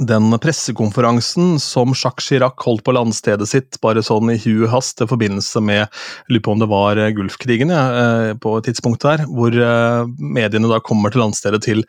den 0.00 0.38
pressekonferansen 0.38 1.56
som 1.60 1.92
Jacques 1.96 2.28
Chirac 2.28 2.62
holdt 2.64 2.84
på 2.86 2.94
landstedet 2.94 3.48
sitt, 3.50 3.78
bare 3.82 4.02
sånn 4.04 4.30
i 4.32 4.38
hu 4.42 4.66
hast 4.70 5.02
i 5.02 5.08
forbindelse 5.08 5.62
med 5.64 5.86
lurer 6.30 6.44
på 6.44 6.54
om 6.54 6.62
det 6.62 6.68
var 6.70 7.00
eh, 7.00 7.10
Gulfkrigen, 7.16 7.72
ja, 7.74 7.84
eh, 7.98 8.32
på 8.40 8.56
et 8.58 8.68
tidspunkt 8.68 9.04
der, 9.06 9.24
hvor 9.26 9.54
eh, 9.54 10.02
mediene 10.18 10.70
da 10.70 10.80
kommer 10.84 11.14
til 11.14 11.24
landstedet 11.24 11.62
til, 11.66 11.84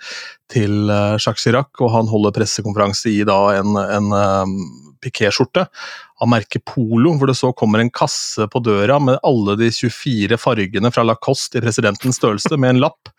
til 0.52 0.90
Jacques 0.90 1.46
Chirac, 1.46 1.72
og 1.80 1.94
han 1.94 2.10
holder 2.10 2.36
pressekonferanse 2.40 3.12
i 3.14 3.26
da 3.28 3.40
en, 3.60 3.78
en 3.78 4.14
pikéskjorte 5.04 5.68
av 6.20 6.32
merket 6.32 6.66
Polo, 6.68 7.14
hvor 7.16 7.30
det 7.30 7.38
så 7.40 7.54
kommer 7.56 7.84
en 7.84 7.94
kasse 7.94 8.50
på 8.52 8.62
døra 8.64 8.98
med 9.04 9.22
alle 9.24 9.56
de 9.60 9.70
24 9.72 10.40
fargene 10.42 10.92
fra 10.92 11.06
Lacoste 11.08 11.60
i 11.60 11.64
presidentens 11.64 12.20
størrelse, 12.20 12.58
med 12.58 12.76
en 12.76 12.84
lapp 12.88 13.14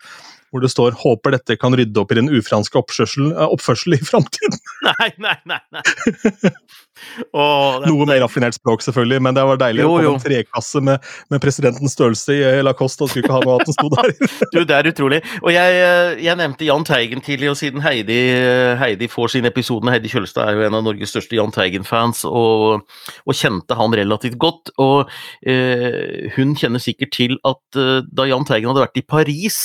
hvor 0.51 0.63
det 0.63 0.71
står 0.71 0.97
'Håper 0.99 1.37
dette 1.37 1.55
kan 1.57 1.75
rydde 1.75 1.97
opp 2.01 2.11
i 2.11 2.19
den 2.19 2.29
ufranske 2.29 2.77
oppførsel, 2.77 3.31
oppførsel 3.31 3.95
i 3.95 4.03
framtiden'. 4.03 4.59
Nei, 4.91 5.11
nei, 5.17 5.37
nei! 5.47 5.61
nei. 5.71 6.51
Er- 7.33 7.85
Noe 7.87 8.05
mer 8.09 8.21
raffinert 8.23 8.55
språk, 8.57 8.83
selvfølgelig, 8.85 9.21
men 9.25 9.35
det 9.37 9.43
var 9.47 9.59
deilig 9.61 9.83
Jo, 9.85 9.91
å 9.97 10.01
jo. 10.05 10.13
en 10.17 10.23
trekasse 10.23 10.81
med, 10.83 11.03
med 11.31 11.41
presidentens 11.43 11.95
størrelse 11.95 12.35
i 12.35 12.41
eh, 12.47 12.61
Lacoste, 12.65 13.03
og 13.05 13.11
skulle 13.11 13.25
ikke 13.25 13.35
ha 13.37 13.41
noe 13.45 13.55
annet 13.57 13.71
som 13.71 13.77
sto 13.77 13.89
der. 13.95 14.13
Du, 14.55 14.59
det 14.67 14.75
er 14.75 14.89
utrolig. 14.91 15.21
Og 15.41 15.51
jeg, 15.53 15.77
eh, 15.81 16.13
jeg 16.25 16.37
nevnte 16.39 16.67
Jahn 16.67 16.85
Teigen 16.87 17.23
tidlig, 17.25 17.49
og 17.53 17.57
siden 17.59 17.83
Heidi, 17.85 18.19
eh, 18.35 18.73
Heidi 18.81 19.07
får 19.11 19.35
sin 19.35 19.47
episode 19.49 19.85
med 19.87 19.95
Heidi 19.97 20.11
Kjølstad, 20.11 20.49
er 20.51 20.59
jo 20.59 20.65
en 20.67 20.77
av 20.79 20.85
Norges 20.85 21.13
største 21.13 21.37
Jahn 21.37 21.53
Teigen-fans, 21.55 22.23
og, 22.27 22.83
og 23.25 23.37
kjente 23.37 23.77
han 23.79 23.95
relativt 23.97 24.37
godt. 24.41 24.73
Og 24.81 25.09
eh, 25.47 26.29
hun 26.37 26.55
kjenner 26.59 26.81
sikkert 26.83 27.13
til 27.15 27.37
at 27.47 27.79
eh, 27.79 28.01
da 28.11 28.27
Jahn 28.29 28.45
Teigen 28.47 28.71
hadde 28.71 28.83
vært 28.85 28.99
i 29.01 29.05
Paris 29.07 29.59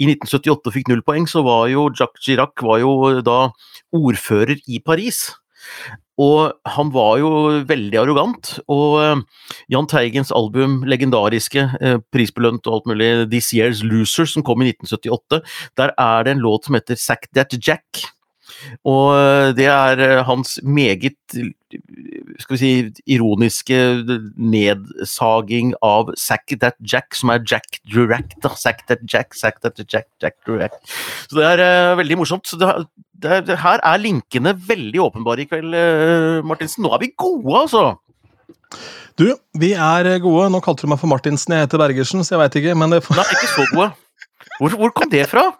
i 0.00 0.08
1978 0.10 0.70
og 0.70 0.74
fikk 0.74 0.90
null 0.92 1.04
poeng, 1.06 1.26
så 1.30 1.42
var 1.46 1.66
jo 1.72 1.88
Jacques 1.92 2.24
Chirac 2.26 2.62
var 2.66 2.80
jo 2.82 2.92
da 3.26 3.40
ordfører 3.96 4.58
i 4.66 4.80
Paris. 4.84 5.26
Og 6.16 6.54
han 6.72 6.90
var 6.94 7.18
jo 7.20 7.30
veldig 7.68 7.98
arrogant, 8.00 8.54
og 8.72 8.94
eh, 9.02 9.18
Jahn 9.72 9.88
Teigens 9.90 10.32
album, 10.32 10.78
legendariske, 10.88 11.66
eh, 11.76 11.98
prisbelønt 12.12 12.64
og 12.66 12.78
alt 12.78 12.88
mulig, 12.92 13.10
This 13.32 13.52
Year's 13.52 13.82
Loser, 13.84 14.28
som 14.30 14.44
kom 14.46 14.64
i 14.64 14.70
1978, 14.72 15.42
der 15.76 15.92
er 15.92 16.24
det 16.24 16.36
en 16.36 16.44
låt 16.44 16.68
som 16.68 16.78
heter 16.78 16.96
Sack 17.00 17.28
That 17.36 17.52
Jack. 17.60 18.06
Og 18.88 19.12
eh, 19.18 19.52
det 19.58 19.68
er 19.68 20.24
hans 20.24 20.56
meget 20.64 21.20
skal 22.40 22.54
vi 22.54 22.58
si, 22.60 22.70
ironiske 23.16 23.78
nedsaging 24.38 25.72
av 25.84 26.12
Sack 26.20 26.54
That 26.62 26.78
Jack, 26.80 27.16
som 27.18 27.32
er 27.34 27.42
Jack 27.42 27.80
Durack. 27.90 28.36
Da. 28.42 28.52
Sack 28.58 28.84
That 28.90 29.02
Jack, 29.10 29.34
Sack 29.34 29.60
That 29.64 29.80
Jack, 29.82 30.08
Jack 30.22 30.38
Durack. 30.46 30.78
Så 31.26 31.40
det 31.40 31.48
er 31.48 31.64
uh, 31.64 31.98
veldig 31.98 32.20
morsomt. 32.22 32.46
Så 32.46 32.58
det, 32.60 32.70
det, 33.18 33.42
det, 33.50 33.58
her 33.64 33.82
er 33.82 34.02
linkene 34.02 34.54
veldig 34.68 35.02
åpenbare 35.08 35.44
i 35.44 35.50
kveld, 35.50 35.74
uh, 35.74 36.46
Martinsen. 36.46 36.86
Nå 36.86 36.94
er 36.94 37.02
vi 37.02 37.12
gode, 37.18 37.66
altså! 37.66 37.84
Du, 39.16 39.30
vi 39.58 39.72
er 39.72 40.10
gode. 40.22 40.48
Nå 40.52 40.62
kalte 40.64 40.86
du 40.86 40.92
meg 40.92 41.02
for 41.02 41.10
Martinsen, 41.10 41.56
jeg 41.56 41.66
heter 41.66 41.82
Bergersen, 41.82 42.22
så 42.22 42.36
jeg 42.36 42.44
veit 42.44 42.58
ikke, 42.62 42.78
men 42.78 42.94
det 42.94 43.04
Nei, 43.10 43.30
ikke 43.38 43.54
så 43.54 43.70
gode. 43.72 43.92
Hvor, 44.60 44.76
hvor 44.80 44.92
kom 44.96 45.10
det 45.12 45.26
fra? 45.30 45.50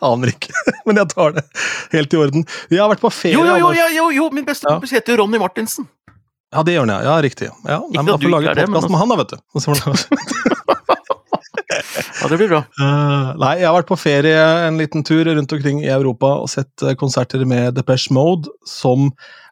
Aner 0.00 0.34
ikke. 0.34 0.52
Men 0.88 1.00
jeg 1.02 1.12
tar 1.14 1.36
det 1.38 1.46
helt 1.94 2.14
i 2.14 2.20
orden. 2.20 2.46
Vi 2.70 2.80
har 2.80 2.90
vært 2.92 3.04
på 3.04 3.12
ferie. 3.14 3.38
Jo, 3.38 3.46
jo, 3.46 3.72
jo, 3.76 3.88
jo, 3.96 4.10
jo, 4.18 4.28
min 4.34 4.46
beste 4.48 4.68
kompis 4.68 4.94
heter 4.96 5.16
jo 5.16 5.24
Ronny 5.24 5.40
Martinsen. 5.42 5.88
Ja, 6.50 6.64
det 6.66 6.74
gjør 6.74 6.88
han, 6.88 6.96
ja. 7.06 7.18
riktig. 7.22 7.50
Ja, 7.62 7.78
Ikke 7.86 8.00
at 8.00 8.06
du 8.06 8.10
får 8.10 8.24
ikke 8.24 8.32
lage 8.34 8.50
er 8.50 8.58
det, 8.58 8.70
men 8.72 8.90
med 8.90 8.98
han, 8.98 9.12
da, 9.12 9.20
vet 9.20 9.36
du. 9.36 9.38
Ja, 12.20 12.28
det 12.28 12.36
blir 12.40 12.50
bra. 12.50 12.64
Eh, 12.80 13.28
nei, 13.38 13.52
jeg 13.60 13.68
har 13.68 13.76
vært 13.76 13.90
på 13.90 13.98
ferie 14.00 14.40
en 14.66 14.78
liten 14.80 15.04
tur 15.06 15.28
rundt 15.28 15.52
omkring 15.54 15.82
i 15.84 15.90
Europa 15.92 16.32
og 16.42 16.48
sett 16.50 16.82
eh, 16.82 16.96
konserter 16.98 17.44
med 17.48 17.76
Depeche 17.76 18.12
Mode, 18.14 18.50
som 18.66 19.10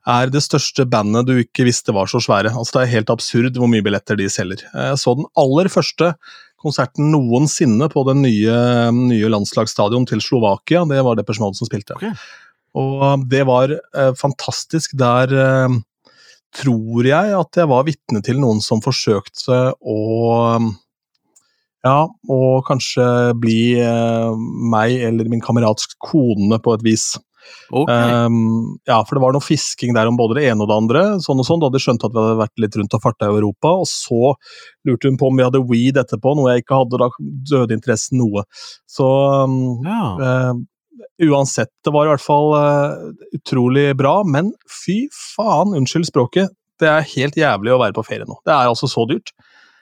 er 0.08 0.32
det 0.32 0.42
største 0.44 0.86
bandet 0.88 1.28
du 1.28 1.34
ikke 1.38 1.66
visste 1.68 1.94
var 1.94 2.10
så 2.10 2.20
svære. 2.24 2.54
Altså, 2.54 2.78
det 2.78 2.82
er 2.84 2.94
helt 2.96 3.12
absurd 3.12 3.58
hvor 3.60 3.70
mye 3.70 3.84
billetter 3.84 4.18
de 4.18 4.28
selger. 4.32 4.64
Jeg 4.66 5.00
så 5.00 5.14
den 5.18 5.28
aller 5.38 5.70
første 5.72 6.12
konserten 6.58 7.12
noensinne 7.12 7.88
på 7.92 8.02
den 8.08 8.22
nye, 8.24 8.58
nye 8.94 9.30
landslagsstadion 9.30 10.06
til 10.10 10.22
Slovakia. 10.24 10.84
Det 10.88 11.00
var 11.06 11.18
Depeche 11.18 11.42
Mode 11.44 11.58
som 11.58 11.68
spilte. 11.70 11.96
Okay. 11.98 12.14
Og 12.78 13.24
det 13.30 13.44
var 13.48 13.72
eh, 13.72 14.12
fantastisk. 14.18 14.96
Der 14.98 15.32
eh, 15.32 15.78
tror 16.58 17.06
jeg 17.06 17.38
at 17.38 17.62
jeg 17.62 17.70
var 17.70 17.86
vitne 17.88 18.22
til 18.24 18.40
noen 18.42 18.62
som 18.64 18.82
forsøkte 18.84 19.62
å 19.78 19.98
ja, 21.86 22.08
og 22.10 22.66
kanskje 22.66 23.04
bli 23.38 23.78
eh, 23.80 24.32
meg 24.72 24.98
eller 25.08 25.30
min 25.30 25.42
kamerats 25.44 25.86
kone 26.02 26.58
på 26.62 26.74
et 26.74 26.84
vis. 26.86 27.12
Ok. 27.70 27.90
Um, 27.90 28.78
ja, 28.88 28.98
for 29.04 29.16
det 29.16 29.22
var 29.24 29.34
noe 29.36 29.44
fisking 29.44 29.94
der 29.96 30.10
om 30.10 30.18
både 30.18 30.38
det 30.38 30.46
ene 30.50 30.64
og 30.64 30.70
det 30.70 30.78
andre. 30.78 31.02
sånn 31.24 31.42
og 31.42 31.48
sånn, 31.48 31.60
Da 31.60 31.68
hadde 31.68 31.78
de 31.78 31.84
skjønt 31.84 32.06
at 32.06 32.14
vi 32.14 32.22
hadde 32.22 32.40
vært 32.40 32.64
litt 32.64 32.78
rundt 32.80 32.96
og 32.96 33.04
farta 33.04 33.28
i 33.28 33.34
Europa. 33.36 33.74
Og 33.82 33.88
så 33.90 34.32
lurte 34.88 35.10
hun 35.10 35.18
på 35.20 35.30
om 35.30 35.40
vi 35.40 35.46
hadde 35.46 35.64
weed 35.68 36.00
etterpå, 36.00 36.34
noe 36.38 36.54
jeg 36.54 36.64
ikke 36.64 36.80
hadde. 36.82 37.02
Da 37.02 37.10
døde 37.52 37.78
interessen 37.78 38.22
noe. 38.22 38.46
Så 38.88 39.08
um, 39.44 39.58
ja. 39.86 40.04
uh, 40.22 40.54
uansett, 41.28 41.72
det 41.84 41.94
var 41.94 42.08
i 42.08 42.12
hvert 42.14 42.24
fall 42.24 42.54
uh, 42.56 43.12
utrolig 43.36 43.90
bra. 43.98 44.20
Men 44.26 44.54
fy 44.70 45.04
faen, 45.14 45.76
unnskyld 45.78 46.10
språket, 46.10 46.54
det 46.78 46.90
er 46.90 47.12
helt 47.16 47.38
jævlig 47.38 47.74
å 47.74 47.82
være 47.82 47.96
på 47.96 48.06
ferie 48.06 48.28
nå. 48.28 48.38
Det 48.46 48.54
er 48.54 48.70
altså 48.70 48.90
så 48.90 49.04
dyrt. 49.10 49.34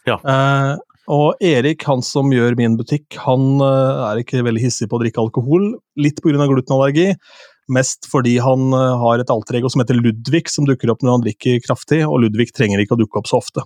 Ja. 0.06 0.20
Uh, 0.22 0.76
og 1.12 1.42
Erik, 1.44 1.84
han 1.86 2.02
som 2.02 2.32
gjør 2.34 2.56
min 2.58 2.76
butikk, 2.78 3.14
han 3.22 3.60
eh, 3.62 4.06
er 4.08 4.20
ikke 4.22 4.42
veldig 4.42 4.64
hissig 4.64 4.88
på 4.90 4.98
å 4.98 5.02
drikke 5.04 5.22
alkohol. 5.22 5.68
Litt 6.02 6.18
pga. 6.22 6.48
glutenallergi. 6.50 7.12
Mest 7.72 8.06
fordi 8.10 8.36
han 8.42 8.68
eh, 8.76 8.92
har 9.02 9.22
et 9.22 9.32
alter 9.32 9.58
ego 9.60 9.70
som 9.72 9.82
heter 9.82 9.98
Ludvig, 9.98 10.46
som 10.52 10.68
dukker 10.68 10.92
opp 10.92 11.02
når 11.02 11.18
han 11.18 11.24
drikker 11.26 11.64
kraftig. 11.66 12.04
Og 12.06 12.20
Ludvig 12.26 12.52
trenger 12.54 12.82
ikke 12.82 12.94
å 12.94 13.00
dukke 13.00 13.22
opp 13.22 13.30
så 13.30 13.40
ofte. 13.42 13.64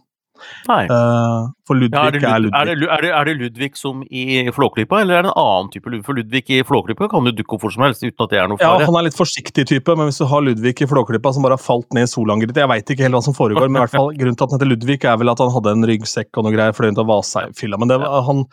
Nei. 0.69 0.87
Uh, 0.89 1.51
for 1.69 1.77
Ludvig 1.77 1.99
Ja, 1.99 2.07
er, 2.09 2.15
det 2.17 2.25
er 2.25 2.41
Ludvig. 2.41 2.57
er, 2.57 2.65
det, 2.71 2.89
er, 2.89 3.03
det, 3.05 3.11
er 3.13 3.29
det 3.29 3.35
Ludvig 3.43 3.75
som 3.77 3.99
i 4.09 4.23
Flåklypa, 4.57 5.03
eller 5.03 5.19
er 5.19 5.27
det 5.27 5.33
en 5.35 5.41
annen 5.43 5.69
type 5.75 5.91
Ludvig? 5.93 6.07
For 6.07 6.17
Ludvig 6.17 6.43
i 6.57 6.63
Flåklypa 6.65 7.11
kan 7.13 7.29
jo 7.29 7.35
dukke 7.37 7.59
opp 7.59 7.67
hvor 7.67 7.75
som 7.75 7.85
helst 7.85 8.05
uten 8.07 8.25
at 8.25 8.33
det 8.33 8.41
er 8.41 8.49
noe 8.49 8.63
Ja, 8.63 8.71
han 8.81 8.97
er 8.97 9.05
litt 9.11 9.19
forsiktig 9.19 9.67
type, 9.69 9.97
men 10.01 10.09
hvis 10.09 10.23
du 10.23 10.27
har 10.31 10.45
Ludvig 10.47 10.75
i 10.81 10.89
Flåklypa 10.89 11.35
som 11.37 11.45
bare 11.45 11.59
har 11.59 11.65
falt 11.65 11.93
ned 11.97 12.09
i 12.09 12.13
solangeret 12.15 12.57
Jeg 12.63 12.73
veit 12.73 12.95
ikke 12.95 13.05
helt 13.05 13.19
hva 13.19 13.23
som 13.29 13.37
foregår, 13.37 13.69
men 13.69 13.83
i 13.83 13.85
hvert 13.85 13.97
fall 13.99 14.13
grunnen 14.17 14.39
til 14.41 14.47
at 14.49 14.55
han 14.55 14.61
heter 14.63 14.73
Ludvig, 14.73 14.99
er 15.05 15.21
vel 15.21 15.35
at 15.35 15.45
han 15.45 15.53
hadde 15.59 15.77
en 15.77 15.89
ryggsekk 15.93 16.41
og 16.41 16.49
noe 16.49 16.57
greier, 16.57 16.77
fløy 16.77 16.89
rundt 16.89 17.05
og 17.05 17.11
vasa 17.13 17.45
i 17.45 17.53
fylla. 17.61 17.81
Men 17.81 17.93
det, 17.93 18.01
var- 18.01 18.25
han, 18.31 18.47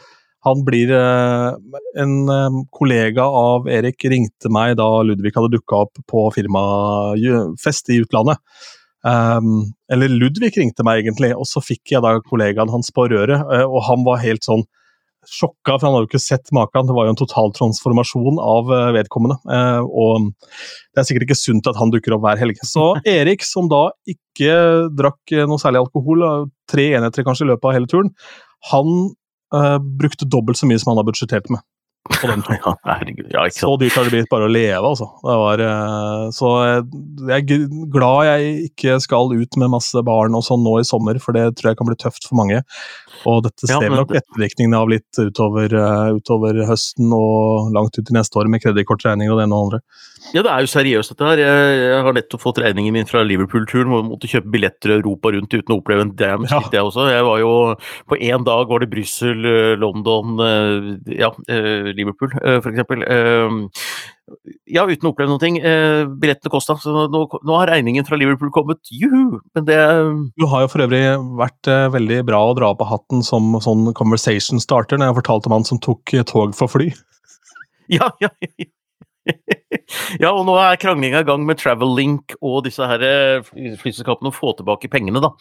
han 0.46 0.64
blir 0.66 0.92
eh, 0.94 1.52
En 2.00 2.30
eh, 2.30 2.62
kollega 2.72 3.26
av 3.26 3.68
Erik 3.72 4.06
ringte 4.06 4.52
meg 4.54 4.78
da 4.80 4.88
Ludvig 5.06 5.36
hadde 5.36 5.56
dukka 5.58 5.84
opp 5.88 6.02
på 6.10 6.28
firmafest 6.36 7.94
i 7.94 8.02
utlandet. 8.04 8.42
Um, 9.08 9.70
eller 9.94 10.12
Ludvig 10.12 10.58
ringte 10.58 10.84
meg 10.84 11.04
egentlig, 11.04 11.32
og 11.38 11.48
så 11.48 11.62
fikk 11.64 11.94
jeg 11.94 12.04
da 12.04 12.18
kollegaen 12.26 12.72
hans 12.74 12.90
på 12.94 13.08
røret, 13.10 13.40
eh, 13.40 13.64
og 13.64 13.86
han 13.88 14.04
var 14.06 14.22
helt 14.24 14.46
sånn 14.46 14.66
sjokka, 15.28 15.76
for 15.76 15.86
han 15.88 15.96
hadde 15.96 16.06
jo 16.06 16.10
ikke 16.12 16.24
sett 16.24 16.52
maken. 16.56 16.88
Det 16.88 16.96
var 16.96 17.08
jo 17.08 17.14
en 17.14 17.20
total 17.20 17.52
transformasjon 17.52 18.38
av 18.40 18.70
vedkommende. 18.96 19.36
Og 19.84 20.30
det 20.40 21.02
er 21.02 21.08
sikkert 21.10 21.26
ikke 21.26 21.36
sunt 21.36 21.68
at 21.68 21.76
han 21.76 21.92
dukker 21.92 22.16
opp 22.16 22.24
hver 22.24 22.40
helg. 22.40 22.62
Så 22.64 22.94
Erik, 23.18 23.44
som 23.44 23.68
da 23.68 23.90
ikke 24.08 24.54
drakk 24.96 25.36
noe 25.52 25.60
særlig 25.60 25.82
alkohol, 25.84 26.24
tre 26.72 26.86
enheter 26.96 27.28
kanskje 27.28 27.44
i 27.44 27.50
løpet 27.52 27.68
av 27.68 27.76
hele 27.76 27.92
turen, 27.92 28.14
han 28.72 29.12
brukte 30.00 30.28
dobbelt 30.28 30.60
så 30.60 30.68
mye 30.70 30.80
som 30.80 30.92
han 30.92 31.02
har 31.02 31.08
budsjettert 31.08 31.50
med. 31.54 31.64
På 32.14 32.30
den 32.32 32.44
turen. 32.48 32.60
Ja. 32.86 32.98
Ja, 33.34 33.46
Så 33.54 33.74
dyrt 33.82 33.96
har 33.98 34.08
det 34.08 34.14
blitt 34.16 34.30
bare 34.32 34.48
å 34.48 34.52
leve, 34.52 34.82
altså. 34.82 35.10
Det 35.24 35.38
var, 35.44 35.64
eh, 35.68 36.24
så 36.36 36.52
jeg 36.64 36.86
jeg 37.28 37.44
er 37.44 37.68
glad 37.94 38.26
jeg 38.28 38.70
ikke 38.70 38.98
skal 39.04 39.34
ut 39.34 39.58
med 39.60 39.72
masse 39.74 40.02
barn 40.08 40.36
og 40.38 40.44
sånn 40.46 40.64
nå 40.66 40.78
i 40.82 40.88
sommer, 40.88 41.20
for 41.24 41.36
det 41.38 41.48
tror 41.58 41.72
jeg 41.72 41.80
kan 41.80 41.90
bli 41.90 41.98
tøft 42.00 42.28
for 42.30 42.40
mange. 42.40 42.62
Og 43.28 43.42
dette 43.48 43.66
ser 43.68 43.82
vi 43.82 43.90
ja, 43.90 43.98
nok 43.98 44.12
ettervirkningene 44.16 44.78
av 44.78 44.92
litt 44.92 45.18
utover, 45.20 45.74
eh, 45.74 46.12
utover 46.20 46.60
høsten 46.70 47.12
og 47.18 47.72
langt 47.76 47.98
ut 47.98 48.12
i 48.12 48.16
neste 48.16 48.38
år 48.40 48.50
med 48.52 48.62
kredittkortregninger 48.64 49.34
og 49.34 49.42
det 49.42 49.48
ene 49.48 49.58
og 49.58 49.66
andre. 49.68 49.82
Ja, 50.36 50.42
det 50.44 50.52
er 50.52 50.64
jo 50.66 50.70
seriøst 50.70 51.14
dette 51.14 51.24
her. 51.30 51.40
Jeg, 51.40 51.76
jeg 51.80 52.04
har 52.04 52.16
nettopp 52.18 52.42
fått 52.44 52.60
regningen 52.60 52.94
min 52.98 53.08
fra 53.10 53.22
Liverpool-turen, 53.24 53.88
hvor 53.92 54.02
jeg 54.02 54.10
måtte 54.10 54.30
kjøpe 54.32 54.52
billetter 54.54 54.92
i 54.92 54.98
Europa 55.00 55.32
rundt 55.34 55.54
uten 55.56 55.74
å 55.74 55.78
oppleve 55.80 56.04
en 56.04 56.14
damn 56.20 56.48
Ja. 56.50 56.60
shit, 56.62 56.74
jeg 56.76 56.84
også. 56.84 57.08
Jeg 57.14 57.24
var 57.28 57.40
jo 57.42 57.52
På 58.10 58.18
én 58.20 58.44
dag 58.48 58.68
var 58.70 58.84
det 58.84 58.90
Brussel, 58.92 59.46
eh, 59.46 59.76
London, 59.80 60.38
ja, 61.08 61.32
Liverpool, 61.98 62.32
eh, 62.44 62.60
for 62.62 62.72
eksempel. 62.74 63.04
Eh, 63.04 63.58
Ja, 64.68 64.84
uten 64.84 65.08
å 65.08 65.14
oppleve 65.14 65.32
noen 65.32 65.40
ting. 65.40 65.58
Eh, 65.64 66.04
Billettene 66.20 66.52
kosta, 66.52 66.76
så 66.84 67.06
nå, 67.08 67.22
nå 67.48 67.56
har 67.62 67.70
regningen 67.72 68.04
fra 68.08 68.18
Liverpool 68.20 68.52
kommet. 68.52 68.82
Juhu! 68.92 69.40
Men 69.56 69.68
det 69.70 69.78
Du 70.36 70.46
har 70.52 70.66
jo 70.66 70.72
for 70.74 70.84
øvrig 70.84 71.04
vært 71.40 71.70
eh, 71.72 71.88
veldig 71.94 72.22
bra 72.28 72.42
å 72.44 72.56
dra 72.58 72.74
på 72.76 72.88
hatten 72.90 73.24
som 73.24 73.56
sånn 73.64 73.94
conversation 73.96 74.60
starter, 74.60 75.00
når 75.00 75.14
jeg 75.14 75.20
fortalte 75.22 75.48
om 75.48 75.56
han 75.60 75.68
som 75.70 75.80
tok 75.80 76.14
eh, 76.14 76.28
tog 76.28 76.56
for 76.60 76.68
fly. 76.72 76.92
Ja, 77.88 78.10
ja, 78.20 78.28
ja. 78.44 78.68
Ja, 80.22 80.32
og 80.34 80.44
nå 80.48 80.56
er 80.60 80.80
kranglinga 80.80 81.22
i 81.24 81.28
gang 81.28 81.44
med 81.48 81.60
Travellink 81.60 82.34
og 82.42 82.62
disse 82.66 82.86
her 82.88 83.04
eh, 83.04 83.50
flyselskapene 83.80 84.32
å 84.32 84.36
få 84.36 84.54
tilbake 84.58 84.90
pengene, 84.92 85.22
da. 85.24 85.32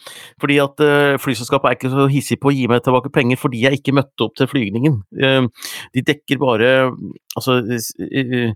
Fordi 0.41 0.57
at 0.63 0.83
uh, 0.83 1.15
flyselskapet 1.21 1.69
er 1.69 1.77
ikke 1.77 1.91
så 1.93 2.07
hissig 2.11 2.39
på 2.41 2.51
å 2.51 2.55
gi 2.55 2.67
meg 2.71 2.83
tilbake 2.85 3.11
penger 3.13 3.39
fordi 3.39 3.63
jeg 3.65 3.79
ikke 3.79 3.95
møtte 3.97 4.27
opp 4.27 4.37
til 4.39 4.49
flygningen. 4.51 5.01
Uh, 5.15 5.71
de 5.95 6.05
dekker 6.07 6.41
bare 6.41 6.71
Altså 7.37 7.59
eh, 7.69 8.53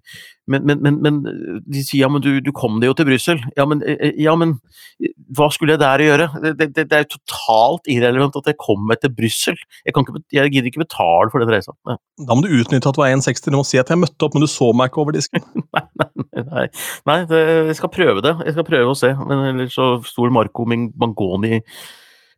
men, 0.52 0.66
men, 0.68 0.82
men, 0.84 0.98
men 1.04 1.20
de 1.66 1.84
sier 1.86 2.04
ja, 2.04 2.10
men 2.12 2.24
du, 2.24 2.30
du 2.44 2.52
kom 2.56 2.80
deg 2.82 2.92
jo 2.92 2.96
til 3.00 3.08
Brussel. 3.10 3.42
Ja, 3.58 3.66
men, 3.70 3.84
eh, 3.88 4.14
ja, 4.22 4.34
men 4.40 4.56
eh, 5.02 5.14
hva 5.38 5.50
skulle 5.54 5.76
jeg 5.76 5.82
der 5.84 6.04
gjøre? 6.06 6.28
Det, 6.44 6.54
det, 6.62 6.86
det 6.92 6.98
er 6.98 7.06
jo 7.06 7.14
totalt 7.16 7.90
irrelevant 7.92 8.38
at 8.40 8.52
jeg 8.52 8.60
kom 8.62 8.84
meg 8.90 9.02
til 9.02 9.14
Brussel. 9.16 9.58
Jeg, 9.86 9.96
ikke, 9.96 10.24
jeg 10.36 10.54
gidder 10.54 10.72
ikke 10.72 10.84
betale 10.84 11.32
for 11.34 11.44
den 11.44 11.54
reisa. 11.54 11.76
Da 11.88 12.38
må 12.38 12.46
du 12.46 12.54
utnytte 12.60 12.92
at 12.92 12.98
du 12.98 13.04
er 13.06 13.16
1,60. 13.16 13.48
Du 13.48 13.60
må 13.60 13.66
si 13.68 13.82
at 13.82 13.92
jeg 13.92 14.02
møtte 14.02 14.28
opp, 14.28 14.36
men 14.38 14.46
du 14.46 14.52
så 14.52 14.72
meg 14.76 14.92
ikke 14.92 15.04
over 15.06 15.18
disken. 15.18 15.46
Nei, 15.72 15.86
nei, 16.02 16.44
nei, 16.44 16.66
nei 17.08 17.18
det, 17.30 17.40
jeg 17.70 17.78
skal 17.80 17.92
prøve 17.94 18.24
det. 18.26 18.34
Jeg 18.46 18.56
skal 18.56 18.66
prøve 18.68 18.92
å 18.92 18.98
se. 18.98 19.12
Men 19.28 19.44
ellers 19.54 19.76
så 19.78 19.94
stor 20.08 20.32
Marco 20.34 20.66
Mangoni 20.68 21.62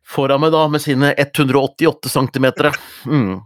foran 0.04 0.42
meg 0.42 0.52
da, 0.54 0.66
med 0.70 0.82
sine 0.84 1.14
188 1.18 2.12
cm. 2.12 2.46
Mm. 3.08 3.40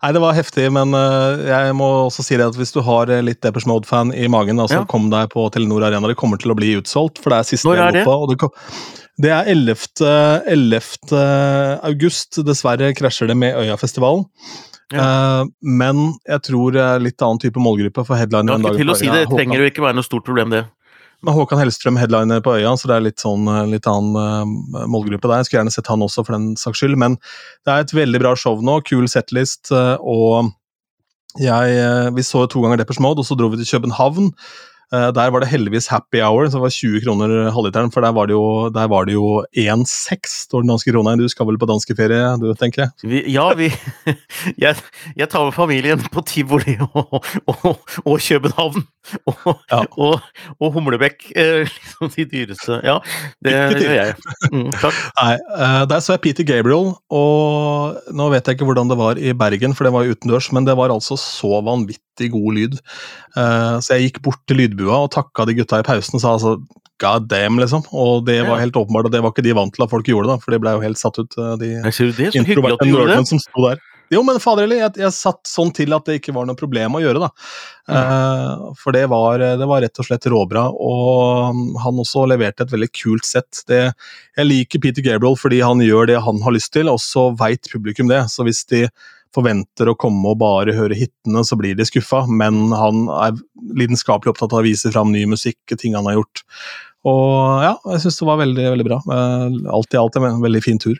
Nei, 0.00 0.12
det 0.16 0.20
var 0.22 0.32
heftig, 0.32 0.64
men 0.72 0.94
øh, 0.96 1.42
jeg 1.44 1.74
må 1.76 1.86
også 2.06 2.24
si 2.24 2.38
det 2.40 2.46
at 2.48 2.56
hvis 2.56 2.72
du 2.72 2.80
har 2.86 3.10
øh, 3.12 3.20
litt 3.26 3.42
Deppers 3.44 3.66
Mode-fan 3.68 4.14
i 4.16 4.30
magen, 4.32 4.56
da, 4.56 4.64
så 4.70 4.78
Ja. 4.80 4.86
kom 4.88 5.10
deg 5.12 5.28
på 5.34 5.44
Telenor 5.52 5.84
Arena. 5.90 6.08
Det 6.08 6.16
kommer 6.16 6.40
til 6.40 6.54
å 6.54 6.56
bli 6.56 6.72
utsolgt, 6.78 7.20
for 7.20 7.34
det 7.34 7.40
er 7.42 7.48
siste 7.50 7.68
Når 7.68 7.82
er 7.84 7.92
det? 7.98 8.06
Europa. 8.06 8.48
Og 8.48 8.54
det, 9.20 9.30
er 9.36 9.44
11. 9.52 9.76
11. 10.48 11.20
august. 11.84 12.40
Dessverre 12.48 12.94
krasjer 12.96 13.28
det 13.28 13.36
med 13.36 13.60
Øyafestivalen. 13.60 14.24
Eh, 14.90 15.44
men 15.62 16.00
jeg 16.26 16.42
tror 16.48 16.80
litt 17.04 17.20
annen 17.22 17.38
type 17.44 17.60
målgruppe 17.60 18.06
for 18.08 18.16
headliner. 18.16 18.56
ikke 18.56 18.80
til 18.80 18.94
å 18.96 18.96
si 18.96 19.12
det 19.12 19.26
trenger 19.28 19.60
jo 19.60 19.68
ikke 19.68 19.84
være 19.84 20.00
noe 20.00 20.08
stort 20.08 20.24
problem, 20.24 20.56
det. 20.56 20.64
Med 21.26 21.36
Håkan 21.36 21.60
Hellstrøm 21.60 21.98
headliner 22.00 22.40
på 22.44 22.54
Øya, 22.56 22.72
så 22.80 22.88
det 22.88 22.96
er 22.96 23.04
litt 23.04 23.20
sånn 23.20 23.48
eh, 23.50 23.66
litt 23.74 23.88
annen 23.90 24.16
uh, 24.16 24.86
målgruppe 24.88 25.28
der. 25.28 25.42
Jeg 25.42 25.50
skulle 25.50 25.60
gjerne 25.60 25.74
sett 25.74 25.90
han 25.92 26.04
også, 26.06 26.24
for 26.24 26.36
den 26.36 26.54
saks 26.60 26.80
skyld. 26.80 26.96
Men 27.00 27.18
det 27.66 27.74
er 27.74 27.84
et 27.84 27.94
veldig 27.96 28.22
bra 28.22 28.32
show 28.38 28.62
nå. 28.64 28.78
Kul 28.88 29.04
setlist. 29.10 29.68
uh, 29.74 29.98
Og 30.00 30.52
jeg, 31.38 31.76
vi 32.16 32.24
så 32.26 32.46
to 32.50 32.64
ganger 32.64 32.80
Deppers 32.80 32.98
Mode, 33.04 33.22
og 33.22 33.28
så 33.28 33.36
dro 33.38 33.52
vi 33.52 33.60
til 33.60 33.76
København. 33.76 34.32
Eh, 34.92 35.10
Der 35.14 35.30
var 35.30 35.40
det 35.44 35.48
heldigvis 35.52 35.86
happy 35.90 36.18
hour, 36.20 36.48
det 36.50 36.58
var 36.60 36.70
20 36.74 37.00
kroner 37.04 37.50
halvliteren. 37.54 37.92
For 37.94 38.02
der 38.02 38.12
var 38.16 38.26
det 38.26 38.34
jo, 38.34 38.68
der 38.74 38.88
var 38.90 39.04
det 39.06 39.14
jo 39.14 39.44
1,6 39.54 40.32
står 40.46 40.64
den 40.64 40.72
danske 40.72 40.90
krona. 40.94 41.16
Du 41.20 41.28
skal 41.30 41.46
vel 41.46 41.58
på 41.62 41.68
danskeferie, 41.70 42.32
du, 42.42 42.48
tenker 42.58 42.82
jeg? 42.88 43.10
Vi, 43.12 43.22
ja, 43.34 43.46
vi 43.54 43.70
jeg, 44.64 44.74
jeg 45.16 45.28
tar 45.30 45.44
med 45.46 45.54
familien 45.54 46.02
på 46.10 46.24
tivoli 46.26 46.76
og, 46.90 47.20
og, 47.46 47.86
og 48.04 48.18
København. 48.18 48.82
Og, 49.30 49.46
Ja. 49.70 49.78
og, 49.96 50.66
Humlebekk, 50.74 51.30
eh, 51.38 51.64
liksom 51.70 52.10
de 52.14 52.24
dyreste. 52.28 52.80
Ja, 52.84 52.98
det 53.42 53.54
gjør 53.80 53.94
jeg. 53.96 54.14
Mm. 54.52 54.68
Nei, 55.22 55.32
eh, 55.38 55.84
Der 55.90 56.02
så 56.04 56.14
jeg 56.18 56.20
Peter 56.26 56.44
Gabriel, 56.46 56.92
og 57.10 57.96
nå 58.14 58.28
vet 58.34 58.46
jeg 58.50 58.58
ikke 58.58 58.68
hvordan 58.68 58.90
det 58.92 58.98
var 59.00 59.18
i 59.18 59.32
Bergen, 59.32 59.74
for 59.74 59.86
det 59.88 59.94
var 59.94 60.10
utendørs, 60.10 60.50
men 60.52 60.66
det 60.68 60.76
var 60.78 60.92
altså 60.94 61.16
så 61.18 61.62
vanvittig 61.64 62.04
god 62.28 62.54
lyd. 62.58 62.76
Eh, 63.36 63.78
Så 63.80 63.96
jeg 63.96 64.10
gikk 64.10 64.22
bort 64.22 64.42
til 64.46 64.60
lydbua 64.60 65.06
og 65.06 65.10
takka 65.14 65.46
de 65.46 65.54
gutta 65.54 65.80
i 65.80 65.86
pausen 65.86 66.18
og 66.18 66.20
sa 66.20 66.34
altså 66.36 66.58
god 67.00 67.28
damn, 67.28 67.56
liksom. 67.58 67.86
Og 67.96 68.26
det 68.26 68.42
var 68.44 68.60
helt 68.60 68.76
åpenbart, 68.76 69.08
og 69.08 69.12
det 69.12 69.22
var 69.24 69.32
ikke 69.32 69.46
de 69.46 69.56
vant 69.56 69.72
til 69.72 69.86
at 69.86 69.90
folk 69.90 70.04
gjorde, 70.04 70.28
da, 70.28 70.36
for 70.36 70.52
de 70.52 70.58
ble 70.60 70.74
jo 70.76 70.82
helt 70.84 71.00
satt 71.00 71.16
ut, 71.18 71.32
eh, 71.38 71.56
de 71.56 71.70
introverte 72.36 72.84
nerdene 72.84 73.24
som 73.26 73.40
sto 73.40 73.70
der. 73.70 73.80
Jo, 74.10 74.24
men 74.26 74.40
fader 74.42 74.64
heller, 74.66 74.80
jeg, 74.82 74.98
jeg 75.04 75.14
satt 75.14 75.46
sånn 75.46 75.70
til 75.70 75.94
at 75.94 76.08
det 76.08 76.16
ikke 76.18 76.32
var 76.34 76.48
noe 76.48 76.58
problem 76.58 76.96
å 76.98 77.00
gjøre, 77.00 77.20
da. 77.22 77.28
Eh, 77.94 78.64
for 78.80 78.96
det 78.96 79.04
var, 79.08 79.38
det 79.38 79.68
var 79.70 79.84
rett 79.84 80.00
og 80.02 80.08
slett 80.08 80.26
råbra, 80.26 80.64
og 80.74 81.54
um, 81.54 81.60
han 81.78 82.00
også 82.02 82.24
leverte 82.26 82.66
et 82.66 82.74
veldig 82.74 82.90
kult 82.90 83.28
sett. 83.28 83.62
Det, 83.70 83.92
jeg 84.34 84.48
liker 84.48 84.82
Peter 84.82 85.06
Gabriel 85.06 85.38
fordi 85.38 85.62
han 85.62 85.78
gjør 85.84 86.10
det 86.10 86.18
han 86.26 86.42
har 86.42 86.56
lyst 86.58 86.72
til, 86.74 86.90
og 86.90 86.98
så 86.98 87.28
veit 87.38 87.70
publikum 87.70 88.10
det. 88.10 88.24
Så 88.34 88.42
hvis 88.48 88.64
de 88.72 88.88
forventer 89.36 89.90
å 89.90 89.96
komme 89.98 90.32
og 90.32 90.40
bare 90.42 90.74
høre 90.76 90.96
hitene, 90.98 91.44
så 91.46 91.58
blir 91.58 91.76
de 91.78 91.86
skuffa, 91.86 92.24
men 92.26 92.72
han 92.74 93.04
er 93.14 93.36
lidenskapelig 93.78 94.34
opptatt 94.34 94.54
av 94.54 94.62
å 94.62 94.66
vise 94.66 94.90
fram 94.92 95.12
ny 95.14 95.26
musikk, 95.30 95.60
ting 95.78 95.94
han 95.98 96.08
har 96.10 96.18
gjort. 96.18 96.44
Og 97.08 97.62
ja, 97.64 97.76
jeg 97.94 98.02
syns 98.02 98.18
det 98.20 98.28
var 98.28 98.40
veldig, 98.42 98.66
veldig 98.74 98.88
bra. 98.88 98.98
Eh, 99.06 99.60
Alt 99.72 99.94
i 99.96 100.00
alt 100.00 100.18
en 100.20 100.42
veldig 100.42 100.64
fin 100.64 100.80
tur. 100.82 100.98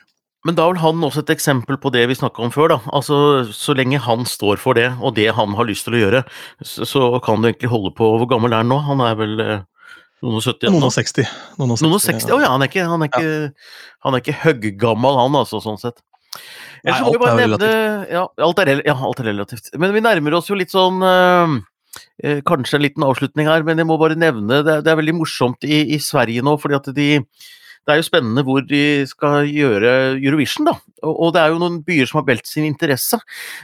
Men 0.48 0.56
da 0.56 0.64
er 0.64 0.72
vel 0.72 0.80
han 0.80 1.02
også 1.04 1.20
et 1.20 1.34
eksempel 1.34 1.76
på 1.80 1.90
det 1.92 2.06
vi 2.08 2.16
snakka 2.16 2.40
om 2.46 2.52
før, 2.54 2.70
da. 2.72 2.78
Altså, 2.96 3.16
så 3.52 3.74
lenge 3.76 4.00
han 4.00 4.24
står 4.28 4.60
for 4.62 4.78
det, 4.78 4.86
og 5.04 5.12
det 5.18 5.26
han 5.36 5.52
har 5.58 5.68
lyst 5.68 5.84
til 5.84 5.98
å 5.98 6.00
gjøre, 6.00 6.22
så, 6.64 7.02
kan 7.24 7.42
du 7.42 7.50
egentlig 7.50 7.68
holde 7.72 7.92
på 7.96 8.08
Hvor 8.22 8.30
gammel 8.30 8.54
er 8.54 8.62
han 8.62 8.72
nå? 8.72 8.78
Han 8.86 9.04
er 9.04 9.18
vel 9.20 9.34
eh, 9.44 9.66
noen 10.24 10.38
og 10.38 10.46
70? 10.46 10.72
Noen 10.72 10.88
og 10.88 10.94
60. 10.96 11.28
Noen 11.60 11.74
og 11.74 11.84
Noen 11.84 11.98
og 11.98 12.04
60, 12.06 12.24
60? 12.24 12.32
Å 12.32 12.40
ja, 12.40 12.54
han 12.54 12.64
er 12.64 12.72
ikke, 12.72 12.86
han 12.88 13.04
er 13.04 13.12
ikke, 13.12 13.68
han 14.06 14.16
er 14.16 14.24
ikke 14.24 14.38
høggammal, 14.46 15.20
han 15.26 15.38
altså, 15.42 15.60
sånn 15.64 15.80
sett. 15.82 16.00
Nei, 16.86 16.96
alt 16.96 17.20
bare 17.20 17.34
er 17.34 17.42
nevne 17.44 17.70
ja 18.10 18.24
alt, 18.46 18.62
er, 18.62 18.82
ja, 18.86 18.94
alt 18.96 19.22
er 19.22 19.30
relativt. 19.32 19.70
Men 19.80 19.94
vi 19.96 20.02
nærmer 20.04 20.38
oss 20.38 20.50
jo 20.50 20.58
litt 20.58 20.72
sånn 20.72 21.02
eh, 21.04 21.54
eh, 22.24 22.42
Kanskje 22.46 22.78
en 22.78 22.84
liten 22.86 23.06
avslutning 23.06 23.50
her, 23.50 23.64
men 23.66 23.80
jeg 23.80 23.88
må 23.90 23.98
bare 24.00 24.18
nevne 24.18 24.62
Det, 24.66 24.80
det 24.86 24.92
er 24.92 25.00
veldig 25.00 25.18
morsomt 25.20 25.66
i, 25.68 25.82
i 25.96 26.00
Sverige 26.02 26.44
nå, 26.46 26.56
fordi 26.60 26.78
at 26.80 26.92
de 26.96 27.08
det 27.88 27.94
er 27.94 28.00
jo 28.02 28.06
spennende 28.06 28.44
hvor 28.44 28.60
de 28.62 29.06
skal 29.08 29.48
gjøre 29.48 29.90
Eurovision, 30.20 30.66
da. 30.68 30.74
Og, 31.00 31.14
og 31.14 31.30
det 31.34 31.40
er 31.42 31.54
jo 31.54 31.60
noen 31.62 31.78
byer 31.86 32.06
som 32.06 32.20
har 32.20 32.26
meldt 32.28 32.46
sin 32.46 32.66
interesse. 32.68 33.18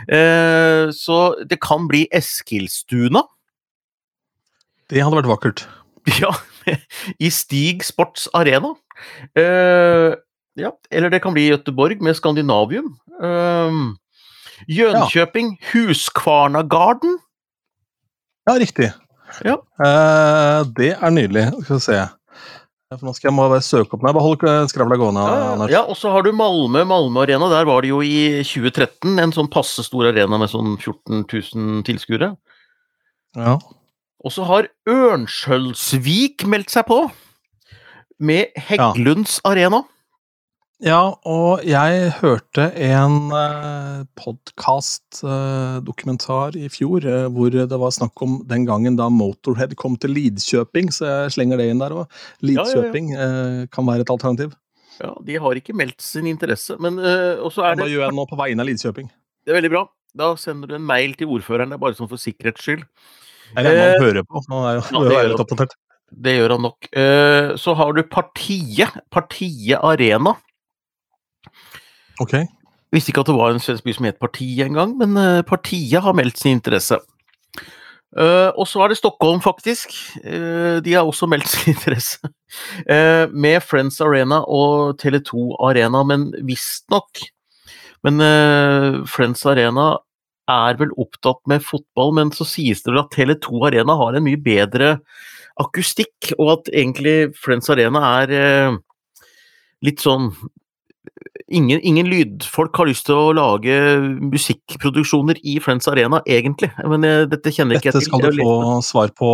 Eh, 0.09 0.89
så 0.97 1.19
det 1.47 1.61
kan 1.63 1.85
bli 1.91 2.07
Eskilstuna. 2.17 3.23
Det 4.91 5.03
hadde 5.05 5.21
vært 5.21 5.35
vakkert. 5.35 5.67
Ja, 6.23 6.31
i 7.19 7.29
Stig 7.35 7.83
Sports 7.83 8.29
Arena. 8.35 8.73
Eh, 9.35 10.15
ja, 10.57 10.73
eller 10.91 11.13
det 11.13 11.21
kan 11.25 11.35
bli 11.37 11.49
Göteborg 11.51 12.03
med 12.03 12.17
Skandinavium. 12.17 12.95
Um, 13.21 13.97
Jönköping, 14.67 15.59
ja. 15.61 15.69
Huskvarnagarden. 15.73 17.19
Ja, 18.47 18.59
riktig. 18.59 18.93
Ja. 19.45 19.59
Uh, 19.81 20.65
det 20.79 20.95
er 20.97 21.11
nydelig. 21.13 21.49
Skal 21.65 21.77
vi 21.77 21.85
se. 21.85 21.99
For 22.87 23.03
nå 23.03 23.13
skal 23.17 23.29
jeg 23.33 23.35
må 23.35 23.49
bare 23.51 23.65
søke 23.67 23.97
opp 23.97 24.05
Nei, 24.07 24.13
bare 24.15 24.23
hold 24.23 24.69
skravla 24.71 24.97
gående, 25.01 25.23
Anders. 25.27 25.73
Ja, 25.75 25.83
og 25.91 25.99
så 25.99 26.13
har 26.15 26.23
du 26.23 26.31
Malmö, 26.37 26.85
Malmö 26.87 27.25
Arena. 27.25 27.49
Der 27.51 27.67
var 27.67 27.83
det 27.83 27.91
jo 27.91 27.99
i 28.07 28.45
2013 28.47 29.19
en 29.19 29.35
sånn 29.35 29.51
passe 29.51 29.83
stor 29.85 30.13
arena 30.13 30.39
med 30.39 30.53
sånn 30.53 30.77
14 30.79 31.25
000 31.27 31.83
tilskuere. 31.89 32.31
Ja. 33.37 33.57
Og 34.23 34.33
så 34.33 34.47
har 34.47 34.71
Ørnskjølsvik 34.89 36.47
meldt 36.49 36.73
seg 36.73 36.87
på. 36.89 37.03
Med 38.23 38.55
Heggelunds 38.69 39.41
Arena. 39.45 39.83
Ja, 40.85 41.15
og 41.25 41.63
jeg 41.65 42.11
hørte 42.19 42.67
en 42.85 43.31
uh, 43.33 44.05
podkast-dokumentar 44.19 46.57
i 46.61 46.69
fjor 46.73 47.05
eh, 47.09 47.29
hvor 47.33 47.51
det 47.55 47.79
var 47.81 47.91
snakk 47.95 48.23
om 48.25 48.33
den 48.49 48.67
gangen 48.69 48.97
da 48.99 49.07
Motorhead 49.09 49.73
kom 49.81 49.97
til 50.01 50.11
Lidkjøping, 50.17 50.89
så 50.93 51.03
jeg 51.09 51.33
slenger 51.39 51.57
det 51.63 51.67
inn 51.73 51.81
der 51.81 51.93
òg. 51.97 52.05
ja, 52.05 52.09
ja. 52.13 52.17
Lidkjøping 52.51 53.07
eh, 53.15 53.67
kan 53.73 53.85
være 53.89 54.03
et 54.05 54.13
alternativ. 54.13 54.51
Ja, 55.01 55.11
De 55.25 55.35
har 55.41 55.53
ikke 55.57 55.77
meldt 55.77 56.01
sin 56.05 56.27
interesse, 56.29 56.77
men 56.81 56.99
uh, 57.01 57.37
også 57.45 57.63
er 57.65 57.75
Da 57.77 57.83
Hva 57.85 57.91
gjør 57.93 58.03
jeg 58.07 58.13
det 58.13 58.17
nå 58.21 58.25
på 58.29 58.37
vegne 58.41 58.61
av 58.65 58.69
Lidkjøping. 58.69 59.09
Det 59.45 59.51
er 59.53 59.59
veldig 59.61 59.73
bra. 59.73 59.83
Da 60.17 60.27
sender 60.41 60.67
du 60.71 60.75
en 60.79 60.87
mail 60.89 61.11
til 61.17 61.29
ordføreren, 61.33 61.71
det 61.73 61.77
er 61.77 61.83
bare 61.83 61.97
sånn 61.99 62.09
for 62.11 62.19
sikkerhets 62.21 62.63
skyld. 62.65 62.83
Jeg 63.53 63.61
regner 63.65 63.77
med 63.77 63.85
Eh, 63.85 63.91
han 63.93 64.03
hører 64.05 64.25
på. 64.27 64.35
Han 64.49 64.59
er 64.65 64.73
jo 64.79 64.83
ja, 64.83 64.87
det 65.05 65.13
gjør. 65.17 65.31
Det 66.27 66.33
gjør 66.37 66.51
han 66.55 66.63
nok. 66.69 66.81
Uh, 66.95 67.47
Så 67.61 67.71
har 67.77 67.91
du 67.97 68.03
Partiet. 68.09 68.93
Partiet 69.13 69.79
Arena. 69.83 70.33
Ok. 72.23 72.39
Visste 72.95 73.13
ikke 73.13 73.25
at 73.25 73.31
det 73.31 73.37
var 73.37 73.53
en 73.53 73.61
svensk 73.63 73.85
by 73.85 73.95
som 73.97 74.07
het 74.09 74.21
Parti 74.23 74.49
engang, 74.65 74.95
men 75.01 75.19
uh, 75.19 75.45
partiet 75.47 76.03
har 76.05 76.17
meldt 76.17 76.39
sin 76.41 76.57
interesse. 76.57 76.99
Uh, 78.17 78.49
og 78.57 78.65
så 78.65 78.81
er 78.81 78.93
det 78.93 78.97
Stockholm, 78.97 79.43
faktisk. 79.45 79.93
Uh, 80.25 80.79
de 80.81 80.95
har 80.95 81.05
også 81.05 81.29
meldt 81.29 81.51
sin 81.53 81.75
interesse. 81.75 82.19
Uh, 82.89 83.29
med 83.33 83.61
Friends 83.61 84.01
Arena 84.01 84.41
og 84.49 84.97
Tele2 85.03 85.59
Arena, 85.61 86.03
men 86.07 86.31
visstnok 86.47 87.27
Men 88.07 88.21
Friends 89.11 89.41
Arena 89.51 89.97
er 90.47 90.77
vel 90.79 90.93
opptatt 91.01 91.41
med 91.51 91.65
fotball, 91.65 92.13
men 92.15 92.29
så 92.31 92.45
sies 92.47 92.85
det 92.85 92.93
vel 92.93 93.01
at 93.01 93.11
Tele2 93.11 93.65
Arena 93.67 93.97
har 93.99 94.15
en 94.15 94.23
mye 94.23 94.39
bedre 94.39 94.93
akustikk, 95.59 96.29
og 96.37 96.53
at 96.53 96.71
egentlig 96.71 97.33
Friends 97.35 97.73
Arena 97.73 98.05
er 98.21 98.77
litt 99.83 100.05
sånn 100.05 100.29
Ingen, 101.47 101.81
ingen, 101.81 102.09
lydfolk 102.11 102.75
har 102.77 102.89
lyst 102.89 103.07
til 103.07 103.17
å 103.17 103.35
lage 103.37 103.75
musikkproduksjoner 104.19 105.39
i 105.47 105.55
Friends 105.63 105.87
Arena, 105.89 106.19
egentlig. 106.27 106.73
Men 106.91 107.07
jeg, 107.07 107.29
dette 107.31 107.53
kjenner 107.55 107.79
ikke 107.79 107.93
jeg 107.93 107.95
til. 107.95 108.03
Dette 108.03 108.09
skal 108.09 108.25
du 108.35 108.41
få 108.43 108.81
svar 108.85 109.13
på 109.17 109.29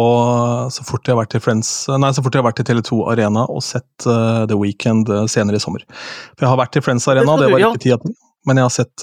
så 0.74 0.84
fort 0.86 1.08
jeg 1.08 1.16
har 1.16 1.22
vært 1.22 1.38
i 1.38 1.42
Friends, 1.42 1.70
nei, 1.88 2.12
så 2.14 2.24
fort 2.24 2.36
jeg 2.36 2.44
har 2.44 2.50
vært 2.50 2.60
i 2.62 2.66
Tele2 2.68 2.98
Arena 3.14 3.46
og 3.50 3.64
sett 3.64 4.06
uh, 4.06 4.44
The 4.50 4.58
Weekend 4.60 5.08
senere 5.32 5.58
i 5.58 5.64
sommer. 5.64 5.86
For 6.34 6.44
jeg 6.44 6.52
har 6.52 6.60
vært 6.60 6.78
i 6.78 6.84
Friends 6.84 7.08
Arena, 7.08 7.38
det, 7.40 7.48
det 7.48 7.56
var 7.56 7.64
ikke 7.70 7.84
tida 7.86 7.98
til. 8.04 8.14
Men 8.50 8.58
jeg 8.58 8.66
har 8.66 8.72
sett, 8.74 9.02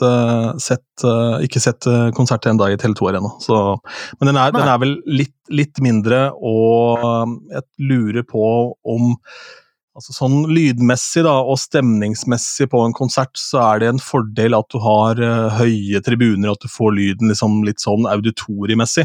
sett 0.59 1.03
ikke 1.45 1.61
sett 1.63 1.85
konsert 2.17 2.43
ennå 2.49 2.65
i 2.67 2.75
Tele2 2.79 3.07
Arena. 3.07 3.29
Så, 3.39 3.55
men 4.19 4.29
den 4.33 4.39
er, 4.39 4.51
den 4.51 4.67
er 4.67 4.81
vel 4.81 4.97
litt, 5.07 5.37
litt 5.47 5.79
mindre, 5.83 6.25
og 6.35 7.39
jeg 7.47 7.63
lurer 7.87 8.27
på 8.27 8.43
om 8.83 9.13
Altså 9.99 10.13
sånn 10.15 10.45
Lydmessig 10.47 11.25
da, 11.25 11.33
og 11.43 11.57
stemningsmessig 11.59 12.69
på 12.71 12.79
en 12.85 12.93
konsert 12.95 13.35
så 13.35 13.59
er 13.65 13.81
det 13.81 13.89
en 13.91 13.99
fordel 13.99 14.55
at 14.55 14.69
du 14.71 14.77
har 14.79 15.19
uh, 15.19 15.57
høye 15.57 15.99
tribuner, 16.05 16.53
at 16.53 16.63
du 16.63 16.71
får 16.71 16.93
lyden 16.95 17.27
liksom 17.33 17.57
litt 17.67 17.83
sånn 17.83 18.07
auditoriemessig. 18.07 19.03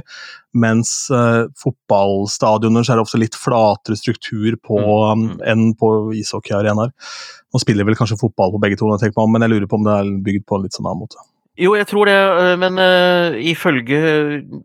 Mens 0.54 0.94
uh, 1.10 1.50
fotballstadioner 1.58 2.86
så 2.86 2.94
er 2.94 3.00
det 3.00 3.06
ofte 3.08 3.22
litt 3.24 3.34
flatere 3.34 3.98
struktur 3.98 4.54
på 4.62 4.78
um, 5.10 5.32
enn 5.42 5.72
på 5.80 5.90
ishockeyarenaer. 6.22 6.94
Nå 6.94 7.64
spiller 7.64 7.90
vel 7.90 7.98
kanskje 7.98 8.20
fotball 8.22 8.54
på 8.54 8.62
begge 8.62 8.78
to, 8.78 8.86
men 8.86 9.42
jeg 9.42 9.50
lurer 9.56 9.66
på 9.66 9.82
om 9.82 9.90
det 9.90 9.98
er 9.98 10.18
bygd 10.30 10.46
på 10.46 10.60
en 10.60 10.68
litt 10.68 10.78
sånn 10.78 10.86
annen 10.86 11.08
måte. 11.08 11.26
Jo, 11.54 11.76
jeg 11.78 11.86
tror 11.86 12.08
det, 12.08 12.14
øh, 12.18 12.56
men 12.58 12.80
uh, 12.82 13.36
ifølge 13.38 13.98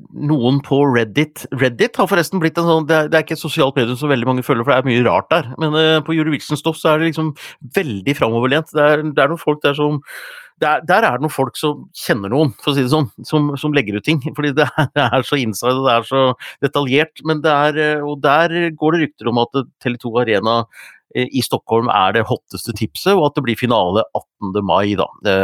noen 0.09 0.55
på 0.65 0.79
Reddit 0.89 1.43
Reddit 1.53 1.99
har 2.01 2.07
forresten 2.09 2.41
blitt 2.41 2.57
en 2.57 2.65
sånn 2.65 2.87
Det 2.89 2.95
er, 2.95 3.11
det 3.11 3.19
er 3.19 3.25
ikke 3.27 3.35
et 3.37 3.43
sosialt 3.43 3.77
medium 3.77 3.99
som 3.99 4.09
veldig 4.09 4.25
mange 4.25 4.45
følger, 4.45 4.65
for 4.65 4.73
det 4.73 4.79
er 4.81 4.87
mye 4.89 5.03
rart 5.05 5.29
der. 5.29 5.51
Men 5.61 5.77
uh, 5.77 5.99
på 6.01 6.15
Eurovision-stoff 6.17 6.79
så 6.81 6.95
er 6.95 7.03
det 7.03 7.11
liksom 7.11 7.29
veldig 7.77 8.17
framoverlent. 8.17 8.73
Det, 8.73 8.89
det, 9.05 9.21
er 9.21 9.29
noen 9.29 9.43
folk 9.43 9.61
der 9.67 9.77
som 9.77 10.01
der, 10.59 10.81
der, 10.89 11.05
er 11.05 11.19
det 11.19 11.27
noen 11.27 11.35
folk 11.35 11.61
som 11.61 11.85
kjenner 11.95 12.33
noen, 12.33 12.55
for 12.57 12.73
å 12.73 12.75
si 12.75 12.81
det 12.81 12.91
sånn, 12.91 13.11
som, 13.21 13.53
som 13.61 13.77
legger 13.77 14.01
ut 14.01 14.09
ting. 14.09 14.25
Fordi 14.25 14.55
det 14.57 14.65
er, 14.73 15.21
så 15.29 15.37
inside 15.37 15.77
og 15.77 15.85
det 15.85 15.93
er 15.93 16.09
så 16.09 16.25
detaljert. 16.65 17.21
Men 17.21 17.45
det 17.45 17.53
er, 17.53 18.01
og 18.01 18.17
der 18.25 18.73
går 18.73 18.97
det 18.97 19.05
rykter 19.05 19.29
om 19.29 19.45
at 19.45 19.61
Tele2 19.85 20.17
Arena 20.25 20.63
i 21.13 21.41
Stockholm 21.45 21.87
er 21.93 22.17
det 22.17 22.27
hotteste 22.29 22.73
tipset, 22.77 23.13
og 23.13 23.29
at 23.29 23.37
det 23.37 23.45
blir 23.45 23.61
finale 23.61 24.09
18. 24.09 24.57
mai. 24.65 24.97
da. 24.97 25.07
Det, 25.25 25.37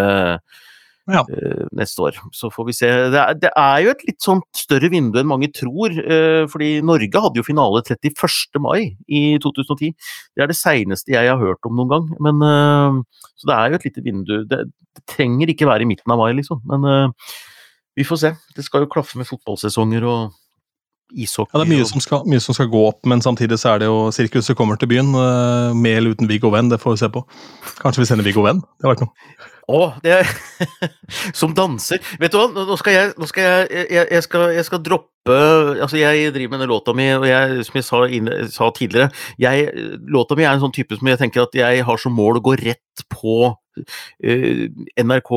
ja. 1.11 1.21
uh, 1.21 1.65
neste 1.75 2.01
år. 2.01 2.19
Så 2.33 2.49
får 2.53 2.67
vi 2.69 2.75
se. 2.75 2.89
Det 3.13 3.19
er, 3.21 3.33
det 3.39 3.51
er, 3.51 3.79
jo 3.85 3.93
et 3.93 4.05
litt 4.07 4.21
sånn 4.23 4.41
større 4.57 4.89
vindu 4.93 5.19
enn 5.21 5.29
mange 5.29 5.51
tror. 5.53 5.93
Uh, 5.93 6.45
fordi 6.51 6.79
Norge 6.85 7.23
hadde 7.25 7.41
jo 7.41 7.47
finale 7.47 7.83
31. 7.85 8.61
mai 8.63 8.95
i 9.05 9.23
2010. 9.43 9.93
Det 10.35 10.45
er 10.45 10.51
det 10.51 10.59
seineste 10.59 11.15
jeg 11.15 11.29
har 11.31 11.41
hørt 11.41 11.67
om 11.67 11.77
noen 11.77 11.91
gang. 11.91 12.07
Men, 12.25 12.41
uh, 12.41 13.27
så 13.35 13.51
det 13.51 13.57
er 13.57 13.67
jo 13.69 13.81
et 13.81 13.89
lite 13.89 14.05
vindu. 14.05 14.37
Det, 14.49 14.63
det, 14.65 15.05
trenger 15.11 15.51
ikke 15.51 15.67
være 15.67 15.83
i 15.83 15.89
midten 15.89 16.11
av 16.13 16.21
mai, 16.21 16.29
liksom. 16.37 16.61
Men 16.71 17.11
vi 17.99 18.05
får 18.07 18.19
se. 18.21 18.29
Det 18.55 18.63
skal 18.63 18.85
jo 18.85 18.91
klaffe 18.93 19.19
med 19.19 19.27
fotballsesonger 19.27 20.05
og 20.07 20.21
ishockey. 21.11 21.51
Ja, 21.51 21.59
det 21.59 21.65
er 21.65 21.71
mye 21.73 21.87
som, 21.89 21.99
skal, 21.99 22.23
mye 22.31 22.39
som, 22.39 22.55
skal, 22.55 22.69
gå 22.71 22.79
opp, 22.87 23.01
men 23.11 23.19
samtidig 23.21 23.57
så 23.59 23.73
er 23.73 23.83
det 23.83 23.89
jo 23.89 24.05
sirkuset 24.15 24.55
kommer 24.55 24.79
til 24.79 24.87
byen. 24.93 25.11
Med 25.75 25.99
eller 25.99 26.15
uten 26.15 26.31
Viggo 26.31 26.53
Venn, 26.55 26.71
det 26.71 26.79
får 26.79 26.95
vi 26.95 27.03
se 27.03 27.11
på. 27.11 27.25
Kanskje 27.81 28.05
vi 28.05 28.07
sender 28.07 28.27
Viggo 28.27 28.47
Venn? 28.47 28.63
Det 28.63 28.87
har 28.87 28.95
vært 28.95 29.03
noe. 29.03 29.51
Å, 29.65 29.81
det 30.03 30.11
er 30.13 30.31
Som 31.39 31.55
danser. 31.57 32.01
Vet 32.21 32.33
du 32.33 32.37
hva, 32.37 32.47
nå 32.53 32.77
skal 32.77 32.95
jeg, 32.95 33.13
nå 33.17 33.29
skal 33.29 33.45
jeg, 33.45 33.85
jeg, 33.89 34.07
jeg, 34.13 34.25
skal, 34.25 34.49
jeg 34.53 34.67
skal 34.67 34.81
droppe 34.85 35.11
Altså, 35.81 35.97
jeg 35.97 36.33
driver 36.35 36.51
med 36.53 36.61
denne 36.61 36.69
låta 36.69 36.93
mi, 36.93 37.07
og 37.15 37.25
jeg, 37.25 37.63
som 37.65 37.79
jeg 37.79 37.87
sa, 37.87 38.01
inn, 38.13 38.29
sa 38.53 38.67
tidligere 38.75 39.09
jeg, 39.41 39.71
Låta 40.13 40.37
mi 40.37 40.45
er 40.45 40.53
en 40.53 40.61
sånn 40.61 40.75
type 40.75 40.97
som 40.99 41.09
jeg 41.09 41.17
tenker 41.21 41.47
at 41.47 41.57
jeg 41.57 41.85
har 41.87 42.01
som 42.01 42.13
mål 42.13 42.37
å 42.37 42.43
gå 42.45 42.53
rett 42.61 43.05
på 43.09 43.39
uh, 43.49 44.65
NRK 45.01 45.33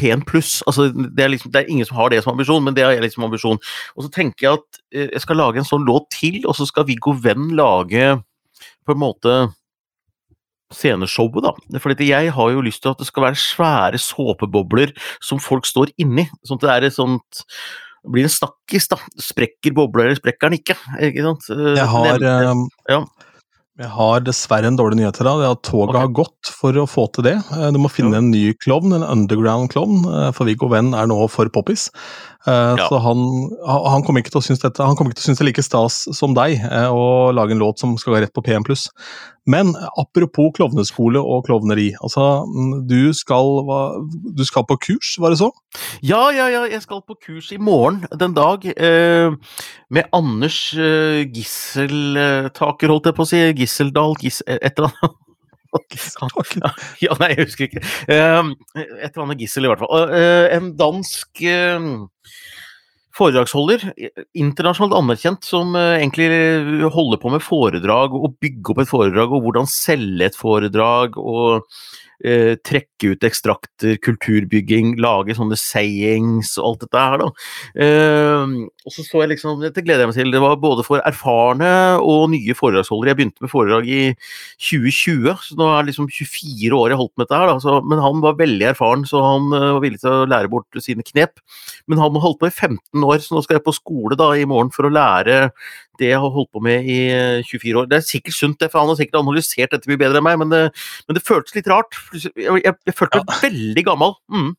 P1 0.00 0.24
pluss. 0.26 0.58
Altså, 0.68 0.88
det, 0.92 1.30
liksom, 1.30 1.54
det 1.54 1.62
er 1.62 1.72
ingen 1.72 1.88
som 1.88 1.96
har 2.00 2.10
det 2.12 2.20
som 2.24 2.34
ambisjon, 2.34 2.64
men 2.66 2.76
det 2.76 2.84
har 2.84 2.92
jeg 2.96 3.04
liksom 3.06 3.24
ambisjon. 3.28 3.60
Og 3.94 4.04
så 4.04 4.10
tenker 4.12 4.48
jeg 4.48 4.58
at 4.58 4.80
uh, 4.82 5.06
jeg 5.06 5.24
skal 5.24 5.40
lage 5.40 5.62
en 5.62 5.68
sånn 5.68 5.86
låt 5.88 6.10
til, 6.12 6.42
og 6.44 6.58
så 6.58 6.68
skal 6.68 6.88
Viggo 6.90 7.14
Venn 7.16 7.52
lage 7.56 8.16
på 8.84 8.92
en 8.92 9.00
måte 9.00 9.38
sceneshowet, 10.72 11.44
da. 11.44 11.80
For 11.82 11.94
jeg 12.00 12.34
har 12.36 12.52
jo 12.54 12.64
lyst 12.64 12.82
til 12.84 12.94
at 12.94 13.00
det 13.00 13.08
skal 13.08 13.28
være 13.28 13.40
svære 13.40 14.00
såpebobler 14.00 14.94
som 15.22 15.42
folk 15.42 15.68
står 15.68 15.92
inni. 16.00 16.28
Sånn 16.46 16.60
at 16.62 16.66
det 16.66 16.72
er 16.74 16.88
et 16.88 16.96
sånt 16.96 17.44
blir 18.04 18.26
en 18.28 18.32
snakkis, 18.32 18.88
da. 18.92 18.98
Sprekker 19.20 19.72
bobler, 19.76 20.10
eller 20.10 20.20
sprekker 20.20 20.50
den 20.50 20.60
ikke? 20.60 20.76
ikke 21.08 21.24
sant? 21.24 21.46
Jeg 21.48 21.86
har, 21.88 22.26
ja. 22.90 23.00
Jeg 23.74 23.90
har 23.90 24.20
dessverre 24.22 24.68
en 24.70 24.76
dårlig 24.78 25.00
nyhet 25.00 25.16
til 25.18 25.26
deg. 25.26 25.40
at 25.48 25.62
Toget 25.66 25.96
okay. 25.96 26.04
har 26.04 26.12
gått 26.14 26.50
for 26.60 26.76
å 26.78 26.84
få 26.86 27.08
til 27.16 27.26
det. 27.26 27.34
Eh, 27.56 27.72
du 27.74 27.80
må 27.82 27.90
finne 27.90 28.20
en 28.20 28.30
ny 28.30 28.52
klovn, 28.62 28.94
en 28.94 29.02
underground 29.02 29.72
klovn, 29.72 30.04
eh, 30.06 30.28
for 30.36 30.46
Viggo 30.46 30.68
Venn 30.70 30.92
er 30.94 31.08
nå 31.10 31.16
for 31.32 31.50
poppis. 31.50 31.88
Eh, 32.46 32.74
ja. 32.78 32.86
Så 32.86 33.00
han, 33.02 33.24
han, 33.66 34.04
kommer 34.06 34.22
ikke 34.22 34.36
til 34.36 34.44
å 34.44 34.46
synes 34.46 34.62
dette, 34.62 34.78
han 34.78 34.94
kommer 34.94 35.10
ikke 35.10 35.24
til 35.24 35.26
å 35.26 35.28
synes 35.32 35.42
det 35.42 35.46
er 35.48 35.50
like 35.50 35.66
stas 35.66 35.96
som 36.14 36.36
deg 36.38 36.62
å 36.70 37.32
lage 37.34 37.56
en 37.56 37.64
låt 37.64 37.82
som 37.82 37.96
skal 37.98 38.14
gå 38.14 38.22
rett 38.22 38.36
på 38.36 38.44
PM+. 38.46 38.62
Men 39.46 39.74
apropos 40.00 40.52
klovneskole 40.56 41.20
og 41.20 41.44
klovneri. 41.48 41.92
altså 42.02 42.44
mm, 42.48 42.86
du 42.88 43.12
skal, 43.12 43.60
du 44.38 44.44
skal, 44.44 44.64
på 44.68 44.78
kurs, 44.86 45.14
var 45.20 45.34
det 45.34 45.38
så? 45.42 45.50
Ja, 46.02 46.30
ja, 46.32 46.48
ja, 46.48 46.62
jeg 46.70 46.82
skal 46.82 47.02
på 47.06 47.16
kurs 47.26 47.52
i 47.52 47.60
morgen 47.60 48.04
den 48.20 48.34
dag. 48.36 48.64
Eh, 48.64 49.32
med 49.90 50.08
Anders 50.12 50.74
eh, 50.74 51.26
Gisseltaker, 51.28 52.88
holdt 52.88 53.10
jeg 53.10 53.18
på 53.18 53.26
å 53.26 53.28
si. 53.28 53.42
Gisseldal, 53.60 54.16
Gis, 54.22 54.40
et 54.46 54.72
eller 54.72 54.90
annet. 54.92 55.20
ja, 57.02 57.16
nei, 57.18 57.32
jeg 57.32 57.48
husker 57.48 57.66
ikke. 57.66 57.80
Uh, 58.06 58.52
et 58.78 59.08
eller 59.08 59.24
annet 59.24 59.40
gissel, 59.42 59.66
i 59.66 59.72
hvert 59.72 59.82
fall. 59.82 60.12
En 60.54 60.68
dansk 60.78 61.42
foredragsholder, 63.14 63.88
internasjonalt 64.34 64.96
anerkjent, 64.98 65.46
som 65.46 65.76
uh, 65.78 65.96
egentlig 65.96 66.28
holder 66.94 67.20
på 67.22 67.34
med 67.34 67.44
foredrag 67.44 68.16
og 68.18 68.38
bygge 68.42 68.74
opp 68.74 68.82
et 68.82 68.90
foredrag, 68.90 69.34
og 69.34 69.44
hvordan 69.46 69.70
selge 69.70 70.30
et 70.30 70.38
foredrag. 70.38 71.18
og 71.20 71.68
eh, 72.22 72.54
trekke 72.62 73.14
ut 73.14 73.26
ekstrakter, 73.26 73.96
kulturbygging, 74.04 74.94
lage 75.02 75.36
sånne 75.38 75.58
sayings 75.58 76.54
og 76.60 76.68
alt 76.68 76.84
dette 76.84 77.04
her, 77.04 77.24
da. 77.24 77.28
Eh, 77.86 78.54
og 78.84 78.92
så 78.92 79.04
så 79.06 79.22
jeg 79.22 79.32
liksom 79.34 79.62
Dette 79.62 79.82
gleder 79.84 80.04
jeg 80.04 80.10
meg 80.10 80.18
til. 80.18 80.32
Det 80.34 80.42
var 80.42 80.58
både 80.60 80.84
for 80.86 81.00
erfarne 81.06 81.70
og 82.04 82.26
nye 82.32 82.56
foredragsholdere. 82.56 83.12
Jeg 83.12 83.20
begynte 83.20 83.44
med 83.44 83.52
foredrag 83.52 83.88
i 83.88 84.02
2020, 84.60 85.38
så 85.46 85.56
nå 85.58 85.70
er 85.70 85.84
det 85.84 85.92
liksom 85.92 86.10
24 86.10 86.76
år 86.76 86.92
jeg 86.92 87.00
holdt 87.00 87.14
med 87.14 87.24
dette 87.24 87.40
her. 87.40 87.52
Da. 87.52 87.56
Så, 87.64 87.78
men 87.88 88.02
han 88.04 88.20
var 88.24 88.38
veldig 88.40 88.68
erfaren, 88.74 89.06
så 89.08 89.22
han 89.24 89.48
uh, 89.54 89.70
var 89.78 89.84
villig 89.86 90.02
til 90.02 90.12
å 90.12 90.28
lære 90.28 90.52
bort 90.52 90.82
sine 90.84 91.06
knep. 91.06 91.40
Men 91.88 92.02
han 92.02 92.12
har 92.18 92.26
holdt 92.26 92.42
på 92.42 92.50
i 92.50 92.54
15 92.54 93.08
år, 93.08 93.24
så 93.24 93.36
nå 93.38 93.44
skal 93.46 93.58
jeg 93.58 93.66
på 93.66 93.76
skole 93.78 94.20
da 94.20 94.34
i 94.36 94.46
morgen 94.48 94.72
for 94.74 94.88
å 94.88 94.92
lære 94.92 95.48
det 96.00 96.10
jeg 96.10 96.20
har 96.22 96.34
holdt 96.34 96.50
på 96.54 96.62
med 96.64 96.88
i 96.88 96.98
24 97.46 97.70
eh, 97.70 97.78
år. 97.80 97.88
Det 97.90 97.98
er 97.98 98.06
sikkert 98.08 98.36
sunt, 98.36 98.58
det, 98.60 98.70
for 98.72 98.82
han 98.82 98.90
har 98.92 98.98
sikkert 99.00 99.20
analysert 99.22 99.74
dette 99.74 99.90
mye 99.90 100.00
bedre 100.00 100.20
enn 100.20 100.26
meg, 100.26 100.40
men 100.42 100.52
det, 100.52 100.64
men 101.06 101.18
det 101.18 101.24
føltes 101.26 101.56
litt 101.56 101.70
rart. 101.70 101.96
Jeg, 102.14 102.34
jeg, 102.36 102.74
jeg 102.74 102.98
følte 102.98 103.22
meg 103.22 103.34
ja. 103.34 103.40
veldig 103.46 103.86
gammel. 103.90 104.14
Mm. 104.32 104.52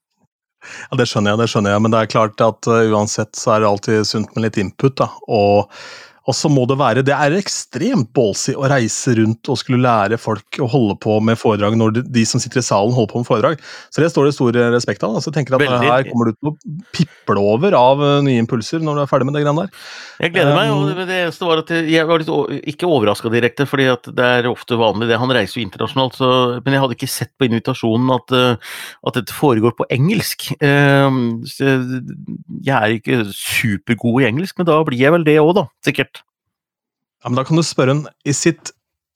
Ja, 0.65 0.97
Det 0.99 1.07
skjønner 1.09 1.33
jeg, 1.33 1.43
det 1.43 1.49
skjønner 1.51 1.75
jeg, 1.75 1.86
men 1.86 1.93
det 1.93 2.01
er 2.01 2.11
klart 2.15 2.41
at 2.41 2.71
uh, 2.71 2.81
uansett 2.95 3.38
så 3.38 3.55
er 3.55 3.63
det 3.63 3.69
alltid 3.69 4.09
sunt 4.09 4.33
med 4.36 4.47
litt 4.47 4.59
input. 4.61 4.97
da, 5.01 5.11
og 5.27 5.71
og 6.26 6.34
så 6.34 6.49
må 6.49 6.65
det 6.69 6.78
være 6.80 7.03
Det 7.05 7.13
er 7.13 7.36
ekstremt 7.38 8.09
ballsy 8.15 8.55
å 8.57 8.65
reise 8.69 9.13
rundt 9.19 9.49
og 9.51 9.59
skulle 9.61 9.84
lære 9.84 10.17
folk 10.21 10.59
å 10.63 10.67
holde 10.69 10.95
på 11.01 11.19
med 11.26 11.38
foredrag 11.39 11.78
når 11.78 11.97
de, 11.99 12.01
de, 12.17 12.23
som 12.28 12.41
sitter 12.41 12.61
i 12.61 12.65
salen 12.65 12.95
holder 12.95 13.11
på 13.11 13.21
med 13.21 13.30
foredrag. 13.30 13.61
Så 13.93 14.01
det 14.01 14.09
står 14.13 14.30
det 14.30 14.36
stor 14.38 14.57
respekt 14.73 15.05
av. 15.05 15.15
Altså, 15.17 15.30
jeg 15.30 15.38
tenker 15.39 15.57
at 15.57 15.63
Veldig. 15.65 15.86
Her 15.86 16.07
kommer 16.09 16.26
du 16.30 16.34
til 16.36 16.49
å 16.49 16.55
piple 16.95 17.39
over 17.41 17.76
av 17.78 18.01
uh, 18.01 18.23
nye 18.26 18.41
impulser 18.41 18.80
når 18.84 18.93
du 18.97 19.01
er 19.03 19.11
ferdig 19.11 19.28
med 19.30 19.38
det 19.38 19.43
greiene 19.45 19.65
der. 19.65 19.71
Jeg 20.23 20.34
gleder 20.34 20.57
meg, 20.57 20.71
og 20.73 20.80
um, 20.89 21.03
det 21.05 21.19
eneste 21.21 21.49
var 21.49 21.61
at 21.61 21.73
jeg 21.76 22.09
var 22.09 22.21
litt 22.21 22.34
ikke 22.73 22.89
overraska 22.89 23.32
direkte, 23.34 23.67
fordi 23.69 23.86
at 23.93 24.03
det 24.17 24.28
er 24.39 24.49
ofte 24.49 24.80
vanlig 24.80 25.09
det. 25.11 25.21
Han 25.21 25.34
reiser 25.36 25.59
jo 25.59 25.65
internasjonalt, 25.67 26.17
så, 26.17 26.30
men 26.65 26.76
jeg 26.76 26.84
hadde 26.86 26.97
ikke 26.97 27.11
sett 27.11 27.34
på 27.38 27.49
invitasjonen 27.49 28.09
at, 28.15 28.28
uh, 28.34 28.53
at 29.09 29.19
dette 29.19 29.34
foregår 29.36 29.73
på 29.78 29.89
engelsk. 29.93 30.39
Jeg 32.65 32.76
er 32.76 32.97
ikke 32.97 33.17
supergod 33.36 34.21
i 34.23 34.30
engelsk, 34.30 34.57
men 34.59 34.69
da 34.69 34.80
blir 34.88 35.01
jeg 35.01 35.13
vel 35.15 35.28
det 35.28 35.38
òg, 35.41 35.53
da. 35.59 35.65
Sikkert. 35.86 36.14
Ja, 37.26 37.30
men 37.34 37.39
Da 37.41 37.43
kan 37.47 37.57
du 37.57 37.63
spørre 37.65 37.95
en 37.97 38.05
Is 38.26 38.45
it, 38.45 38.71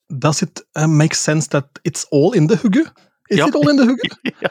Does 0.09 0.41
it 0.41 0.63
uh, 0.75 0.87
make 0.89 1.13
sense 1.15 1.47
that 1.53 1.79
it's 1.85 2.07
all 2.11 2.33
in 2.33 2.47
the 2.49 2.57
huggu? 2.57 2.87
Is 3.29 3.37
Ja. 3.37 3.45
it 3.45 3.53
all 3.55 3.69
in 3.69 3.77
the 3.77 3.85
hugge? 3.85 4.09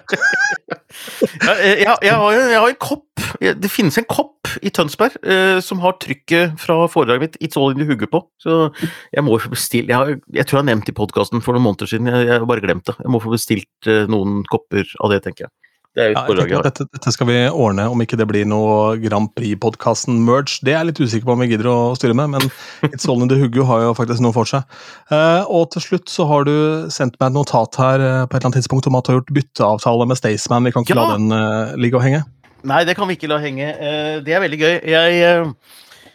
Ja, 1.42 1.52
eh, 1.58 1.80
jeg, 1.82 1.96
jeg, 2.02 2.14
har, 2.14 2.32
jeg 2.32 2.58
har 2.60 2.68
en 2.70 2.78
kopp. 2.80 3.04
Det 3.40 3.70
finnes 3.70 3.98
en 4.00 4.06
kopp 4.08 4.48
i 4.64 4.70
Tønsberg 4.74 5.16
eh, 5.26 5.58
som 5.64 5.82
har 5.82 5.96
trykket 6.00 6.54
fra 6.62 6.76
foredraget 6.90 7.20
mitt 7.24 7.36
'It's 7.42 7.58
all 7.60 7.74
in 7.74 7.78
the 7.82 7.86
hugge' 7.90 8.08
på. 8.10 8.22
Så 8.40 8.70
jeg 9.12 9.24
må 9.24 9.36
få 9.42 9.50
bestilt 9.52 9.88
Jeg, 9.90 10.20
jeg 10.32 10.46
tror 10.46 10.58
jeg 10.58 10.64
har 10.64 10.70
nevnt 10.70 10.88
i 10.88 10.94
podkasten 10.96 11.42
for 11.44 11.52
noen 11.52 11.66
måneder 11.66 11.86
siden, 11.90 12.06
jeg 12.08 12.28
har 12.38 12.46
bare 12.46 12.62
glemt 12.64 12.86
det. 12.86 12.94
Jeg 13.02 13.10
må 13.10 13.20
få 13.20 13.30
bestilt 13.34 13.86
eh, 13.90 14.06
noen 14.08 14.44
kopper 14.48 14.86
av 15.04 15.10
det, 15.12 15.22
tenker 15.26 15.46
jeg. 15.46 15.50
Det 15.96 16.04
er 16.04 16.10
jo 16.12 16.14
Ja, 16.14 16.22
et 16.44 16.50
jeg 16.50 16.58
at 16.58 16.66
dette, 16.68 16.84
dette 16.94 17.12
skal 17.14 17.26
vi 17.26 17.36
ordne, 17.48 17.86
om 17.90 17.98
ikke 18.04 18.16
det 18.20 18.26
blir 18.30 18.44
noe 18.46 18.96
Grand 19.02 19.30
Prix-podkasten-merge. 19.34 20.60
Det 20.62 20.74
er 20.74 20.78
jeg 20.82 20.88
litt 20.90 21.00
usikker 21.00 21.26
på 21.26 21.32
om 21.34 21.40
vi 21.42 21.48
gidder 21.50 21.68
å 21.72 21.76
styre 21.98 22.14
med, 22.14 22.30
men 22.36 22.44
It's 22.92 23.08
All 23.08 23.22
in 23.24 23.30
the 23.32 23.38
Huggo 23.40 23.64
har 23.66 23.82
jo 23.86 23.94
faktisk 23.98 24.22
noe 24.22 24.34
for 24.36 24.46
seg. 24.48 24.62
Uh, 25.10 25.42
og 25.48 25.70
til 25.74 25.82
slutt 25.86 26.12
så 26.12 26.26
har 26.30 26.44
du 26.46 26.54
sendt 26.94 27.16
meg 27.18 27.32
et 27.32 27.36
notat 27.38 27.80
her 27.80 27.98
uh, 28.04 28.26
på 28.28 28.36
et 28.36 28.38
eller 28.38 28.50
annet 28.50 28.60
tidspunkt 28.60 28.86
om 28.90 28.98
at 29.00 29.08
du 29.08 29.12
har 29.14 29.18
gjort 29.20 29.34
bytteavtale 29.40 30.06
med 30.12 30.20
Staysman. 30.20 30.68
Vi 30.68 30.74
kan 30.76 30.86
ikke 30.86 30.94
Ja. 30.98 31.02
la 31.08 31.16
den 31.16 31.32
uh, 31.32 31.74
ligge 31.80 31.98
og 31.98 32.04
henge. 32.06 32.22
Nei, 32.68 32.82
det 32.84 32.94
kan 32.98 33.08
vi 33.08 33.14
ikke 33.16 33.28
la 33.30 33.38
henge. 33.38 33.68
Eh, 33.70 34.16
det 34.26 34.34
er 34.34 34.40
veldig 34.42 34.58
gøy. 34.58 34.72
Jeg 34.90 35.44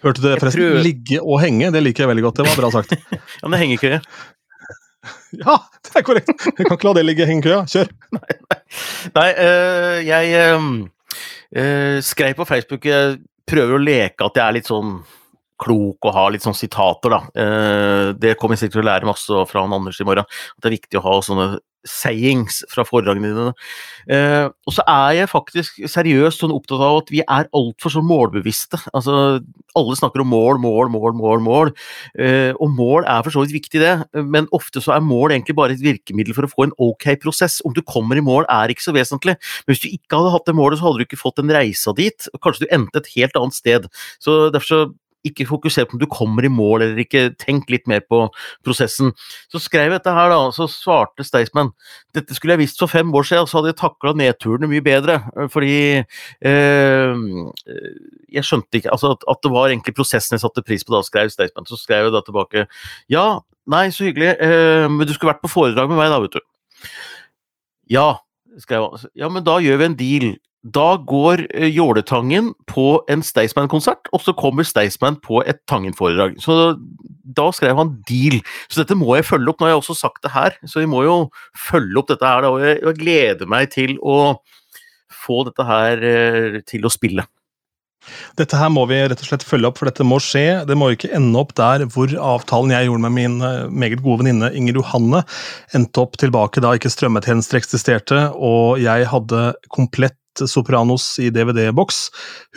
Hørte 0.03 0.19
du 0.19 0.26
det, 0.28 0.39
forresten? 0.41 0.59
prøver- 0.59 0.84
Ligge 0.84 1.19
og 1.24 1.39
henge, 1.39 1.69
det 1.71 1.82
liker 1.86 2.03
jeg 2.03 2.09
veldig 2.11 2.24
godt. 2.26 2.41
Det 2.41 2.47
var 2.49 2.57
bra 2.59 2.69
sagt. 2.76 2.91
Ja, 3.13 3.47
men 3.47 3.55
det 3.55 3.59
henger 3.61 3.80
ikke. 3.80 3.99
Ja, 5.43 5.57
det 5.81 5.95
er 5.97 6.05
korrekt! 6.05 6.31
Vi 6.57 6.65
kan 6.65 6.77
ikke 6.77 6.89
la 6.89 6.95
det 6.99 7.05
ligge 7.07 7.25
i 7.25 7.29
hengekøya. 7.31 7.63
Kjør! 7.69 7.89
Nei, 9.17 9.27
eh, 9.31 9.97
jeg 10.05 10.36
eh, 10.38 10.69
eh, 11.57 11.97
skrev 12.05 12.38
på 12.38 12.47
Facebook 12.49 12.86
Jeg 12.89 13.19
prøver 13.49 13.77
å 13.77 13.81
leke 13.81 14.25
at 14.25 14.39
jeg 14.39 14.45
er 14.45 14.57
litt 14.59 14.69
sånn 14.69 14.95
klok 15.63 16.07
og 16.09 16.15
har 16.15 16.31
litt 16.34 16.43
sånn 16.43 16.57
sitater, 16.57 17.13
da. 17.13 17.19
Eh, 17.39 18.07
det 18.19 18.36
kommer 18.39 18.57
jeg 18.57 18.65
sikkert 18.65 18.79
til 18.79 18.84
å 18.84 18.89
lære 18.89 19.09
masse 19.09 19.43
fra 19.49 19.63
han 19.63 19.75
Anders 19.75 20.01
i 20.01 20.07
morgen. 20.07 20.27
At 20.27 20.63
det 20.63 20.69
er 20.69 20.77
viktig 20.77 20.99
å 20.99 21.05
ha 21.05 21.19
sånne 21.23 21.47
sayings 21.88 22.61
fra 22.71 22.86
foredragene 22.88 23.31
dine. 23.34 23.53
Eh, 24.11 24.47
og 24.47 24.75
så 24.75 24.86
er 24.89 25.19
jeg 25.19 25.31
faktisk 25.31 25.81
seriøst 25.91 26.43
sånn 26.43 26.53
opptatt 26.55 26.84
av 26.84 27.01
at 27.01 27.11
vi 27.13 27.21
er 27.23 27.49
altfor 27.55 27.93
så 27.93 28.03
målbevisste. 28.05 28.79
Altså, 28.95 29.41
alle 29.77 29.97
snakker 29.97 30.23
om 30.23 30.31
mål, 30.31 30.61
mål, 30.63 30.91
mål, 30.93 31.15
mål, 31.19 31.43
mål. 31.43 31.73
Eh, 32.19 32.51
og 32.55 32.73
mål 32.77 33.07
er 33.09 33.25
for 33.25 33.36
så 33.36 33.43
vidt 33.43 33.57
viktig, 33.57 33.84
det, 33.84 34.23
men 34.23 34.49
ofte 34.55 34.84
så 34.84 34.95
er 34.95 35.05
mål 35.05 35.36
egentlig 35.36 35.57
bare 35.57 35.75
et 35.75 35.84
virkemiddel 35.84 36.36
for 36.38 36.47
å 36.47 36.51
få 36.51 36.67
en 36.67 36.75
ok 36.81 37.09
prosess. 37.23 37.59
Om 37.67 37.75
du 37.75 37.84
kommer 37.86 38.19
i 38.19 38.25
mål 38.25 38.47
er 38.51 38.73
ikke 38.73 38.86
så 38.86 38.95
vesentlig, 38.95 39.38
men 39.65 39.73
hvis 39.73 39.86
du 39.86 39.91
ikke 39.91 40.19
hadde 40.19 40.34
hatt 40.36 40.49
det 40.49 40.57
målet, 40.57 40.79
så 40.79 40.89
hadde 40.89 41.03
du 41.03 41.07
ikke 41.07 41.21
fått 41.21 41.41
den 41.41 41.53
reisa 41.53 41.95
dit. 41.97 42.29
og 42.34 42.43
Kanskje 42.43 42.67
du 42.67 42.75
endte 42.75 43.03
et 43.03 43.13
helt 43.17 43.39
annet 43.39 43.59
sted. 43.59 43.89
Så 44.23 44.47
derfor 44.53 44.69
så 44.69 44.84
ikke 45.28 45.47
fokuser 45.49 45.88
på 45.88 45.97
om 45.97 46.01
du 46.01 46.07
kommer 46.11 46.45
i 46.45 46.51
mål 46.51 46.86
eller 46.86 47.03
ikke, 47.03 47.26
tenk 47.39 47.69
litt 47.71 47.88
mer 47.89 48.03
på 48.05 48.26
prosessen. 48.65 49.13
Så 49.51 49.61
skrev 49.63 49.88
jeg 49.89 49.95
dette 49.97 50.15
her, 50.15 50.34
da, 50.34 50.49
så 50.55 50.67
svarte 50.71 51.26
Staysman 51.26 51.71
dette 52.13 52.36
skulle 52.38 52.55
jeg 52.57 52.63
visst 52.65 52.82
for 52.82 52.91
fem 52.91 53.09
år 53.15 53.26
siden, 53.28 53.47
så 53.49 53.59
hadde 53.59 53.71
jeg 53.71 53.80
takla 53.82 54.13
nedturene 54.17 54.69
mye 54.69 54.84
bedre. 54.86 55.19
eh, 55.34 55.47
Fordi 55.53 55.74
eh, 56.45 57.24
jeg 58.38 58.45
skjønte 58.47 58.80
ikke 58.80 58.93
altså 58.93 59.13
at, 59.15 59.26
at 59.30 59.41
det 59.45 59.53
var 59.53 59.71
egentlig 59.71 59.95
prosessen 59.97 60.38
jeg 60.38 60.43
satte 60.45 60.65
pris 60.65 60.86
på 60.86 60.93
da, 60.95 61.01
skrev 61.05 61.32
Staysman. 61.34 61.67
Så 61.69 61.80
skrev 61.82 62.07
jeg 62.09 62.15
da 62.15 62.24
tilbake 62.26 62.67
ja, 63.11 63.28
nei, 63.69 63.88
så 63.95 64.07
hyggelig, 64.07 64.36
eh, 64.43 64.88
men 64.91 65.07
du 65.07 65.15
skulle 65.15 65.34
vært 65.34 65.43
på 65.43 65.51
foredrag 65.51 65.91
med 65.91 65.99
meg 66.01 66.13
da, 66.13 66.21
vet 66.24 66.38
du. 66.38 66.93
Ja, 67.91 68.07
skrev 68.61 68.86
han. 68.88 69.07
Ja, 69.17 69.30
men 69.34 69.45
da 69.45 69.59
gjør 69.63 69.82
vi 69.82 69.89
en 69.89 69.99
deal. 69.99 70.34
Da 70.64 70.95
går 70.95 71.45
eh, 71.51 71.68
Jåletangen 71.76 72.53
på 72.72 72.88
en 73.11 73.24
Staysman-konsert, 73.26 74.07
og 74.16 74.24
så 74.24 74.36
kommer 74.38 74.64
Staysman 74.64 75.20
på 75.24 75.41
et 75.43 75.59
Tangen-foredrag. 75.68 76.38
Så 76.39 76.78
da 77.24 77.49
skrev 77.55 77.76
han 77.80 77.97
deal. 78.07 78.39
Så 78.70 78.84
dette 78.84 78.95
må 78.95 79.11
jeg 79.18 79.28
følge 79.28 79.51
opp. 79.51 79.59
Nå 79.59 79.68
har 79.68 79.76
jeg 79.76 79.84
også 79.84 79.97
sagt 79.99 80.24
det 80.24 80.32
her, 80.36 80.55
så 80.64 80.84
vi 80.84 80.89
må 80.89 81.03
jo 81.03 81.18
følge 81.68 81.99
opp 81.99 82.11
dette 82.14 82.28
her. 82.32 82.47
Og 82.47 82.64
jeg 82.64 82.99
gleder 83.01 83.49
meg 83.49 83.74
til 83.76 83.97
å 83.99 84.38
få 85.24 85.43
dette 85.49 85.68
her 85.68 86.03
eh, 86.07 86.59
til 86.68 86.88
å 86.88 86.91
spille. 86.93 87.28
Dette 88.39 88.57
her 88.59 88.72
må 88.74 88.84
vi 88.89 88.97
rett 88.99 89.22
og 89.24 89.28
slett 89.30 89.45
følge 89.47 89.70
opp, 89.70 89.78
for 89.80 89.88
dette 89.88 90.05
må 90.07 90.18
skje. 90.24 90.64
Det 90.68 90.76
må 90.80 90.89
jo 90.89 90.97
ikke 90.97 91.14
ende 91.16 91.39
opp 91.39 91.53
der 91.59 91.86
hvor 91.93 92.11
avtalen 92.34 92.74
jeg 92.76 92.89
gjorde 92.89 93.05
med 93.05 93.16
min 93.16 93.38
eh, 93.45 93.70
meget 93.72 94.03
gode 94.03 94.24
venninne 94.24 94.51
Inger 94.57 94.82
Johanne, 94.82 95.24
endte 95.76 96.03
opp 96.03 96.20
tilbake 96.22 96.64
da 96.64 96.74
ikke 96.76 96.91
strømmetjenester 96.91 97.61
eksisterte, 97.61 98.26
og 98.36 98.82
jeg 98.84 99.07
hadde 99.11 99.53
komplett 99.74 100.18
Sopranos 100.49 101.19
i 101.21 101.29
DVD-boks. 101.34 102.07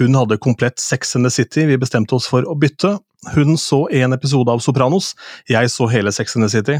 Hun 0.00 0.16
hadde 0.16 0.40
komplett 0.42 0.80
Sex 0.82 1.16
and 1.16 1.26
the 1.26 1.30
City. 1.30 1.66
Vi 1.66 1.78
bestemte 1.80 2.16
oss 2.16 2.28
for 2.30 2.46
å 2.48 2.56
bytte. 2.58 2.96
Hun 3.34 3.56
så 3.58 3.88
en 3.90 4.14
episode 4.14 4.52
av 4.52 4.60
Sopranos, 4.62 5.14
jeg 5.50 5.70
så 5.72 5.88
hele 5.90 6.12
Sex 6.14 6.36
and 6.36 6.46
the 6.46 6.50
City. 6.52 6.76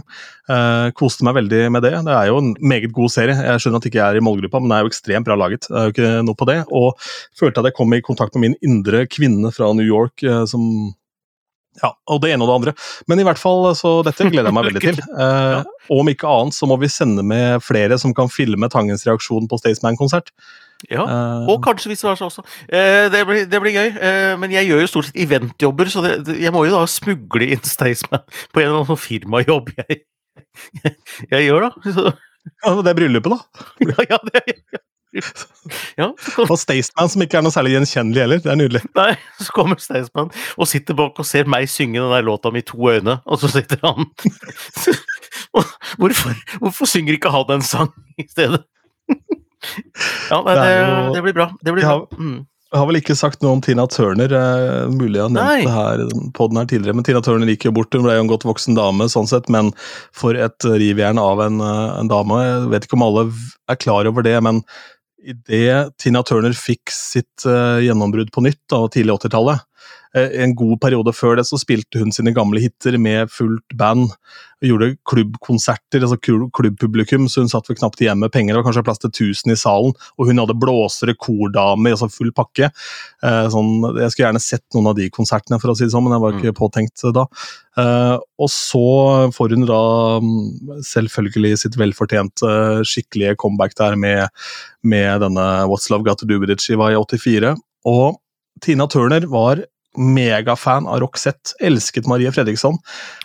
Eh, 0.53 0.91
koste 0.99 1.27
meg 1.27 1.39
veldig 1.41 1.63
med 1.75 1.83
det. 1.83 1.95
Det 2.07 2.13
er 2.15 2.29
jo 2.31 2.39
en 2.43 2.53
meget 2.61 2.93
god 2.95 3.11
serie. 3.11 3.35
Jeg 3.35 3.65
skjønner 3.65 3.83
at 3.83 3.89
jeg 3.89 3.95
ikke 3.95 4.05
er 4.05 4.21
i 4.21 4.23
målgruppa, 4.25 4.61
men 4.63 4.71
det 4.71 4.77
er 4.77 4.85
jo 4.85 4.93
ekstremt 4.93 5.27
bra 5.27 5.39
laget. 5.39 5.67
Det 5.67 5.81
er 5.81 5.89
jo 5.89 5.95
ikke 5.97 6.13
noe 6.29 6.39
på 6.39 6.49
det. 6.51 6.61
Og 6.71 7.09
følte 7.41 7.65
at 7.65 7.71
jeg 7.71 7.79
kom 7.81 7.97
i 7.97 8.05
kontakt 8.05 8.37
med 8.37 8.47
min 8.47 8.61
indre 8.63 9.07
kvinne 9.11 9.51
fra 9.55 9.73
New 9.75 9.87
York, 9.87 10.23
eh, 10.23 10.45
som 10.51 10.95
ja, 11.83 11.91
og 12.09 12.23
det 12.23 12.31
ene 12.33 12.45
og 12.45 12.49
det 12.49 12.57
andre. 12.57 12.73
Men 13.11 13.21
i 13.21 13.25
hvert 13.27 13.41
fall, 13.41 13.67
så 13.77 13.99
dette 14.07 14.29
gleder 14.31 14.49
jeg 14.49 14.57
meg 14.57 14.71
veldig 14.71 14.85
til. 14.87 15.03
Eh, 15.27 15.63
om 15.93 16.09
ikke 16.11 16.29
annet 16.29 16.55
så 16.57 16.67
må 16.69 16.77
vi 16.81 16.89
sende 16.93 17.23
med 17.25 17.63
flere 17.65 17.97
som 18.01 18.13
kan 18.17 18.29
filme 18.33 18.69
Tangens 18.73 19.05
reaksjon 19.09 19.49
på 19.49 19.59
Staysman-konsert. 19.61 20.33
Ja. 20.93 21.03
Eh, 21.09 21.47
Og 21.51 21.63
kanskje 21.65 21.91
vice 21.93 22.07
versa 22.07 22.27
også. 22.29 22.45
Eh, 22.69 23.07
det, 23.13 23.23
blir, 23.29 23.47
det 23.51 23.61
blir 23.65 23.75
gøy. 23.77 23.89
Eh, 23.97 24.35
men 24.41 24.53
jeg 24.55 24.69
gjør 24.69 24.83
jo 24.85 24.91
stort 24.93 25.09
sett 25.09 25.21
eventjobber, 25.25 25.89
så 25.93 26.03
det, 26.05 26.37
jeg 26.43 26.53
må 26.55 26.67
jo 26.69 26.75
da 26.77 26.83
smugle 26.91 27.49
inn 27.57 27.65
Staysman 27.67 28.23
på 28.53 28.61
en 28.61 28.67
eller 28.69 28.81
annen 28.83 28.91
sånn 28.93 29.01
firmajobb 29.01 29.73
jeg, 29.81 30.03
jeg, 30.83 30.97
jeg 31.33 31.47
gjør, 31.49 31.69
da. 31.69 31.95
Så, 31.97 32.11
ja, 32.63 32.75
det 32.83 32.93
er 32.93 32.99
bryllupet, 33.01 33.33
da. 33.33 33.71
ja, 33.89 34.05
ja, 34.13 34.19
det, 34.29 34.43
ja. 34.77 34.83
ja, 35.97 36.11
Og 36.45 36.53
Staysman, 36.61 37.09
som 37.09 37.25
ikke 37.25 37.41
er 37.41 37.47
noe 37.47 37.55
særlig 37.55 37.73
gjenkjennelig 37.79 38.23
heller. 38.27 38.45
Det 38.45 38.53
er 38.53 38.61
nydelig. 38.61 38.83
Nei, 38.99 39.09
så 39.41 39.49
kommer 39.57 39.81
Staysman 39.81 40.29
og 40.61 40.69
sitter 40.71 40.99
bak 40.99 41.17
og 41.23 41.27
ser 41.27 41.49
meg 41.51 41.71
synge 41.73 42.03
den 42.05 42.13
der 42.13 42.27
låta 42.27 42.53
med 42.55 42.69
to 42.69 42.79
øyne, 42.93 43.17
og 43.25 43.41
så 43.41 43.49
sitter 43.55 43.81
han 43.87 44.05
hvorfor, 45.99 46.37
hvorfor 46.61 46.91
synger 46.91 47.17
ikke 47.17 47.33
han 47.33 47.57
en 47.57 47.65
sang 47.65 47.95
i 48.21 48.29
stedet? 48.29 48.61
Ja, 50.31 50.43
nei, 50.43 50.55
Det 50.55 50.63
det, 50.63 50.77
jo- 50.81 51.15
det 51.15 51.23
blir 51.27 51.35
bra. 51.37 51.47
Det 51.63 51.73
blir 51.77 51.83
bra. 51.87 52.07
Mm. 52.19 52.47
Jeg 52.73 52.81
har 52.83 52.87
vel 52.91 52.99
ikke 52.99 53.15
sagt 53.17 53.43
noe 53.45 53.53
om 53.55 53.61
Tina 53.63 53.87
Turner. 53.87 54.33
Eh, 54.35 54.89
mulig 54.91 55.15
jeg 55.21 55.23
har 55.23 55.31
nevnt 55.31 55.47
Nei. 55.47 55.63
det 55.65 55.71
her 55.77 56.31
på 56.35 56.49
den 56.51 56.57
her 56.59 56.67
tidligere, 56.67 56.95
men 56.99 57.05
Tina 57.07 57.21
Turner 57.23 57.47
gikk 57.47 57.65
jo 57.69 57.73
bort. 57.73 57.95
Hun 57.95 58.03
ble 58.05 58.17
jo 58.19 58.25
en 58.25 58.29
godt 58.33 58.45
voksen 58.45 58.75
dame, 58.77 59.07
sånn 59.09 59.29
sett, 59.31 59.49
men 59.49 59.71
for 60.13 60.35
et 60.35 60.59
rivjern 60.67 61.19
av 61.23 61.41
en, 61.41 61.61
eh, 61.63 62.01
en 62.01 62.09
dame. 62.09 62.41
Jeg 62.43 62.69
vet 62.75 62.85
ikke 62.89 62.99
om 62.99 63.03
alle 63.07 63.33
er 63.71 63.77
klar 63.77 64.07
over 64.11 64.23
det, 64.27 64.43
men 64.43 64.63
idet 65.27 65.97
Tina 65.99 66.23
Turner 66.27 66.53
fikk 66.59 66.91
sitt 66.91 67.47
eh, 67.47 67.81
gjennombrudd 67.87 68.31
på 68.35 68.43
nytt, 68.45 68.61
da, 68.69 68.83
tidlig 68.89 69.15
80-tallet 69.21 69.59
eh, 69.63 69.65
En 70.17 70.55
god 70.57 70.79
periode 70.81 71.13
før 71.13 71.37
det 71.37 71.47
så 71.49 71.59
spilte 71.61 72.01
hun 72.01 72.13
sine 72.15 72.33
gamle 72.37 72.61
hiter 72.63 72.97
med 73.01 73.31
fullt 73.33 73.75
band. 73.77 74.15
Gjorde 74.65 74.95
klubbkonserter, 75.05 76.01
altså 76.01 76.17
klubbpublikum, 76.57 77.27
så 77.29 77.43
hun 77.43 77.51
satt 77.53 77.69
vel 77.69 77.77
knapt 77.77 78.01
igjen 78.01 78.23
med 78.23 78.33
penger. 78.33 78.55
Det 78.55 78.63
var 78.63 78.67
kanskje 78.71 78.85
plass 78.87 79.03
til 79.03 79.13
1000 79.13 79.53
i 79.53 79.59
salen, 79.61 79.93
og 80.17 80.31
hun 80.31 80.41
hadde 80.41 80.57
blåsere, 80.57 81.13
kordame, 81.21 81.93
altså 81.93 82.09
full 82.09 82.33
pakke. 82.37 82.71
Eh, 83.21 83.43
sånn, 83.53 83.85
jeg 84.01 84.15
skulle 84.15 84.31
gjerne 84.31 84.43
sett 84.43 84.65
noen 84.73 84.91
av 84.95 84.97
de 84.97 85.11
konsertene, 85.13 85.61
for 85.61 85.75
å 85.75 85.77
si 85.77 85.85
det 85.85 85.93
sånn, 85.93 86.07
men 86.07 86.17
jeg 86.17 86.25
var 86.25 86.41
ikke 86.41 86.57
påtenkt 86.57 87.05
da. 87.17 87.27
Eh, 87.77 88.17
og 88.17 88.53
så 88.53 88.87
får 89.37 89.57
hun 89.59 89.69
da 89.69 89.85
mm, 90.25 90.81
selvfølgelig 90.89 91.61
sitt 91.67 91.77
velfortjente 91.77 92.57
skikkelige 92.89 93.37
comeback 93.43 93.77
der 93.77 94.01
med, 94.01 94.33
med 94.81 95.21
denne 95.27 95.49
What's 95.69 95.91
Love 95.93 96.09
Got 96.09 96.25
To 96.25 96.31
Do 96.31 96.41
With 96.41 96.57
It-skiva 96.57 96.95
i 96.95 96.97
84. 96.97 97.53
Og 97.93 98.17
Tina 98.65 98.89
Turner 98.89 99.29
var 99.29 99.67
megafan 99.99 100.87
av 100.87 101.01
Roxette, 101.03 101.55
elsket 101.65 102.07
Marie 102.11 102.31
Fredriksson. 102.33 102.79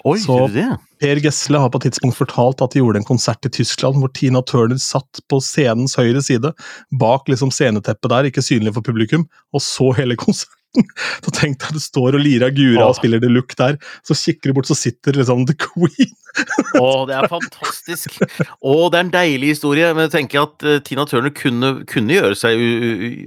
Oi, 0.05 0.17
Så- 0.19 0.47
det? 0.53 0.69
Per 1.01 1.15
Gessle 1.19 1.57
har 1.57 1.69
på 1.69 1.81
et 1.81 1.91
tidspunkt 1.91 2.15
fortalt 2.15 2.61
at 2.61 2.71
de 2.71 2.79
gjorde 2.79 2.97
en 2.97 3.07
konsert 3.07 3.43
i 3.45 3.49
Tyskland 3.49 3.97
hvor 3.97 4.13
Tina 4.13 4.41
Turner 4.41 4.77
satt 4.77 5.19
på 5.27 5.41
scenens 5.41 5.95
høyre 5.95 6.21
side, 6.21 6.53
bak 6.93 7.25
liksom 7.27 7.49
sceneteppet 7.49 8.09
der, 8.09 8.29
ikke 8.29 8.45
synlig 8.45 8.73
for 8.75 8.81
publikum, 8.85 9.27
og 9.53 9.61
så 9.61 9.95
hele 9.97 10.15
konserten. 10.15 10.60
Så 11.25 11.33
tenk 11.35 11.59
deg 11.61 11.75
du 11.75 11.83
står 11.83 12.17
og 12.17 12.23
lirer 12.23 12.53
Gura 12.55 12.87
og 12.87 12.97
spiller 12.97 13.21
The 13.21 13.31
Look 13.31 13.55
der, 13.59 13.77
så 14.07 14.15
kikker 14.17 14.51
du 14.51 14.57
bort, 14.57 14.69
så 14.69 14.77
sitter 14.77 15.17
liksom 15.17 15.45
The 15.49 15.55
Queen. 15.59 16.15
Å, 16.79 17.03
det 17.09 17.15
er 17.17 17.27
fantastisk. 17.31 18.15
Å, 18.23 18.73
det 18.91 18.99
er 18.99 19.03
en 19.03 19.11
deilig 19.13 19.49
historie. 19.55 19.89
Men 19.95 20.07
jeg 20.07 20.13
tenker 20.13 20.45
at 20.45 20.65
uh, 20.65 20.77
Tina 20.85 21.03
Turner 21.09 21.33
kunne, 21.35 21.73
kunne 21.89 22.15
gjøre 22.15 22.37
seg 22.39 22.61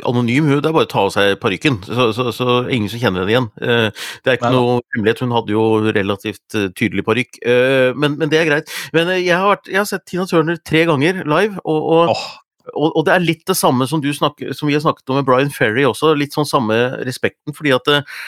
anonym. 0.09 0.49
Hun, 0.49 0.63
det 0.65 0.71
er 0.71 0.77
bare 0.77 0.89
å 0.89 0.93
ta 0.95 1.05
av 1.05 1.13
seg 1.15 1.35
parykken, 1.43 1.81
så, 1.85 2.09
så, 2.17 2.31
så 2.35 2.57
ingen 2.65 2.89
som 2.93 3.03
kjenner 3.03 3.25
henne 3.25 3.35
igjen. 3.35 3.51
Uh, 3.61 4.07
det 4.25 4.33
er 4.33 4.39
ikke 4.39 4.53
Nei, 4.53 4.57
noe 4.57 4.79
hemmelighet. 4.97 5.25
Hun 5.27 5.37
hadde 5.37 5.57
jo 5.57 5.67
relativt 5.85 6.57
uh, 6.57 6.71
tydelig 6.73 7.05
parykk. 7.07 7.43
Men, 8.01 8.17
men 8.21 8.31
det 8.33 8.41
er 8.41 8.49
greit. 8.49 8.73
Men 8.97 9.11
jeg 9.19 9.35
har, 9.35 9.51
vært, 9.53 9.69
jeg 9.71 9.81
har 9.83 9.89
sett 9.89 10.07
Tina 10.09 10.25
Turner 10.31 10.57
tre 10.65 10.87
ganger 10.89 11.23
live, 11.29 11.61
og, 11.65 11.91
og 11.93 12.15
Åh, 12.15 12.25
og, 12.73 12.89
og 12.95 13.05
det 13.07 13.15
er 13.15 13.25
litt 13.25 13.45
det 13.49 13.57
samme 13.59 13.87
som, 13.91 14.01
snakker, 14.01 14.55
som 14.57 14.71
vi 14.71 14.77
har 14.77 14.83
snakket 14.85 15.11
om 15.13 15.21
med 15.21 15.29
Brian 15.29 15.53
Ferry 15.53 15.85
også, 15.89 16.15
litt 16.17 16.37
sånn 16.37 16.49
samme 16.49 16.79
respekten, 17.05 17.55
fordi 17.57 17.75
at 17.77 17.91
eh, 17.93 18.19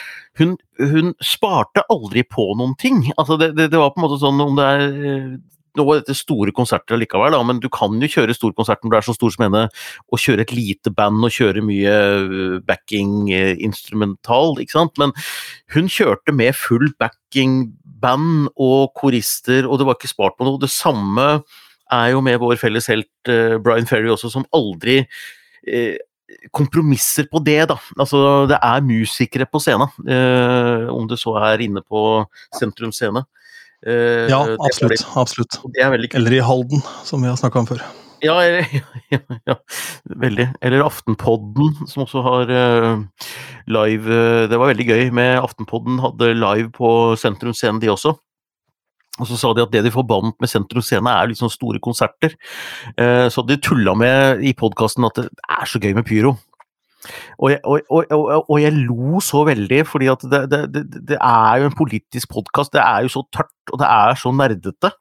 hun, 0.41 0.57
hun 0.77 1.15
sparte 1.25 1.87
aldri 1.93 2.27
på 2.29 2.51
noen 2.59 2.77
ting. 2.81 3.07
Altså 3.17 3.39
det, 3.41 3.55
det, 3.57 3.71
det 3.73 3.81
var 3.81 3.95
på 3.95 4.03
en 4.03 4.07
måte 4.09 4.21
sånn 4.21 4.43
om 4.45 4.59
det 4.59 4.67
er 4.75 4.87
eh, 4.87 5.37
nå 5.77 5.85
var 5.85 6.01
dette 6.01 6.17
store 6.17 6.55
konserter 6.57 6.97
likevel, 6.97 7.35
da, 7.35 7.43
men 7.45 7.61
du 7.61 7.69
kan 7.73 7.93
jo 8.01 8.09
kjøre 8.09 8.37
storkonsert 8.37 8.81
når 8.83 8.93
du 8.93 8.97
er 8.99 9.07
så 9.07 9.15
stor 9.17 9.35
som 9.35 9.47
henne, 9.47 9.67
og 10.09 10.23
kjøre 10.23 10.47
et 10.47 10.55
lite 10.57 10.93
band 10.97 11.27
og 11.27 11.35
kjøre 11.37 11.65
mye 11.65 11.93
øh, 11.93 12.57
backing-instrumental, 12.67 14.57
ikke 14.63 14.77
sant. 14.79 14.97
Men 15.03 15.13
hun 15.77 15.93
kjørte 15.93 16.33
med 16.37 16.57
full 16.57 16.89
backing-band 17.03 18.49
og 18.57 18.97
korister, 18.97 19.69
og 19.69 19.81
det 19.81 19.89
var 19.89 20.01
ikke 20.01 20.15
spart 20.15 20.39
på 20.39 20.49
noe. 20.49 20.61
Det 20.63 20.73
samme 20.73 21.29
er 21.93 22.13
jo 22.15 22.23
med 22.25 22.41
vår 22.43 22.59
felles 22.61 22.89
helt 22.91 23.31
uh, 23.31 23.57
Brian 23.63 23.89
Ferry 23.89 24.11
også, 24.13 24.31
som 24.33 24.47
aldri 24.57 25.03
uh, 25.05 25.97
kompromisser 26.55 27.29
på 27.31 27.41
det, 27.47 27.61
da. 27.71 27.79
Altså, 27.99 28.21
det 28.51 28.59
er 28.59 28.87
musikere 28.87 29.47
på 29.51 29.63
scenen. 29.63 29.93
Uh, 30.03 30.91
om 30.93 31.07
det 31.11 31.21
så 31.23 31.37
er 31.47 31.63
inne 31.67 31.85
på 31.87 32.25
Sentrum 32.57 32.95
Scene. 32.95 33.27
ja, 33.87 34.41
absolutt. 34.57 35.05
absolutt. 35.15 35.61
Eller 35.79 36.33
i 36.33 36.43
Halden, 36.43 36.83
som 37.05 37.23
vi 37.23 37.31
har 37.31 37.39
snakka 37.39 37.63
om 37.63 37.69
før. 37.69 37.85
Ja, 38.25 38.41
ja, 38.49 38.63
ja, 39.13 39.21
ja, 39.47 39.57
veldig. 40.17 40.49
Eller 40.65 40.87
Aftenpodden, 40.87 41.87
som 41.87 42.07
også 42.07 42.23
har 42.25 42.51
live 43.69 44.21
Det 44.49 44.59
var 44.59 44.73
veldig 44.73 44.87
gøy 44.89 45.11
med 45.15 45.37
Aftenpodden, 45.43 46.01
hadde 46.03 46.33
live 46.35 46.73
på 46.75 46.89
Sentrum 47.21 47.55
Scene, 47.55 47.79
de 47.85 47.93
også. 47.93 48.17
Og 49.17 49.29
så 49.31 49.39
sa 49.41 49.53
de 49.57 49.65
at 49.65 49.73
det 49.73 49.85
de 49.87 49.95
forbandt 49.95 50.37
med 50.43 50.51
Sentrum 50.51 50.85
Scene, 50.85 51.13
er 51.13 51.33
sånn 51.39 51.53
store 51.53 51.81
konserter. 51.83 52.37
Eh, 53.01 53.27
så 53.33 53.45
de 53.47 53.57
tulla 53.63 53.97
med 53.97 54.45
i 54.45 54.53
podkasten 54.57 55.07
at 55.09 55.23
det 55.23 55.31
er 55.31 55.71
så 55.71 55.81
gøy 55.83 55.97
med 55.97 56.07
pyro. 56.09 56.37
Og 57.39 57.53
jeg, 57.53 57.61
og, 57.65 57.81
og, 57.93 58.51
og 58.51 58.57
jeg, 58.61 58.75
lo 58.89 59.21
så 59.23 59.45
veldig, 59.47 59.83
fordi 59.87 60.09
at 60.11 60.25
det, 60.27 60.43
det, 60.51 60.85
det 61.13 61.19
er 61.21 61.63
jo 61.63 61.71
en 61.71 61.77
politisk 61.79 62.33
podkast. 62.33 62.75
Det 62.75 62.83
er 62.83 63.07
jo 63.07 63.13
så 63.15 63.25
tørt, 63.35 63.53
og 63.73 63.81
det 63.83 63.89
er 63.89 64.19
så 64.21 64.33
nerdete. 64.35 64.93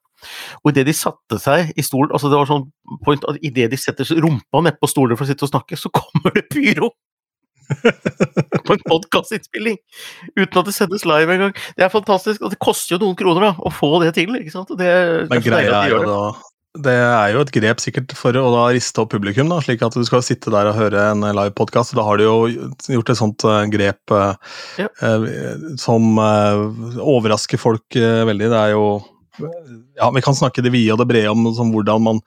Og 0.63 0.71
idet 0.71 0.87
de 0.89 0.95
satte 0.95 1.37
seg 1.41 1.73
i 1.77 1.83
stolen 1.85 2.13
altså 2.15 2.31
det 2.31 2.37
var 2.39 2.47
sånn 2.49 2.63
point 3.05 3.25
at 3.29 3.37
Idet 3.45 3.67
de 3.73 3.77
setter 3.77 4.07
rumpa 4.23 4.63
nedpå 4.65 4.89
stolen 4.89 5.19
for 5.19 5.25
å 5.25 5.29
sitte 5.29 5.45
og 5.45 5.51
snakke, 5.51 5.77
så 5.77 5.91
kommer 5.93 6.33
det 6.33 6.47
pyro! 6.49 6.93
På 8.65 8.75
en 8.75 8.83
podkastinnspilling! 8.87 9.79
Uten 10.35 10.61
at 10.61 10.67
det 10.69 10.75
sendes 10.75 11.05
live 11.07 11.37
engang. 11.37 11.55
Det 11.77 11.85
er 11.85 11.93
fantastisk. 11.93 12.43
Og 12.43 12.53
det 12.53 12.61
koster 12.63 12.95
jo 12.95 13.03
noen 13.05 13.19
kroner 13.19 13.49
da, 13.49 13.53
å 13.59 13.71
få 13.73 13.95
det 14.03 14.15
til. 14.17 14.35
ikke 14.39 14.53
sant? 14.53 14.75
Det, 14.79 14.91
Men 15.31 15.45
greia 15.45 15.85
er 15.85 15.95
jo 15.95 16.03
da 16.07 16.19
det 16.75 16.91
er 16.91 17.29
jo 17.31 17.39
et 17.39 17.51
grep 17.55 17.79
sikkert 17.79 18.11
for 18.19 18.35
å 18.35 18.49
da 18.51 18.65
riste 18.75 18.99
opp 18.99 19.13
publikum, 19.13 19.47
da, 19.47 19.61
slik 19.63 19.83
at 19.85 19.95
du 19.95 20.03
skal 20.07 20.23
sitte 20.25 20.51
der 20.51 20.67
og 20.67 20.75
høre 20.75 21.05
en 21.13 21.23
live 21.23 21.53
podkast. 21.55 21.95
Da 21.95 22.03
har 22.03 22.19
du 22.19 22.25
jo 22.25 22.35
gjort 22.91 23.11
et 23.13 23.19
sånt 23.19 23.45
uh, 23.47 23.61
grep 23.71 24.11
uh, 24.11 24.35
ja. 24.81 24.89
eh, 24.99 25.69
som 25.79 26.19
overrasker 26.19 27.61
folk 27.61 27.95
veldig. 27.95 28.51
Det 28.51 28.59
er 28.59 28.73
jo 28.75 28.89
ja, 29.39 30.09
Vi 30.15 30.23
kan 30.25 30.37
snakke 30.37 30.63
det 30.65 30.73
vide 30.73 30.93
og 30.95 31.01
det 31.01 31.09
brede 31.09 31.31
om 31.31 31.47
sånn, 31.55 31.73
hvordan 31.73 32.03
man 32.05 32.21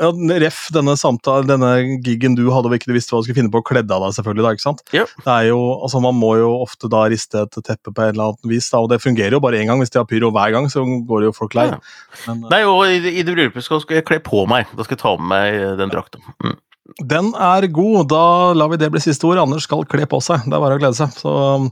ja, 0.00 0.08
Ref, 0.40 0.62
denne 0.72 0.94
samtalen, 0.96 1.48
denne 1.50 2.00
gigen 2.04 2.36
du 2.38 2.46
hadde 2.54 2.70
og 2.70 2.76
ikke 2.78 2.88
du 2.88 2.94
visste 2.96 3.12
hva 3.12 3.20
du 3.20 3.26
skulle 3.26 3.36
finne 3.36 3.52
på, 3.52 3.60
kledde 3.68 3.92
av 3.92 4.06
deg 4.06 4.14
selvfølgelig. 4.16 4.44
da, 4.46 4.52
ikke 4.56 4.64
sant? 4.64 4.80
Ja. 4.96 5.04
Det 5.26 5.34
er 5.34 5.48
jo, 5.50 5.58
altså 5.76 6.00
Man 6.00 6.16
må 6.16 6.30
jo 6.40 6.54
ofte 6.62 6.88
da 6.88 7.02
riste 7.12 7.44
et 7.44 7.58
teppe 7.60 7.92
på 7.92 8.04
et 8.04 8.14
eller 8.14 8.30
annet 8.30 8.48
vis, 8.48 8.70
da, 8.72 8.80
og 8.80 8.88
det 8.92 9.02
fungerer 9.04 9.36
jo 9.36 9.42
bare 9.44 9.60
én 9.60 9.68
gang. 9.68 9.82
Hvis 9.82 9.92
de 9.92 10.00
har 10.00 10.08
pyro 10.08 10.32
hver 10.32 10.54
gang, 10.56 10.70
så 10.72 10.86
går 10.86 11.20
det 11.20 11.28
jo 11.28 11.36
folk 11.36 11.58
lei. 11.58 11.68
Ja. 11.74 11.82
Men, 12.30 12.46
Nei, 12.48 12.62
og 12.68 12.86
i, 12.88 12.96
i 13.12 13.26
det 13.26 13.34
bryllupet 13.34 13.66
skal 13.66 13.84
jeg 13.98 14.08
kle 14.08 14.22
på 14.24 14.46
meg. 14.48 14.72
Da 14.72 14.88
skal 14.88 14.96
jeg 14.96 15.04
ta 15.04 15.14
med 15.20 15.28
meg 15.34 15.78
den 15.82 15.92
drakta. 15.92 16.22
Mm. 16.40 16.56
Den 16.96 17.34
er 17.36 17.66
god. 17.68 18.06
Da 18.08 18.52
lar 18.56 18.70
vi 18.72 18.78
det 18.80 18.88
bli 18.88 19.00
siste 19.02 19.26
ord. 19.28 19.38
Anders 19.42 19.66
skal 19.68 19.84
kle 19.90 20.06
på 20.08 20.22
seg. 20.24 20.46
Det 20.48 20.56
er 20.56 20.62
bare 20.62 20.78
å 20.78 20.80
glede 20.80 20.96
seg. 20.96 21.12
Så 21.20 21.28
um, 21.28 21.66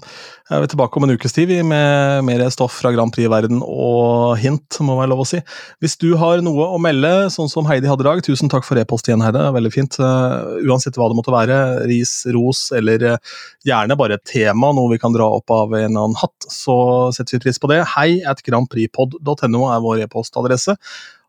er 0.53 0.61
vi 0.61 0.69
tilbake 0.71 1.01
om 1.01 1.07
en 1.07 1.15
ukes 1.17 1.33
tid 1.33 1.51
med 1.65 2.27
mer 2.29 2.45
stoff 2.53 2.77
fra 2.83 2.93
Grand 2.93 3.15
Prix-verden 3.15 3.63
og 3.65 4.37
hint, 4.39 4.77
må 4.85 4.99
være 5.01 5.11
lov 5.15 5.25
å 5.25 5.27
si. 5.27 5.41
Hvis 5.81 5.97
du 6.03 6.11
har 6.21 6.45
noe 6.45 6.69
å 6.69 6.83
melde, 6.83 7.31
sånn 7.33 7.49
som 7.51 7.67
Heidi 7.67 7.89
hadde 7.89 8.05
i 8.05 8.09
dag, 8.11 8.23
tusen 8.29 8.53
takk 8.53 8.69
for 8.69 8.79
e-post 8.79 9.09
igjen, 9.09 9.25
Heide. 9.25 9.49
Veldig 9.57 9.73
fint. 9.73 9.97
Uh, 9.97 10.61
uansett 10.69 11.01
hva 11.01 11.09
det 11.09 11.19
måtte 11.19 11.35
være, 11.35 11.59
ris, 11.89 12.19
ros 12.37 12.67
eller 12.77 13.17
uh, 13.17 13.35
gjerne 13.67 13.97
bare 13.97 14.21
et 14.21 14.29
tema, 14.29 14.75
noe 14.77 14.93
vi 14.93 15.01
kan 15.01 15.17
dra 15.17 15.33
opp 15.41 15.51
av 15.51 15.73
en 15.73 15.89
eller 15.89 16.11
annen 16.11 16.21
hatt, 16.21 16.51
så 16.53 16.77
setter 17.17 17.39
vi 17.39 17.47
pris 17.49 17.63
på 17.63 17.73
det. 17.73 17.81
Hei 17.97 18.21
at 18.29 18.45
grandprixpod.no 18.45 19.69
er 19.73 19.85
vår 19.89 20.05
e-postadresse. 20.05 20.77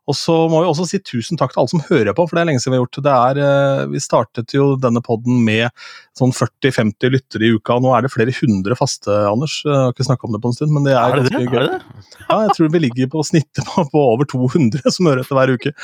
Og 0.08 0.16
så 0.16 0.34
må 0.48 0.62
vi 0.62 0.68
også 0.70 0.86
si 0.88 1.00
tusen 1.04 1.38
takk 1.38 1.52
til 1.52 1.62
alle 1.62 1.72
som 1.74 1.82
hører 1.84 2.14
på, 2.16 2.24
for 2.24 2.36
det 2.36 2.42
er 2.42 2.48
lenge 2.48 2.62
siden 2.62 2.74
vi 2.74 2.78
har 2.78 2.84
gjort 2.86 3.00
det. 3.04 3.14
Er, 3.14 3.40
eh, 3.44 3.82
vi 3.92 4.00
startet 4.00 4.54
jo 4.56 4.68
denne 4.80 5.02
poden 5.04 5.42
med 5.44 5.68
sånn 6.16 6.32
40-50 6.32 7.12
lyttere 7.12 7.48
i 7.48 7.50
uka, 7.58 7.76
og 7.76 7.84
nå 7.84 7.92
er 7.94 8.06
det 8.06 8.12
flere 8.14 8.34
hundre 8.40 8.78
faste, 8.78 9.12
Anders. 9.28 9.60
Jeg 9.66 9.76
har 9.76 9.92
ikke 9.92 10.08
snakka 10.08 10.28
om 10.28 10.36
det 10.36 10.40
på 10.44 10.52
en 10.52 10.56
stund, 10.56 10.72
men 10.76 10.88
det 10.88 10.94
er, 10.96 11.02
er 11.02 11.20
det 11.20 11.34
ganske 11.34 11.52
gøy. 11.52 11.58
Er 11.60 11.74
det? 11.74 12.06
Ja, 12.22 12.38
jeg 12.46 12.56
tror 12.56 12.72
vi 12.72 12.82
ligger 12.86 13.12
på 13.12 13.26
snittet 13.28 13.68
på, 13.68 13.84
på 13.92 14.06
over 14.14 14.30
200 14.32 14.96
som 14.96 15.10
hører 15.10 15.22
etter 15.26 15.38
hver 15.38 15.54
uke. 15.58 15.74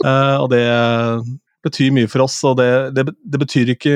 Uh, 0.00 0.36
og 0.40 0.50
det 0.52 0.64
betyr 1.64 1.94
mye 1.94 2.10
for 2.10 2.24
oss, 2.24 2.40
og 2.48 2.58
det, 2.60 2.70
det, 2.96 3.06
det, 3.12 3.40
betyr 3.40 3.74
ikke 3.76 3.94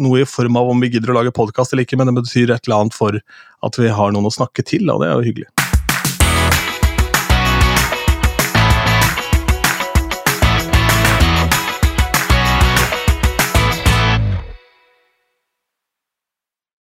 noe 0.00 0.22
i 0.22 0.28
form 0.28 0.58
av 0.58 0.72
om 0.72 0.80
vi 0.82 0.90
gidder 0.92 1.12
å 1.12 1.20
lage 1.20 1.34
podkast 1.36 1.72
eller 1.72 1.86
ikke, 1.86 1.98
men 2.00 2.10
det 2.10 2.18
betyr 2.20 2.50
et 2.50 2.66
eller 2.66 2.84
annet 2.84 2.96
for 2.96 3.16
at 3.16 3.80
vi 3.80 3.92
har 3.94 4.14
noen 4.14 4.28
å 4.28 4.34
snakke 4.34 4.66
til, 4.66 4.90
og 4.90 5.04
det 5.04 5.10
er 5.10 5.18
jo 5.18 5.28
hyggelig. 5.30 5.69